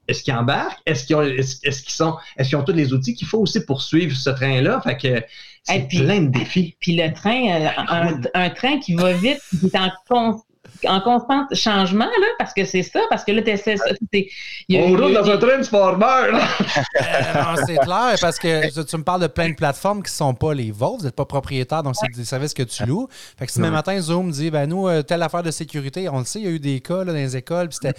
est-ce 0.07 0.21
qu'ils 0.21 0.33
embarquent? 0.33 0.79
Est-ce 0.85 1.05
qu'ils 1.05 1.15
ont, 1.15 1.21
est-ce, 1.21 1.81
qu'ils 1.81 1.93
sont, 1.93 2.17
est-ce 2.37 2.49
qu'ils 2.49 2.57
ont 2.57 2.63
tous 2.63 2.73
les 2.73 2.93
outils 2.93 3.15
qu'il 3.15 3.27
faut 3.27 3.39
aussi 3.39 3.65
pour 3.65 3.81
suivre 3.81 4.15
ce 4.15 4.29
train-là? 4.29 4.81
Fait 4.81 4.97
que 4.97 5.23
c'est 5.63 5.87
plein 5.87 6.21
de 6.21 6.27
défis. 6.27 6.75
Puis 6.79 6.95
le 6.95 7.11
train, 7.13 7.61
euh, 7.61 8.19
un, 8.33 8.49
train 8.49 8.79
qui 8.79 8.93
va 8.93 9.13
vite, 9.13 9.39
qui 9.59 9.65
est 9.65 9.77
en 9.77 9.89
en 10.87 11.01
constant 11.01 11.45
changement, 11.53 12.05
là, 12.05 12.27
parce 12.37 12.53
que 12.53 12.65
c'est 12.65 12.83
ça, 12.83 12.99
parce 13.09 13.23
que 13.23 13.31
là, 13.31 13.41
tu 13.41 13.49
essaies 13.49 13.77
ça. 13.77 13.85
On 14.71 14.87
roule 14.87 15.13
dans 15.13 15.29
un 15.29 15.37
transformer! 15.37 16.05
Euh, 16.05 17.33
non, 17.35 17.55
c'est 17.65 17.77
clair, 17.77 18.15
parce 18.21 18.39
que 18.39 18.83
tu 18.83 18.97
me 18.97 19.03
parles 19.03 19.21
de 19.21 19.27
plein 19.27 19.49
de 19.49 19.55
plateformes 19.55 20.03
qui 20.03 20.11
ne 20.11 20.15
sont 20.15 20.33
pas 20.33 20.53
les 20.53 20.71
vôtres, 20.71 20.99
vous 20.99 21.05
n'êtes 21.05 21.15
pas 21.15 21.25
propriétaire, 21.25 21.83
donc 21.83 21.95
c'est 21.95 22.07
des 22.15 22.25
services 22.25 22.53
que 22.53 22.63
tu 22.63 22.85
loues. 22.85 23.07
Fait 23.37 23.45
que 23.45 23.51
si 23.51 23.59
demain 23.59 23.71
matin, 23.71 23.99
Zoom 23.99 24.31
dit, 24.31 24.51
ben 24.51 24.67
nous, 24.67 24.87
euh, 24.87 25.01
telle 25.01 25.23
affaire 25.23 25.43
de 25.43 25.51
sécurité, 25.51 26.09
on 26.09 26.19
le 26.19 26.25
sait, 26.25 26.39
il 26.39 26.45
y 26.45 26.47
a 26.47 26.51
eu 26.51 26.59
des 26.59 26.79
cas 26.79 27.03
dans 27.03 27.13
les 27.13 27.35
écoles, 27.35 27.69
puis 27.69 27.91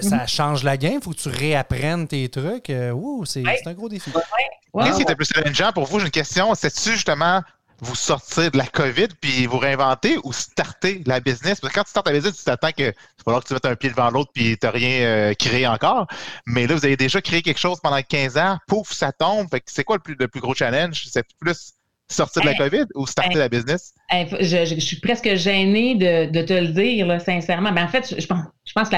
ça 0.00 0.26
change 0.26 0.64
la 0.64 0.76
game, 0.76 0.94
il 0.96 1.02
faut 1.02 1.10
que 1.10 1.16
tu 1.16 1.28
réapprennes 1.28 2.06
tes 2.06 2.28
trucs. 2.28 2.70
Euh, 2.70 2.92
ouh, 2.92 3.24
c'est 3.24 3.42
un 3.66 3.72
gros 3.74 3.88
défi. 3.88 4.10
Qu'est-ce 4.12 4.96
qui 4.96 5.02
était 5.02 5.14
plus 5.14 5.28
challengeant 5.32 5.72
pour 5.72 5.84
vous? 5.84 5.98
J'ai 5.98 6.06
une 6.06 6.10
question. 6.10 6.54
C'est-tu 6.54 6.92
justement 6.92 7.42
vous 7.80 7.94
sortir 7.94 8.50
de 8.50 8.58
la 8.58 8.66
COVID 8.66 9.08
puis 9.20 9.46
vous 9.46 9.58
réinventer 9.58 10.18
ou 10.24 10.32
starter 10.32 11.02
la 11.06 11.20
business? 11.20 11.60
Parce 11.60 11.72
que 11.72 11.78
quand 11.78 11.84
tu 11.84 11.90
startes 11.90 12.06
la 12.06 12.12
business, 12.12 12.36
tu 12.36 12.44
t'attends 12.44 12.70
que 12.70 12.92
c'est 13.16 13.24
pas 13.24 13.40
que 13.40 13.46
tu 13.46 13.54
mettes 13.54 13.66
un 13.66 13.76
pied 13.76 13.90
devant 13.90 14.10
l'autre 14.10 14.30
puis 14.34 14.56
tu 14.58 14.66
n'as 14.66 14.72
rien 14.72 15.00
euh, 15.02 15.34
créé 15.34 15.66
encore. 15.66 16.06
Mais 16.46 16.66
là, 16.66 16.74
vous 16.74 16.84
avez 16.84 16.96
déjà 16.96 17.20
créé 17.20 17.42
quelque 17.42 17.60
chose 17.60 17.78
pendant 17.82 18.00
15 18.02 18.38
ans, 18.38 18.58
pouf, 18.68 18.92
ça 18.92 19.12
tombe. 19.12 19.48
Fait 19.50 19.62
c'est 19.66 19.84
quoi 19.84 19.96
le 19.96 20.02
plus, 20.02 20.16
le 20.18 20.28
plus 20.28 20.40
gros 20.40 20.54
challenge? 20.54 21.06
C'est 21.10 21.24
plus 21.38 21.74
sortir 22.12 22.42
de 22.42 22.46
la 22.46 22.54
COVID 22.54 22.84
ou 22.94 23.06
starter 23.06 23.38
la 23.38 23.48
business? 23.48 23.94
Je, 24.10 24.76
suis 24.78 25.00
presque 25.00 25.34
gênée 25.34 25.94
de, 25.94 26.42
te 26.42 26.52
le 26.52 26.68
dire, 26.68 27.20
sincèrement. 27.20 27.72
Ben, 27.72 27.84
en 27.84 27.88
fait, 27.88 28.14
je, 28.18 28.26
pense, 28.26 28.44
je 28.64 28.72
pense 28.72 28.88
que 28.88 28.96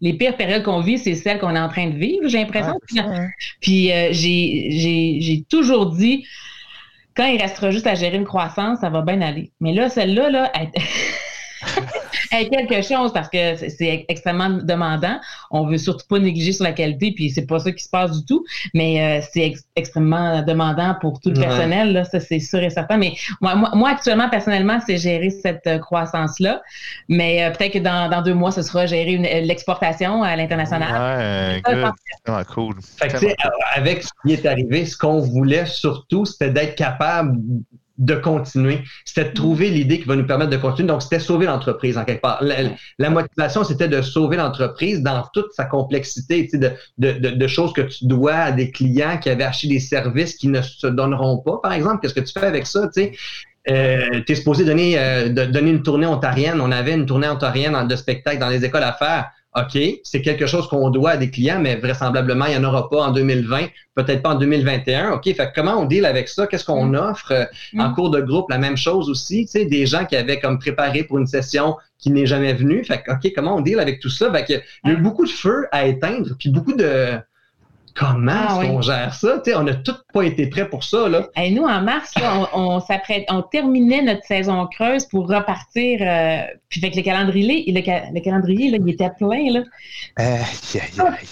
les 0.00 0.14
pires 0.14 0.36
périodes 0.36 0.62
qu'on 0.62 0.80
vit, 0.80 0.98
c'est 0.98 1.14
celles 1.14 1.38
qu'on 1.38 1.54
est 1.54 1.60
en 1.60 1.68
train 1.68 1.88
de 1.88 1.96
vivre, 1.96 2.28
j'ai 2.28 2.38
l'impression. 2.38 2.78
puis, 3.60 3.92
euh, 3.92 4.08
j'ai 4.12 5.44
toujours 5.48 5.94
dit, 5.94 6.26
quand 7.16 7.26
il 7.26 7.40
restera 7.40 7.70
juste 7.70 7.86
à 7.86 7.94
gérer 7.94 8.16
une 8.16 8.24
croissance, 8.24 8.80
ça 8.80 8.90
va 8.90 9.02
bien 9.02 9.20
aller. 9.20 9.52
Mais 9.60 9.72
là, 9.74 9.88
celle-là, 9.88 10.30
là, 10.30 10.50
elle... 10.54 10.70
quelque 12.30 12.82
chose 12.82 13.12
parce 13.12 13.28
que 13.28 13.56
c'est 13.56 14.04
extrêmement 14.08 14.50
demandant. 14.50 15.18
On 15.50 15.66
veut 15.66 15.78
surtout 15.78 16.06
pas 16.08 16.18
négliger 16.18 16.52
sur 16.52 16.64
la 16.64 16.72
qualité, 16.72 17.12
puis 17.12 17.30
c'est 17.30 17.46
pas 17.46 17.58
ça 17.58 17.72
qui 17.72 17.82
se 17.82 17.88
passe 17.88 18.18
du 18.18 18.24
tout. 18.24 18.44
Mais 18.74 19.20
euh, 19.20 19.26
c'est 19.32 19.54
extrêmement 19.76 20.42
demandant 20.42 20.96
pour 21.00 21.20
tout 21.20 21.30
le 21.30 21.40
personnel, 21.40 21.92
là, 21.92 22.04
ça 22.04 22.20
c'est 22.20 22.38
sûr 22.38 22.60
et 22.60 22.70
certain. 22.70 22.96
Mais 22.96 23.14
moi, 23.40 23.54
moi, 23.74 23.90
actuellement, 23.90 24.28
personnellement, 24.28 24.78
c'est 24.86 24.96
gérer 24.96 25.30
cette 25.30 25.66
euh, 25.66 25.78
croissance-là. 25.78 26.62
Mais 27.08 27.44
euh, 27.44 27.50
peut-être 27.50 27.72
que 27.72 27.78
dans, 27.78 28.22
deux 28.22 28.34
mois, 28.34 28.50
ce 28.50 28.62
sera 28.62 28.86
gérer 28.86 29.16
l'exportation 29.42 30.22
à 30.22 30.36
l'international. 30.36 31.60
Ouais, 31.66 32.44
cool. 32.54 32.74
avec 33.74 34.02
ce 34.02 34.10
qui 34.24 34.32
est 34.32 34.46
arrivé, 34.46 34.84
ce 34.84 34.96
qu'on 34.96 35.20
voulait 35.20 35.66
surtout, 35.66 36.24
c'était 36.24 36.50
d'être 36.50 36.74
capable 36.74 37.38
de 38.00 38.14
continuer. 38.14 38.80
C'était 39.04 39.28
de 39.28 39.34
trouver 39.34 39.68
l'idée 39.68 40.00
qui 40.00 40.06
va 40.06 40.16
nous 40.16 40.26
permettre 40.26 40.50
de 40.50 40.56
continuer. 40.56 40.88
Donc, 40.88 41.02
c'était 41.02 41.20
sauver 41.20 41.46
l'entreprise 41.46 41.96
en 41.96 42.04
quelque 42.04 42.22
part. 42.22 42.42
La, 42.42 43.10
motivation, 43.10 43.62
c'était 43.62 43.88
de 43.88 44.02
sauver 44.02 44.38
l'entreprise 44.38 45.02
dans 45.02 45.22
toute 45.32 45.52
sa 45.52 45.66
complexité, 45.66 46.48
de, 46.52 46.72
de, 46.98 47.12
de, 47.12 47.46
choses 47.46 47.72
que 47.74 47.82
tu 47.82 48.06
dois 48.06 48.34
à 48.34 48.52
des 48.52 48.70
clients 48.70 49.18
qui 49.18 49.28
avaient 49.28 49.44
acheté 49.44 49.68
des 49.68 49.80
services 49.80 50.34
qui 50.34 50.48
ne 50.48 50.62
se 50.62 50.86
donneront 50.86 51.38
pas. 51.38 51.58
Par 51.62 51.74
exemple, 51.74 52.00
qu'est-ce 52.00 52.14
que 52.14 52.20
tu 52.20 52.32
fais 52.32 52.46
avec 52.46 52.66
ça? 52.66 52.88
Tu 52.88 53.02
sais? 53.02 53.12
Euh, 53.68 54.22
tu 54.26 54.32
es 54.32 54.34
supposé 54.34 54.64
donner, 54.64 54.98
euh, 54.98 55.28
de, 55.28 55.44
donner 55.44 55.70
une 55.70 55.82
tournée 55.82 56.06
ontarienne. 56.06 56.60
On 56.60 56.72
avait 56.72 56.94
une 56.94 57.04
tournée 57.04 57.28
ontarienne 57.28 57.86
de 57.86 57.96
spectacle 57.96 58.38
dans 58.38 58.48
les 58.48 58.64
écoles 58.64 58.82
à 58.82 58.94
faire. 58.94 59.30
OK, 59.56 59.76
c'est 60.04 60.22
quelque 60.22 60.46
chose 60.46 60.68
qu'on 60.68 60.90
doit 60.90 61.10
à 61.10 61.16
des 61.16 61.28
clients, 61.28 61.58
mais 61.60 61.74
vraisemblablement, 61.74 62.46
il 62.46 62.56
n'y 62.56 62.64
en 62.64 62.68
aura 62.68 62.88
pas 62.88 63.02
en 63.02 63.10
2020, 63.10 63.66
peut-être 63.96 64.22
pas 64.22 64.30
en 64.30 64.34
2021. 64.36 65.12
OK, 65.12 65.24
fait 65.24 65.52
comment 65.52 65.80
on 65.80 65.86
deal 65.86 66.04
avec 66.04 66.28
ça? 66.28 66.46
Qu'est-ce 66.46 66.64
qu'on 66.64 66.86
mm. 66.86 66.94
offre? 66.94 67.32
Euh, 67.32 67.44
en 67.76 67.88
mm. 67.88 67.94
cours 67.94 68.10
de 68.10 68.20
groupe, 68.20 68.48
la 68.48 68.58
même 68.58 68.76
chose 68.76 69.10
aussi. 69.10 69.46
Tu 69.46 69.50
sais, 69.50 69.64
des 69.64 69.86
gens 69.86 70.04
qui 70.04 70.14
avaient 70.14 70.38
comme 70.38 70.60
préparé 70.60 71.02
pour 71.02 71.18
une 71.18 71.26
session 71.26 71.76
qui 71.98 72.10
n'est 72.10 72.26
jamais 72.26 72.54
venue. 72.54 72.84
Fait 72.84 73.02
OK, 73.08 73.32
comment 73.34 73.56
on 73.56 73.60
deal 73.60 73.80
avec 73.80 73.98
tout 73.98 74.08
ça? 74.08 74.32
Fait 74.32 74.62
il 74.84 74.90
y 74.90 74.94
a 74.94 74.96
eu 74.96 75.02
beaucoup 75.02 75.26
de 75.26 75.30
feu 75.30 75.66
à 75.72 75.84
éteindre, 75.86 76.36
puis 76.38 76.48
beaucoup 76.48 76.74
de, 76.74 77.18
Comment 77.94 78.32
Ah, 78.34 78.46
est-ce 78.52 78.60
oui. 78.60 78.68
qu'on 78.68 78.82
gère 78.82 79.14
ça? 79.14 79.40
Tu 79.44 79.50
sais, 79.50 79.56
on 79.56 79.62
n'a 79.64 79.74
tous 79.74 79.96
pas 80.12 80.22
été 80.22 80.46
prêts 80.48 80.68
pour 80.68 80.84
ça. 80.84 81.08
Là. 81.08 81.28
Hey, 81.36 81.52
nous, 81.52 81.64
en 81.64 81.80
mars, 81.82 82.12
là, 82.20 82.48
on, 82.54 82.60
on 82.76 82.80
s'apprête, 82.80 83.24
on 83.30 83.42
terminait 83.42 84.02
notre 84.02 84.24
saison 84.24 84.66
creuse 84.66 85.06
pour 85.06 85.28
repartir. 85.28 85.98
euh, 86.02 86.42
puis 86.68 86.80
avec 86.84 86.94
le 86.96 87.02
calendrier, 87.02 87.64
le, 87.72 87.82
ca- 87.84 88.04
le 88.14 88.20
calendrier, 88.20 88.70
là, 88.70 88.78
il 88.80 88.92
était 88.92 89.10
plein. 89.18 89.52
Là. 89.52 89.60
Aïe. 90.16 90.44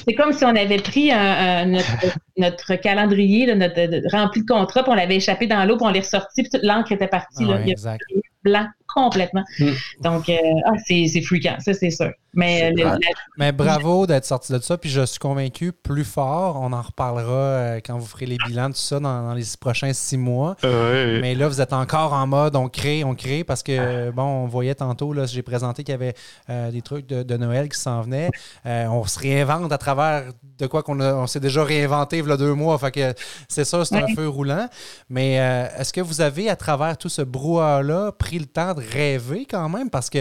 C'est 0.07 0.15
comme 0.15 0.33
si 0.33 0.45
on 0.45 0.55
avait 0.57 0.79
pris 0.79 1.13
un- 1.13 1.19
un- 1.19 1.67
notre, 1.67 1.87
notre 2.37 2.75
calendrier, 2.77 3.47
là, 3.47 3.55
notre, 3.55 3.75
de- 3.87 4.03
rempli 4.17 4.43
de 4.43 4.47
contrats, 4.47 4.83
puis 4.83 4.93
on 4.93 4.97
l'avait 4.97 5.17
échappé 5.17 5.47
dans 5.47 5.65
l'eau, 5.65 5.77
puis 5.77 5.87
on 5.87 5.91
l'est 5.91 6.01
ressorti, 6.01 6.43
puis 6.43 6.51
toute 6.51 6.63
l'encre 6.65 6.93
était 6.93 7.09
partie. 7.09 7.45
là. 7.45 7.57
Ouais, 7.57 7.61
Il 7.63 7.67
y 7.69 7.71
a 7.71 7.73
exact. 7.73 8.01
blanc 8.43 8.67
complètement. 8.93 9.45
Mm. 9.61 9.71
Donc, 10.01 10.29
euh, 10.29 10.35
ah, 10.67 10.73
c'est 10.87 11.07
c'est 11.07 11.21
fréquent, 11.23 11.57
ça, 11.61 11.73
c'est 11.75 11.91
sûr. 11.91 12.11
Mais 12.35 12.65
euh, 12.65 12.71
le- 12.77 12.85
Ouais. 12.85 12.91
la- 12.91 12.99
Mais 13.39 13.53
bravo 13.53 14.07
d'être 14.07 14.25
sorti 14.27 14.53
de 14.53 14.59
ça. 14.59 14.77
Puis 14.77 14.91
je 14.91 15.05
suis 15.07 15.19
convaincu, 15.19 15.73
plus 15.73 16.05
fort, 16.05 16.59
on 16.61 16.73
en 16.73 16.83
reparlera 16.83 17.33
euh, 17.33 17.81
quand 17.85 17.99
vous 17.99 18.07
ferez 18.07 18.27
les 18.27 18.37
bilans, 18.47 18.69
tout 18.69 18.77
ça, 18.77 19.01
dans, 19.01 19.23
dans 19.29 19.35
les 19.35 19.45
prochains 19.59 19.93
six 19.93 20.19
mois. 20.19 20.55
Mais 20.63 21.35
là, 21.35 21.49
vous 21.49 21.61
êtes 21.61 21.73
encore 21.73 22.13
en 22.13 22.27
mode 22.27 22.55
on 22.55 22.69
crée, 22.69 23.03
on 23.03 23.15
crée, 23.15 23.45
parce 23.45 23.63
que, 23.63 24.11
bon, 24.11 24.23
on 24.23 24.47
voyait 24.47 24.75
tantôt, 24.75 25.13
là, 25.13 25.25
j'ai 25.27 25.43
présenté 25.43 25.83
qu'il 25.85 25.93
y 25.93 25.95
avait 25.95 26.15
euh, 26.51 26.71
des 26.71 26.83
trucs 26.83 27.07
de, 27.07 27.23
de 27.23 27.37
Noël 27.37 27.69
qui 27.69 27.79
s'en 27.79 28.03
venaient. 28.03 28.31
Euh, 28.67 28.87
on 28.89 29.05
se 29.07 29.19
réinvente 29.19 29.73
à 29.73 29.79
travers 29.79 30.25
de 30.59 30.67
quoi 30.67 30.83
qu'on 30.83 31.01
a- 31.01 31.15
on 31.15 31.27
s'est 31.27 31.41
déjà 31.41 31.65
réinventé 31.65 32.19
il 32.19 32.29
y 32.29 32.31
a 32.33 32.37
deux 32.37 32.55
mois. 32.55 32.79
Fait 32.79 32.91
que 32.91 33.15
c'est 33.49 33.65
ça, 33.65 33.85
c'est 33.85 33.97
un 33.97 34.07
feu 34.15 34.29
roulant. 34.29 34.69
Mais 35.09 35.41
euh, 35.41 35.67
est-ce 35.79 35.93
que 35.93 36.01
vous 36.03 36.21
avez, 36.21 36.51
à 36.51 36.57
travers 36.57 36.97
tout 36.99 37.09
ce 37.09 37.23
brouhaha-là, 37.23 38.13
pris 38.13 38.39
le 38.39 38.47
temps 38.47 38.75
de 38.79 38.85
rêver 38.93 39.47
quand 39.49 39.69
même? 39.69 39.91
Parce 39.91 40.09
que 40.11 40.19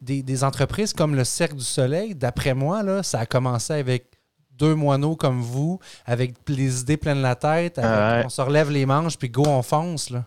des, 0.00 0.22
des 0.22 0.44
entreprises 0.44 0.92
comme 0.92 1.14
le 1.14 1.24
Cercle 1.24 1.56
du 1.56 1.64
Soleil, 1.64 2.14
d'après 2.14 2.54
moi, 2.54 2.82
là, 2.82 3.02
ça 3.02 3.20
a 3.20 3.26
commencé 3.26 3.72
avec 3.72 4.06
deux 4.52 4.74
moineaux 4.74 5.16
comme 5.16 5.40
vous, 5.40 5.78
avec 6.06 6.34
les 6.48 6.80
idées 6.80 6.96
pleines 6.96 7.22
la 7.22 7.34
tête, 7.34 7.78
avec- 7.78 8.18
Ouais. 8.18 8.22
on 8.26 8.28
se 8.28 8.40
relève 8.42 8.70
les 8.70 8.86
manches, 8.86 9.16
puis 9.18 9.28
go, 9.28 9.44
on 9.46 9.62
fonce. 9.62 10.10
Là. 10.10 10.24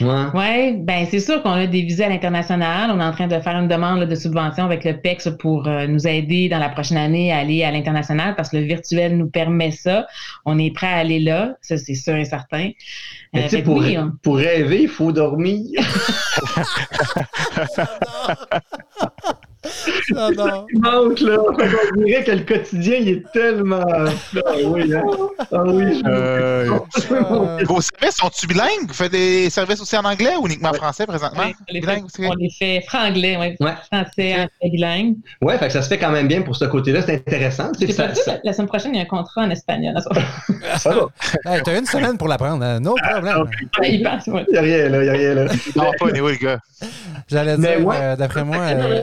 Ouais. 0.00 0.24
Oui, 0.34 0.76
ben 0.82 1.06
c'est 1.10 1.20
sûr 1.20 1.42
qu'on 1.42 1.52
a 1.52 1.66
des 1.66 1.80
visées 1.82 2.04
à 2.04 2.08
l'international. 2.10 2.90
On 2.90 3.00
est 3.00 3.04
en 3.04 3.12
train 3.12 3.26
de 3.28 3.40
faire 3.40 3.56
une 3.56 3.66
demande 3.66 3.98
là, 4.00 4.06
de 4.06 4.14
subvention 4.14 4.64
avec 4.64 4.84
le 4.84 5.00
PEX 5.00 5.30
pour 5.38 5.66
euh, 5.66 5.86
nous 5.86 6.06
aider 6.06 6.48
dans 6.50 6.58
la 6.58 6.68
prochaine 6.68 6.98
année 6.98 7.32
à 7.32 7.38
aller 7.38 7.64
à 7.64 7.70
l'international 7.70 8.34
parce 8.36 8.50
que 8.50 8.58
le 8.58 8.64
virtuel 8.64 9.16
nous 9.16 9.30
permet 9.30 9.70
ça. 9.70 10.06
On 10.44 10.58
est 10.58 10.70
prêt 10.70 10.88
à 10.88 10.96
aller 10.96 11.18
là, 11.18 11.54
ça 11.62 11.78
c'est 11.78 11.94
sûr 11.94 12.14
et 12.16 12.26
certain. 12.26 12.70
Mais 13.32 13.40
Euh, 13.40 13.42
tu 13.44 13.48
sais, 13.48 13.56
fait 13.56 13.62
que 13.62 13.66
pour, 13.66 13.78
oui, 13.78 13.96
on- 13.98 14.12
pour 14.22 14.36
rêver, 14.36 14.82
il 14.82 14.88
faut 14.88 15.12
dormir. 15.12 15.62
J'adore. 20.08 20.66
Il 20.72 20.80
manque, 20.80 21.20
là. 21.20 21.36
On 21.96 22.02
dirait 22.02 22.24
que 22.24 22.30
le 22.32 22.40
quotidien, 22.40 22.96
il 23.00 23.08
est 23.08 23.32
tellement. 23.32 23.84
Ah 23.88 24.04
oui, 24.64 24.92
hein. 24.94 25.02
Ah 25.52 25.62
oui. 25.66 26.00
je- 26.04 26.08
Euh, 26.08 26.70
Euh, 27.10 27.58
Vos 27.64 27.80
services 27.80 28.16
sont-tu 28.16 28.46
bilingues? 28.46 28.86
Vous 28.88 28.94
faites 28.94 29.12
des 29.12 29.50
services 29.50 29.80
aussi 29.80 29.96
en 29.96 30.04
anglais 30.04 30.34
ou 30.40 30.46
uniquement 30.46 30.70
en 30.70 30.74
français 30.74 31.06
présentement? 31.06 31.42
Ouais, 31.44 31.54
on 31.68 31.72
les 31.72 31.80
fait, 31.80 31.86
Bilingue 31.86 32.04
aussi? 32.04 32.24
on 32.26 32.34
les 32.34 32.50
fait 32.50 32.80
franglais, 32.88 33.36
ouais, 33.36 33.56
Ouais. 33.60 33.74
français, 33.92 34.32
anglais, 34.34 34.70
bilingue. 34.70 35.14
Que 35.42 35.70
ça 35.70 35.82
se 35.82 35.88
fait 35.88 35.98
quand 35.98 36.10
même 36.10 36.28
bien 36.28 36.42
pour 36.42 36.54
ce 36.56 36.64
côté-là. 36.64 37.02
C'est 37.02 37.14
intéressant. 37.14 37.72
Tu 37.72 37.80
sais, 37.80 37.86
C'est 37.88 37.92
ça- 37.92 38.08
pas 38.08 38.14
ça, 38.14 38.22
ça- 38.24 38.38
la, 38.44 38.52
semaine 38.52 38.68
prochaine, 38.68 38.94
il 38.94 38.98
y 38.98 39.00
a 39.00 39.02
un 39.02 39.06
contrat 39.06 39.42
en 39.42 39.50
espagnol. 39.50 39.94
ça 40.78 40.90
va. 40.90 41.06
hey, 41.54 41.62
T'as 41.64 41.78
une 41.78 41.86
semaine 41.86 42.16
pour 42.18 42.28
l'apprendre, 42.28 42.64
hein? 42.64 42.80
no 42.80 42.94
problème. 42.94 43.44
Il 43.82 44.02
passe, 44.02 44.26
ouais. 44.28 44.44
Il 44.48 44.52
n'y 44.52 44.58
a 44.58 44.62
rien, 44.62 44.88
là. 44.88 44.98
Il 44.98 45.02
n'y 45.04 45.08
a 45.08 45.12
rien, 45.12 45.34
là. 45.34 45.44
Non, 45.74 45.90
pas 45.98 46.08
anyway, 46.08 46.32
le 46.32 46.38
gars. 46.46 46.58
J'allais 47.28 47.56
Mais 47.56 47.76
dire, 47.78 47.86
ouais. 47.86 47.96
euh, 47.98 48.16
d'après 48.16 48.44
moi, 48.44 48.56
euh, 48.60 49.02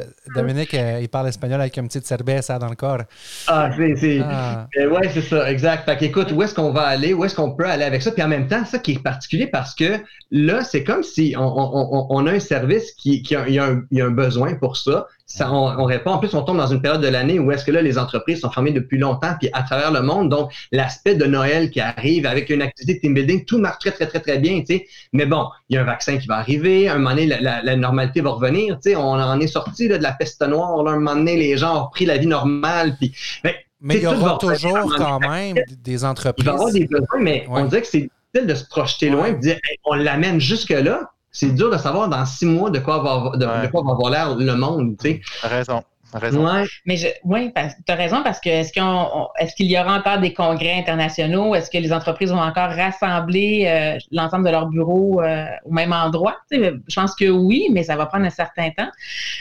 Dominique, 0.53 0.73
euh, 0.75 0.99
il 1.01 1.09
parle 1.09 1.27
espagnol 1.29 1.59
avec 1.59 1.75
une 1.77 1.87
petite 1.87 2.05
cerveza 2.05 2.59
dans 2.59 2.69
le 2.69 2.75
corps. 2.75 2.99
Ah, 3.47 3.69
c'est. 3.75 3.95
c'est- 3.95 4.19
Ah. 4.23 4.67
Euh, 4.79 4.89
ouais, 4.89 5.09
c'est 5.13 5.21
ça, 5.21 5.51
exact. 5.51 5.85
Fait 5.85 5.97
qu'écoute, 5.97 6.31
où 6.31 6.41
est-ce 6.43 6.53
qu'on 6.53 6.71
va 6.71 6.83
aller? 6.83 7.13
Où 7.13 7.25
est-ce 7.25 7.35
qu'on 7.35 7.51
peut 7.55 7.65
aller 7.65 7.83
avec 7.83 8.01
ça? 8.01 8.11
Puis 8.11 8.21
en 8.23 8.27
même 8.27 8.47
temps, 8.47 8.63
ça 8.65 8.79
qui 8.79 8.93
est 8.93 8.99
particulier 9.03 9.47
parce 9.47 9.73
que 9.75 9.99
là, 10.31 10.63
c'est 10.63 10.83
comme 10.83 11.03
si 11.03 11.33
on, 11.37 11.41
on- 11.43 11.89
on- 11.91 12.07
on 12.09 12.27
a 12.27 12.31
un 12.33 12.39
service 12.39 12.91
qui, 12.93 13.23
qui 13.23 13.35
a, 13.35 13.47
il 13.47 13.55
y 13.55 13.59
a 13.59 13.65
un, 13.65 13.81
il 13.91 13.97
y 13.97 14.01
a 14.01 14.05
un 14.05 14.11
besoin 14.11 14.53
pour 14.55 14.77
ça. 14.77 15.07
Ça, 15.25 15.51
on, 15.51 15.79
on 15.79 15.86
répond. 15.86 16.12
En 16.12 16.17
plus, 16.19 16.33
on 16.33 16.41
tombe 16.43 16.57
dans 16.57 16.67
une 16.67 16.81
période 16.81 17.01
de 17.01 17.07
l'année 17.07 17.39
où 17.39 17.51
est-ce 17.51 17.63
que 17.63 17.71
là, 17.71 17.81
les 17.81 17.97
entreprises 17.97 18.41
sont 18.41 18.51
fermées 18.51 18.71
depuis 18.73 18.97
longtemps, 18.97 19.33
puis 19.39 19.49
à 19.53 19.63
travers 19.63 19.91
le 19.91 20.01
monde. 20.01 20.29
Donc, 20.29 20.51
l'aspect 20.71 21.15
de 21.15 21.25
Noël 21.25 21.71
qui 21.71 21.79
arrive 21.79 22.25
avec 22.25 22.49
une 22.49 22.62
activité 22.62 22.95
de 22.95 22.99
team 22.99 23.13
building, 23.13 23.45
tout 23.45 23.57
marche 23.57 23.79
très, 23.79 23.91
très, 23.91 24.05
très, 24.07 24.19
très 24.19 24.38
bien, 24.38 24.59
tu 24.59 24.65
sais. 24.75 24.86
Mais 25.13 25.25
bon, 25.25 25.47
il 25.69 25.75
y 25.75 25.77
a 25.77 25.81
un 25.81 25.86
vaccin 25.86 26.17
qui 26.17 26.27
va 26.27 26.36
arriver. 26.38 26.89
Un 26.89 26.95
moment 26.97 27.12
donné, 27.12 27.25
la, 27.27 27.39
la- 27.39 27.62
la 27.63 27.75
normalité 27.77 28.19
va 28.21 28.31
revenir, 28.31 28.75
tu 28.75 28.91
sais. 28.91 28.95
On 28.97 29.01
en 29.13 29.39
est 29.39 29.47
sorti 29.47 29.88
de 29.88 29.95
la 29.95 30.12
peste 30.12 30.41
noire. 30.45 30.83
Là, 30.83 30.91
un 30.91 30.95
moment 30.99 31.15
donné, 31.15 31.38
les 31.38 31.57
gens 31.57 31.77
ont 31.79 31.83
repris 31.86 32.05
la 32.05 32.17
vie 32.17 32.27
normale, 32.27 32.95
puis 32.99 33.13
ben, 33.43 33.53
Mais 33.79 33.95
il 33.95 34.03
y 34.03 34.07
aura 34.07 34.38
toujours 34.38 34.93
quand 34.97 35.19
même 35.21 35.55
des 35.55 35.93
il 35.93 35.97
va 35.97 36.07
y 36.09 36.12
avoir 36.12 36.12
entreprises. 36.12 36.73
des 36.73 36.86
besoins, 36.88 37.19
mais 37.21 37.45
Ouais. 37.49 37.62
on 37.62 37.65
dirait 37.65 37.81
que 37.81 37.88
c'est 37.88 38.09
difficile 38.33 38.47
de 38.47 38.55
se 38.55 38.65
projeter 38.67 39.09
loin 39.09 39.27
et 39.27 39.33
de 39.33 39.39
dire 39.39 39.55
Hey, 39.63 39.77
on 39.86 39.93
l'amène 39.93 40.39
jusque-là. 40.41 41.09
C'est 41.34 41.54
dur 41.54 41.69
de 41.72 41.78
savoir 41.78 42.08
dans 42.10 42.26
six 42.26 42.46
mois 42.46 42.69
de 42.69 42.80
quoi 42.80 43.00
va, 43.00 43.12
avoir- 43.13 43.38
de, 43.38 43.46
Ouais. 43.46 43.63
de 43.65 43.72
quoi 43.72 43.82
va 43.84 43.91
avoir 43.91 44.12
l'air 44.12 44.36
le 44.36 44.56
monde. 44.56 44.96
Tu 45.02 45.10
sais. 45.10 45.22
T'as 45.41 45.48
raison. 45.50 45.84
T'as 46.12 46.19
raison. 46.19 46.46
Ouais. 46.46 46.63
Mais 46.86 46.96
je, 46.96 47.08
oui, 47.24 47.52
tu 47.56 47.91
as 47.91 47.96
raison 47.96 48.22
parce 48.24 48.39
que 48.39 48.48
est-ce 48.48 48.72
qu'on 48.72 48.86
on- 48.86 49.28
est-ce 49.39 49.56
qu'il 49.56 49.65
y 49.65 49.80
aura 49.80 49.98
encore 49.98 50.19
des 50.19 50.32
congrès 50.32 50.74
internationaux? 50.78 51.56
Est-ce 51.56 51.72
que 51.72 51.80
les 51.80 51.91
entreprises 51.91 52.30
vont 52.32 52.39
encore 52.39 52.69
rassembler 52.69 53.65
euh, 53.67 53.98
l'ensemble 54.12 54.46
de 54.46 54.52
leurs 54.52 54.67
bureaux 54.67 55.24
euh, 55.24 55.46
au 55.65 55.72
même 55.74 55.91
endroit? 55.91 56.36
Tu 56.52 56.60
sais, 56.60 56.74
je 56.88 56.96
pense 56.96 57.15
que 57.15 57.26
oui, 57.32 57.67
mais 57.72 57.82
ça 57.82 57.96
va 57.96 58.06
prendre 58.06 58.26
un 58.26 58.30
certain 58.30 58.69
temps. 58.69 58.91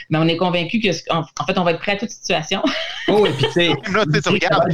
Mais 0.09 0.17
on 0.17 0.27
est 0.27 0.37
convaincu 0.37 0.79
que 0.79 0.89
en, 1.13 1.19
en 1.19 1.45
fait, 1.45 1.59
on 1.59 1.63
va 1.63 1.73
être 1.73 1.79
prêt 1.79 1.91
à 1.91 1.97
toute 1.97 2.09
situation. 2.09 2.63
Oh, 3.07 3.23
et 3.27 3.31
puis 3.33 3.45
tu 3.45 3.51
sais, 3.51 3.69
tu 4.23 4.29
regardes. 4.29 4.73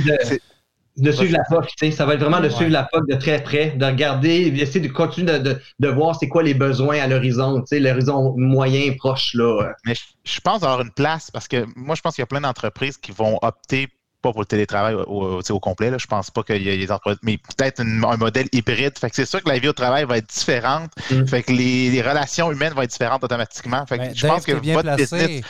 De, 1.02 1.12
suivre 1.12 1.34
la 1.38 1.44
POC. 1.50 1.68
tu 1.68 1.74
sais. 1.80 1.92
Ça 1.92 2.06
va 2.06 2.14
être 2.16 2.20
vraiment 2.22 2.40
de 2.40 2.48
Ouais. 2.48 2.50
suivre 2.52 2.72
la 2.72 2.84
POC 2.84 3.08
de 3.10 3.16
très 3.16 3.42
près, 3.44 3.72
de 3.72 3.86
regarder, 3.86 4.54
essayer 4.58 4.80
de 4.80 4.92
continuer 4.92 5.34
de, 5.34 5.38
de, 5.40 5.62
de 5.80 5.88
voir 5.88 6.16
c'est 6.16 6.28
quoi 6.28 6.44
les 6.44 6.54
besoins 6.54 7.00
à 7.00 7.08
l'horizon, 7.08 7.60
tu 7.62 7.68
sais, 7.68 7.80
l'horizon 7.80 8.34
moyen, 8.38 8.94
proche. 8.98 9.34
là. 9.34 9.72
Mais 9.86 9.96
je, 9.96 10.02
je 10.24 10.40
pense 10.42 10.64
avoir 10.64 10.82
une 10.82 10.92
place 10.92 11.32
parce 11.32 11.48
que 11.48 11.66
moi, 11.76 11.96
je 11.96 12.02
pense 12.02 12.16
qu'il 12.16 12.22
y 12.22 12.24
a 12.24 12.28
plein 12.28 12.42
d'entreprises 12.42 12.98
qui 12.98 13.12
vont 13.12 13.38
opter 13.42 13.88
pas 14.22 14.32
pour 14.34 14.42
le 14.42 14.46
télétravail 14.46 14.96
au, 14.96 15.60
complet. 15.62 15.90
Là. 15.92 15.98
Je 15.98 16.06
pense 16.06 16.30
pas 16.30 16.44
qu'il 16.44 16.62
y 16.62 16.70
a 16.70 16.76
des 16.76 16.92
entreprises, 16.92 17.20
mais 17.24 17.38
peut-être 17.38 17.80
un 17.80 18.18
modèle 18.18 18.48
hybride. 18.52 18.98
Fait 19.00 19.10
que 19.10 19.16
c'est 19.16 19.26
sûr 19.26 19.42
que 19.42 19.48
la 19.48 19.60
vie 19.60 19.70
au 19.70 19.74
travail 19.74 20.04
va 20.04 20.18
être 20.18 20.28
différente. 20.28 20.92
Mm. 21.10 21.26
Fait 21.26 21.42
que 21.42 21.54
les, 21.54 21.90
les 21.90 22.02
relations 22.02 22.52
humaines 22.52 22.74
vont 22.74 22.82
être 22.82 22.92
différentes 22.92 23.24
automatiquement. 23.24 23.86
Fait 23.86 23.98
que 23.98 24.04
Ben, 24.04 24.12
je 24.14 24.28
pense 24.28 24.46
que 24.46 24.52
votre 24.52 24.82
placé. 24.82 25.04
business 25.04 25.42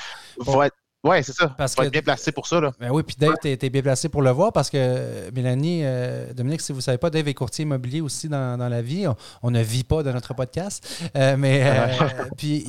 va 0.45 0.67
être. 0.67 0.75
Ouais, 1.01 1.23
c'est 1.23 1.31
ça. 1.31 1.47
Parce 1.57 1.75
va 1.77 1.83
que- 1.83 1.87
être 1.87 1.93
bien 1.93 2.01
placé 2.01 2.33
pour 2.33 2.45
ça. 2.45 2.59
Là. 2.59 2.73
Ben 2.77 2.89
oui, 2.91 3.03
puis 3.03 3.15
Dave, 3.17 3.35
t'es 3.41 3.55
t'es 3.55 3.69
bien 3.69 3.81
placé 3.81 4.09
pour 4.09 4.21
le 4.21 4.31
voir 4.31 4.51
parce 4.51 4.69
que 4.69 5.31
Mélanie, 5.33 5.79
euh, 5.85 6.33
Dominique, 6.33 6.59
si 6.59 6.73
vous 6.73 6.79
ne 6.79 6.83
savez 6.83 6.97
pas, 6.97 7.09
Dave 7.09 7.25
est 7.29 7.33
courtier 7.33 7.63
immobilier 7.63 8.01
aussi 8.01 8.27
dans, 8.27 8.57
dans 8.57 8.67
la 8.67 8.81
vie. 8.81 9.07
On, 9.07 9.15
on 9.43 9.49
ne 9.51 9.61
vit 9.61 9.85
pas 9.85 10.03
de 10.03 10.11
notre 10.11 10.33
podcast. 10.33 10.85
Euh, 11.15 11.37
mais 11.37 11.61
euh, 11.63 11.87
puis 12.37 12.65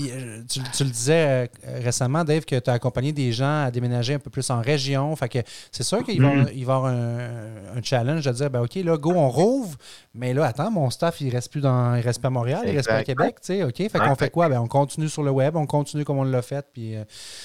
tu, 0.49 0.61
tu 0.73 0.85
le 0.85 0.91
disais 0.91 1.51
récemment, 1.83 2.23
Dave, 2.23 2.45
que 2.45 2.57
tu 2.57 2.71
as 2.71 2.75
accompagné 2.75 3.11
des 3.13 3.33
gens 3.33 3.65
à 3.65 3.71
déménager 3.73 4.15
un 4.15 4.21
peu 4.21 4.31
plus 4.31 4.49
en 4.51 4.61
région. 4.61 5.17
Fait 5.17 5.29
que 5.29 5.39
c'est 5.73 5.83
sûr 5.83 6.05
qu'il 6.05 6.23
va, 6.23 6.29
Mm. 6.33 6.49
il 6.55 6.65
va 6.65 6.73
y 6.75 6.77
avoir 6.77 6.85
un, 6.87 7.29
un 7.77 7.83
challenge 7.83 8.25
de 8.25 8.31
dire 8.31 8.49
ben 8.49 8.61
OK, 8.63 8.77
là, 8.77 8.97
go, 8.97 9.11
on 9.13 9.29
rouvre, 9.29 9.77
mais 10.15 10.33
là, 10.35 10.47
attends, 10.47 10.71
mon 10.71 10.89
staff, 10.91 11.21
il 11.21 11.31
reste 11.35 11.51
plus 11.51 11.61
dans. 11.63 11.97
Il 11.97 12.03
reste 12.03 12.23
pas 12.23 12.29
à 12.29 12.31
Montréal, 12.31 12.61
il 12.65 12.77
reste 12.77 12.89
pas 12.89 12.95
à. 12.95 13.03
Québec. 13.03 13.39
tu 13.41 13.47
sais, 13.55 13.65
OK? 13.65 13.75
Fait 13.77 13.99
qu'on 13.99 14.15
fait 14.15 14.31
quoi? 14.31 14.49
Ben, 14.49 14.61
on 14.61 14.69
continue 14.69 15.09
sur 15.09 15.25
le 15.25 15.33
web, 15.33 15.57
on 15.57 15.67
continue 15.67 16.05
comme 16.05 16.19
on 16.19 16.23
l'a 16.25 16.43
fait. 16.43 16.65
Puis 16.73 16.95
euh, 16.95 17.03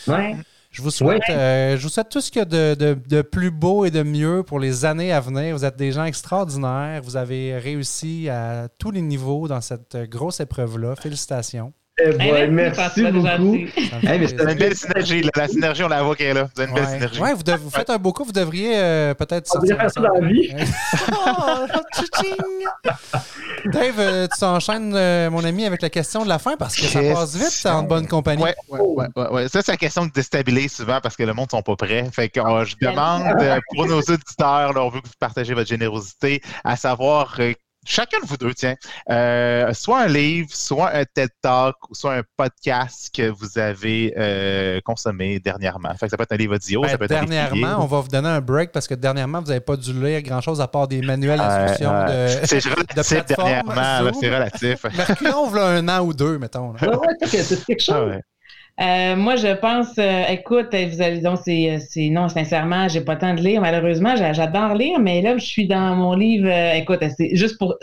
Ouais. 0.08 0.36
Je 0.76 0.82
vous 0.82 0.92
souhaite, 0.92 1.22
euh, 1.30 1.78
je 1.78 1.84
vous 1.84 1.90
souhaite 1.90 2.10
tout 2.10 2.20
ce 2.20 2.30
qu'il 2.30 2.40
y 2.40 2.42
a 2.42 2.46
de, 2.46 2.76
de- 2.76 2.98
de 3.08 3.22
plus 3.22 3.50
beau 3.50 3.86
et 3.86 3.92
de 3.92 4.04
mieux 4.04 4.44
pour 4.44 4.60
les 4.60 4.84
années 4.84 5.14
à 5.14 5.22
venir. 5.22 5.56
Vous 5.56 5.64
êtes 5.64 5.78
des 5.78 5.92
gens 5.94 6.04
extraordinaires. 6.04 7.02
Vous 7.02 7.16
avez 7.16 7.58
réussi 7.58 8.28
à 8.30 8.68
tous 8.78 8.92
les 8.92 9.02
niveaux 9.02 9.48
dans 9.48 9.62
cette 9.62 9.96
grosse 10.10 10.42
épreuve-là. 10.42 10.96
Félicitations. 10.98 11.72
Eh 11.98 12.10
Hey, 12.20 12.50
merci 12.50 13.04
beaucoup. 13.10 13.56
Hey, 13.56 14.20
mais 14.20 14.42
avez 14.42 14.52
une 14.52 14.58
belle 14.60 14.76
synergie. 14.76 15.22
là. 15.22 15.30
La 15.36 15.48
synergie, 15.48 15.84
on 15.84 15.88
la 15.88 16.04
voit 16.04 16.16
qu'elle 16.16 16.28
est 16.28 16.34
là. 16.34 16.50
Vous 16.54 16.62
avez 16.62 16.70
une 16.70 16.76
belle 16.76 16.88
synergie. 16.88 17.22
Ouais, 17.22 17.34
vous, 17.34 17.44
dev- 17.44 17.58
vous 17.62 17.70
faites 17.70 17.90
un 17.90 17.98
beau 17.98 18.12
coup, 18.12 18.26
vous 18.26 18.34
devriez 18.34 18.74
euh, 18.78 19.14
peut-être 19.14 19.50
On 19.56 19.60
devrait 19.60 19.78
faire 19.78 19.92
ça 19.92 20.02
dans 20.02 20.14
la 20.20 20.28
vie. 20.28 20.54
Oh! 21.14 21.66
Dave, 23.72 24.00
euh, 24.00 24.28
tu 24.32 24.40
t'enchaînes, 24.40 24.94
euh, 24.94 25.30
mon 25.32 25.44
ami, 25.46 25.66
avec 25.66 25.82
la 25.82 25.90
question 25.90 26.24
de 26.24 26.30
la 26.30 26.38
fin 26.38 26.56
parce 26.58 26.76
que 26.76 26.84
ça 26.84 27.00
passe 27.02 27.36
vite 27.36 27.48
c'est 27.50 27.70
en 27.70 27.84
bonne 27.84 28.08
compagnie. 28.08 28.44
Ouais, 28.44 28.56
ouais, 28.70 28.80
ouais, 28.82 29.08
ouais, 29.16 29.28
ouais. 29.30 29.48
Ça, 29.48 29.62
c'est 29.64 29.72
la 29.72 29.78
question 29.78 30.06
de 30.06 30.12
déstabiliser 30.12 30.68
souvent 30.68 31.00
parce 31.02 31.16
que 31.16 31.24
le 31.24 31.34
monde 31.34 31.48
ne 31.52 31.58
sont 31.58 31.64
pas 31.64 31.76
prêts. 31.78 32.06
Fait 32.14 32.30
que 32.30 32.40
euh, 32.42 32.66
je 32.66 32.76
demande 32.80 33.24
euh, 33.42 33.60
pour 33.74 33.86
nos 33.88 34.02
auditeurs, 34.02 34.74
là, 34.74 34.84
on 34.84 34.90
veut 34.90 35.00
que 35.02 35.08
vous 35.08 35.14
partagez 35.20 35.54
votre 35.54 35.70
générosité, 35.70 36.42
à 36.64 36.76
savoir 36.76 37.36
euh, 37.40 37.54
chacun 37.86 38.20
de 38.20 38.26
vous 38.26 38.38
deux, 38.38 38.54
tiens, 38.54 38.76
euh, 39.10 39.72
soit 39.74 40.00
un 40.02 40.08
livre, 40.08 40.50
soit 40.52 40.92
un 40.94 41.04
TED 41.06 41.30
Talk, 41.42 41.76
ou 41.90 41.96
soit 41.96 42.16
un 42.16 42.24
podcast 42.38 43.10
que 43.16 43.30
vous 43.30 43.58
avez 43.58 44.14
euh, 44.18 44.80
consommé 44.84 45.40
dernièrement. 45.40 45.90
Fait 46.00 46.08
que 46.08 46.10
ça 46.12 46.18
peut 46.18 46.24
être 46.24 46.32
un 46.34 46.38
livre 46.38 46.56
audio, 46.56 46.82
Ben, 46.82 46.90
ça 46.90 46.98
peut 46.98 47.06
être 47.06 47.12
un 47.12 47.26
dernièrement, 47.26 47.84
on 47.84 47.86
va 47.88 48.00
vous 48.02 48.08
donner 48.08 48.30
un 48.30 48.42
break 48.42 48.72
parce 48.72 48.88
que 48.88 48.96
dernièrement, 48.96 49.40
vous 49.42 49.48
n'avez 49.48 49.60
pas 49.62 49.78
dû 49.78 49.94
lire 49.94 50.22
grand-chose 50.22 50.60
à 50.62 50.68
part 50.68 50.88
des 50.88 51.02
manuels 51.02 51.40
Ouais, 51.40 51.48
d'instruction 51.48 51.92
de, 51.92 52.28
C'est 52.46 52.64
de 52.66 52.70
relatif 52.70 53.10
plateforme. 53.26 53.50
dernièrement, 53.50 54.12
c'est 54.20 54.34
relatif. 54.34 54.84
Reculons, 54.84 55.48
voilà 55.48 55.68
un 55.78 55.88
an 55.90 56.02
ou 56.06 56.14
deux, 56.14 56.38
mettons. 56.38 56.74
là. 56.74 56.80
Ouais, 56.90 56.96
ouais, 56.98 57.28
c'est 57.44 57.66
quelque 57.66 57.84
Ah 57.90 57.94
chose. 57.94 58.10
ouais. 58.10 58.22
Euh, 58.82 59.16
moi, 59.16 59.38
je 59.38 59.56
pense, 59.56 59.98
euh, 59.98 60.24
écoute, 60.28 60.68
vous 60.74 61.02
allez 61.02 61.22
donc, 61.22 61.40
c'est, 61.46 61.80
c'est 61.90 62.10
non, 62.10 62.28
sincèrement, 62.28 62.90
j'ai 62.90 63.00
pas 63.00 63.14
le 63.14 63.20
temps 63.20 63.34
de 63.34 63.40
lire, 63.40 63.62
malheureusement, 63.62 64.16
j'adore 64.18 64.74
lire, 64.74 65.00
mais 65.00 65.22
là, 65.22 65.38
je 65.38 65.46
suis 65.46 65.66
dans 65.66 65.96
mon 65.96 66.14
livre, 66.14 66.50
écoute, 66.76 67.00
c'est 67.18 67.36
juste 67.36 67.58
pour, 67.58 67.78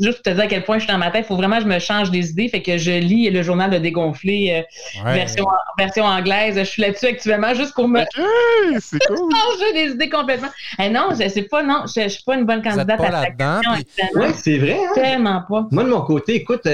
juste 0.00 0.22
pour 0.22 0.22
te 0.22 0.30
dire 0.30 0.44
à 0.44 0.46
quel 0.46 0.64
point 0.64 0.78
je 0.78 0.84
suis 0.84 0.92
dans 0.92 0.98
ma 0.98 1.10
tête, 1.10 1.26
il 1.26 1.28
faut 1.28 1.36
vraiment 1.36 1.56
que 1.56 1.64
je 1.64 1.68
me 1.68 1.78
change 1.78 2.10
des 2.10 2.30
idées, 2.30 2.48
fait 2.48 2.62
que 2.62 2.78
je 2.78 2.90
lis 2.90 3.28
le 3.28 3.42
journal 3.42 3.70
de 3.70 3.76
dégonflé, 3.76 4.64
version, 5.04 5.46
version 5.78 6.04
anglaise, 6.04 6.56
je 6.58 6.64
suis 6.64 6.80
là-dessus 6.80 7.06
actuellement, 7.06 7.52
juste 7.52 7.74
pour 7.74 7.86
me 7.86 8.00
c'est 8.80 8.98
cool. 9.08 9.16
changer 9.18 9.72
des 9.74 9.92
idées 9.92 10.08
complètement. 10.08 10.48
Eh 10.78 10.88
non, 10.88 11.08
je 11.10 11.28
sais 11.28 11.42
pas, 11.42 11.62
non, 11.62 11.84
je, 11.86 12.02
je 12.02 12.08
suis 12.08 12.24
pas 12.24 12.36
une 12.36 12.44
bonne 12.44 12.62
candidate 12.62 12.96
pas 12.98 13.08
à 13.08 13.10
là-dedans. 13.10 13.60
Oui, 14.14 14.26
c'est 14.34 14.56
vrai. 14.56 14.78
Hein? 14.80 14.92
Tellement 14.94 15.42
pas. 15.48 15.66
Moi, 15.70 15.84
de 15.84 15.88
mon 15.90 16.00
côté, 16.00 16.36
écoute, 16.36 16.66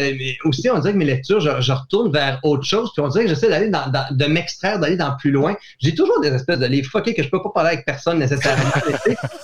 aussi, 0.44 0.70
on 0.70 0.78
dirait 0.78 0.92
que 0.92 0.98
mes 0.98 1.04
lectures, 1.04 1.40
je, 1.40 1.60
je 1.60 1.72
retourne 1.72 2.12
vers 2.12 2.38
autre 2.44 2.64
chose, 2.64 2.92
puis 2.94 3.02
on 3.04 3.08
dirait 3.08 3.24
que 3.24 3.30
j'essaie 3.30 3.48
d'aller 3.58 3.70
dans, 3.70 3.90
de 4.10 4.26
m'extraire, 4.26 4.78
d'aller 4.78 4.96
dans 4.96 5.16
plus 5.16 5.30
loin. 5.30 5.56
J'ai 5.78 5.94
toujours 5.94 6.20
des 6.20 6.28
espèces 6.28 6.58
de 6.58 6.66
livres 6.66 6.90
fuckés 6.90 7.14
que 7.14 7.22
je 7.22 7.28
peux 7.28 7.42
pas 7.42 7.50
parler 7.54 7.70
avec 7.70 7.84
personne 7.84 8.18
nécessairement. 8.18 8.70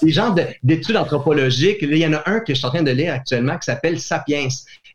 des 0.03 0.11
genres 0.11 0.35
d'études 0.63 0.97
anthropologiques. 0.97 1.79
il 1.83 1.97
y 1.97 2.07
en 2.07 2.15
a 2.15 2.23
un 2.27 2.41
que 2.41 2.55
je 2.55 2.59
suis 2.59 2.67
en 2.67 2.71
train 2.71 2.83
de 2.83 2.91
lire 2.91 3.15
actuellement 3.15 3.59
qui 3.59 3.65
s'appelle 3.65 3.99
Sapiens. 3.99 4.49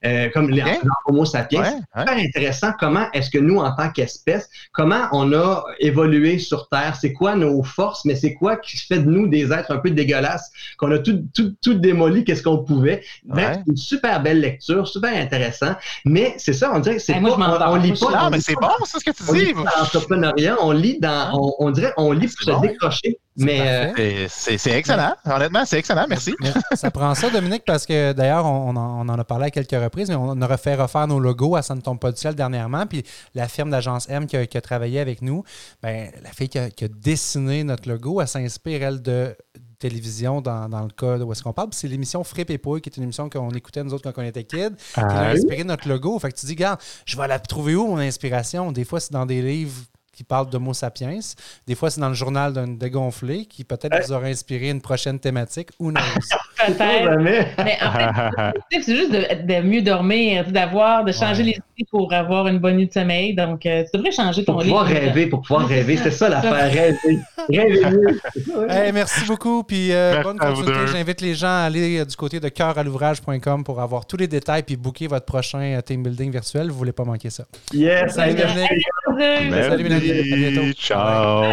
Euh, 0.05 0.29
comme 0.33 0.49
les 0.49 0.63
Homo 1.05 1.25
sapiens. 1.25 1.63
c'est 1.63 2.01
super 2.01 2.17
intéressant 2.17 2.71
comment 2.79 3.07
est-ce 3.13 3.29
que 3.29 3.39
nous, 3.39 3.57
en 3.57 3.75
tant 3.75 3.89
qu'espèce, 3.89 4.49
comment 4.71 5.07
on 5.11 5.33
a 5.33 5.63
évolué 5.79 6.39
sur 6.39 6.69
Terre, 6.69 6.95
c'est 6.99 7.13
quoi 7.13 7.35
nos 7.35 7.63
forces, 7.63 8.05
mais 8.05 8.15
c'est 8.15 8.33
quoi 8.35 8.57
qui 8.57 8.77
fait 8.77 8.99
de 8.99 9.09
nous 9.09 9.27
des 9.27 9.51
êtres 9.51 9.71
un 9.71 9.77
peu 9.77 9.89
dégueulasses, 9.89 10.51
qu'on 10.77 10.91
a 10.91 10.99
tout, 10.99 11.23
tout, 11.33 11.55
tout 11.61 11.73
démoli, 11.73 12.23
qu'est-ce 12.23 12.43
qu'on 12.43 12.63
pouvait? 12.63 13.03
Bref, 13.23 13.57
une 13.67 13.77
super 13.77 14.21
belle 14.21 14.41
lecture, 14.41 14.87
super 14.87 15.15
intéressant, 15.15 15.75
mais 16.05 16.35
c'est 16.37 16.53
ça, 16.53 16.71
on 16.73 16.79
dirait 16.79 16.97
que 16.97 17.01
c'est 17.01 17.13
pas, 17.13 17.71
on, 17.71 17.75
lit 17.75 17.93
pas. 17.93 18.23
Non, 18.23 18.29
mais 18.31 18.39
c'est 18.39 18.55
bon, 18.55 18.69
c'est 18.85 18.99
ce 18.99 19.05
que 19.05 19.11
tu 19.11 19.45
dis. 19.45 19.53
L'entrepreneuriat, 19.53 20.57
on 20.61 20.71
lit 20.71 20.99
dans, 20.99 21.31
on, 21.33 21.67
on 21.67 21.71
dirait, 21.71 21.93
on 21.97 22.11
lit 22.11 22.27
pour 22.27 22.55
se 22.55 22.61
décrocher. 22.61 23.17
Mais 23.37 23.93
euh, 23.97 24.27
c'est 24.29 24.71
excellent. 24.71 25.15
Honnêtement, 25.25 25.63
c'est 25.65 25.77
excellent. 25.77 26.05
Merci. 26.09 26.35
ça 26.73 26.89
prend 26.89 27.13
ça, 27.13 27.29
Dominique, 27.29 27.63
parce 27.65 27.85
que 27.85 28.11
d'ailleurs, 28.13 28.45
on, 28.45 28.75
en 28.75 29.07
a 29.09 29.23
parlé 29.23 29.45
à 29.45 29.51
quelques 29.51 29.71
reprises, 29.71 30.09
mais 30.09 30.15
on 30.15 30.41
aurait 30.41 30.57
fait 30.57 30.75
refaire 30.75 31.07
nos 31.07 31.19
logos 31.19 31.55
à 31.55 31.61
Ça 31.61 31.75
ne 31.75 31.81
tombe 31.81 31.99
pas 31.99 32.11
du 32.11 32.17
ciel 32.17 32.35
dernièrement. 32.35 32.85
Puis 32.87 33.03
la 33.35 33.47
firme 33.47 33.69
d'agence 33.69 34.09
M 34.09 34.25
qui 34.25 34.35
a, 34.35 34.61
travaillé 34.61 34.99
avec 34.99 35.21
nous, 35.21 35.43
ben, 35.83 36.09
la 36.23 36.31
fille 36.31 36.49
qui 36.49 36.57
a, 36.57 36.87
dessiné 36.89 37.63
notre 37.63 37.87
logo, 37.87 38.21
elle 38.21 38.27
s'inspire, 38.27 38.81
elle, 38.81 39.01
de 39.01 39.35
télévision 39.79 40.41
dans, 40.41 40.67
le 40.67 40.91
cas 40.91 41.17
où 41.23 41.31
est-ce 41.31 41.43
qu'on 41.43 41.53
parle. 41.53 41.69
C'est 41.71 41.87
l'émission 41.87 42.23
Fripp 42.23 42.49
et 42.49 42.57
Pouille, 42.57 42.81
qui 42.81 42.89
est 42.89 42.97
une 42.97 43.03
émission 43.03 43.29
qu'on 43.29 43.51
écoutait 43.51 43.83
nous 43.83 43.93
autres 43.93 44.11
quand 44.11 44.21
on 44.21 44.25
était 44.25 44.43
kids, 44.43 44.75
qui 44.93 44.99
a 44.99 45.29
inspiré 45.29 45.63
notre 45.63 45.87
logo. 45.87 46.17
Fait 46.19 46.31
que 46.31 46.37
tu 46.37 46.45
dis, 46.47 46.53
regarde, 46.53 46.79
je 47.05 47.15
vais 47.15 47.27
la 47.27 47.39
trouver 47.39 47.75
où 47.75 47.85
mon 47.85 47.97
inspiration? 47.97 48.71
Des 48.71 48.83
fois, 48.83 48.99
c'est 48.99 49.13
dans 49.13 49.25
des 49.25 49.41
livres 49.41 49.83
qui 50.17 50.23
parle 50.23 50.49
d'Homo 50.49 50.73
sapiens. 50.73 51.19
Des 51.67 51.75
fois, 51.75 51.91
c'est 51.91 52.01
dans 52.01 52.09
le 52.09 52.15
journal 52.15 52.51
d'un 52.51 52.67
dégonflé 52.67 53.45
qui 53.45 53.63
peut-être 53.63 54.03
vous 54.03 54.11
aura 54.11 54.25
inspiré 54.25 54.71
une 54.71 54.81
prochaine 54.81 55.19
thématique 55.19 55.69
ou 55.77 55.91
non. 55.91 56.01
peut-être. 56.57 57.19
Mais 57.63 57.77
en 57.83 57.91
fait, 57.91 58.59
c'est 58.81 58.95
juste 58.95 59.11
de, 59.11 59.61
mieux 59.61 59.83
dormir, 59.83 60.51
d'avoir, 60.51 61.05
de 61.05 61.11
changer 61.11 61.43
les 61.43 61.51
idées 61.51 61.61
pour 61.85 62.13
avoir 62.13 62.47
une 62.47 62.59
bonne 62.59 62.77
nuit 62.77 62.87
de 62.87 62.93
sommeil. 62.93 63.35
Donc, 63.35 63.65
euh, 63.65 63.83
tu 63.83 63.97
devrais 63.97 64.11
changer 64.11 64.43
ton 64.43 64.53
pour 64.53 64.61
lit. 64.63 64.69
Pour 64.69 64.79
pouvoir 64.79 65.01
rêver, 65.01 65.27
pour 65.27 65.41
pouvoir 65.41 65.67
rêver. 65.67 65.97
C'est 65.97 66.11
ça 66.11 66.29
l'affaire, 66.29 66.71
rêver. 66.71 67.19
Rêver 67.49 68.91
merci 68.93 69.25
beaucoup. 69.25 69.63
Puis 69.63 69.93
euh, 69.93 70.21
bonne 70.23 70.37
continuité. 70.37 70.87
J'invite 70.87 71.21
les 71.21 71.35
gens 71.35 71.47
à 71.47 71.65
aller 71.65 71.99
euh, 71.99 72.05
du 72.05 72.15
côté 72.15 72.39
de 72.39 72.49
cœuralouvrage.com 72.49 73.63
pour 73.63 73.79
avoir 73.81 74.05
tous 74.05 74.17
les 74.17 74.27
détails 74.27 74.63
puis 74.63 74.75
booker 74.75 75.07
votre 75.07 75.25
prochain 75.25 75.79
team 75.85 76.03
building 76.03 76.31
virtuel. 76.31 76.67
Vous 76.67 76.73
ne 76.73 76.77
voulez 76.77 76.93
pas 76.93 77.03
manquer 77.03 77.29
ça. 77.29 77.45
Yes, 77.73 78.13
Salut, 78.13 78.37
Salut, 78.37 79.83
Mélanie. 79.83 80.11
À 80.11 80.35
bientôt. 80.35 80.73
Ciao. 80.73 81.45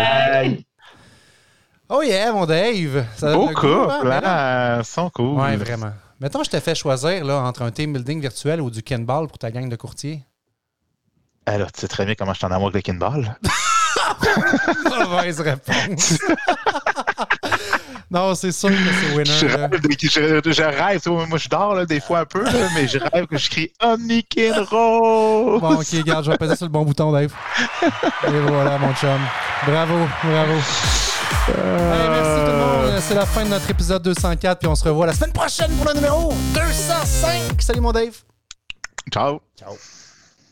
Oh 1.89 2.03
yeah, 2.03 2.33
mon 2.33 2.47
Dave. 2.47 3.05
Ça 3.14 3.35
Beau 3.35 3.49
couple, 3.49 4.11
hein? 4.11 4.83
Sont 4.85 5.11
cool. 5.11 5.39
Ouais, 5.39 5.57
vraiment. 5.57 5.93
Mettons, 6.25 6.43
je 6.43 6.49
te 6.49 6.59
fais 6.59 6.75
choisir 6.75 7.22
là, 7.22 7.43
entre 7.43 7.61
un 7.61 7.70
team 7.70 7.93
building 7.93 8.18
virtuel 8.18 8.62
ou 8.62 8.70
du 8.70 8.83
Kenball 8.83 9.27
pour 9.27 9.37
ta 9.37 9.51
gang 9.51 9.68
de 9.68 9.77
courtiers. 9.77 10.22
Alors, 11.45 11.70
tu 11.70 11.83
sais 11.83 11.87
très 11.87 12.07
bien 12.07 12.14
comment 12.14 12.33
je 12.33 12.39
suis 12.39 12.47
en 12.47 12.51
amour 12.51 12.68
avec 12.68 12.77
le 12.77 12.93
Kenball. 12.93 13.37
Mauvaise 14.87 15.43
réponse. 15.43 16.18
non, 18.11 18.35
c'est 18.35 18.53
sûr 18.53 18.70
que 18.70 18.75
c'est 18.75 19.14
winner. 19.14 19.39
Je 19.39 19.47
rêve, 19.49 19.70
je, 20.01 20.51
je 20.51 20.62
rêve 20.62 21.29
moi 21.29 21.37
je 21.37 21.49
dors 21.51 21.75
là, 21.75 21.85
des 21.85 22.01
fois 22.01 22.20
un 22.20 22.25
peu, 22.25 22.43
là, 22.43 22.70
mais 22.75 22.89
je 22.89 23.01
rêve 23.01 23.27
que 23.27 23.37
je 23.37 23.51
crie 23.51 23.70
Omnikin 23.83 24.62
Rose. 24.62 25.61
Bon, 25.61 25.75
ok, 25.75 25.89
regarde, 25.93 26.25
je 26.25 26.31
vais 26.31 26.39
passer 26.39 26.57
sur 26.57 26.64
le 26.64 26.72
bon 26.72 26.87
bouton, 26.87 27.12
Dave. 27.12 27.35
Et 27.83 28.41
voilà, 28.49 28.79
mon 28.79 28.95
chum. 28.95 29.20
Bravo, 29.66 30.09
bravo. 30.22 30.55
Euh... 31.49 32.09
merci 32.11 32.45
tout 32.45 32.53
le 32.53 32.93
monde. 32.93 33.01
C'est 33.01 33.15
la 33.15 33.27
fin 33.27 33.45
de 33.45 33.51
notre 33.51 33.69
épisode 33.71 34.03
204, 34.03 34.59
puis 34.59 34.69
on 34.69 34.75
se 34.75 34.85
revoit 34.85 35.07
la 35.07 35.13
semaine 35.13 35.33
prochaine 35.33 35.71
pour 35.73 35.87
le 35.87 35.95
numéro 35.95 36.33
205. 36.55 37.61
Salut, 37.61 37.81
mon 37.81 37.93
Dave. 37.93 38.17
Ciao. 39.13 39.41
Ciao. 39.59 39.75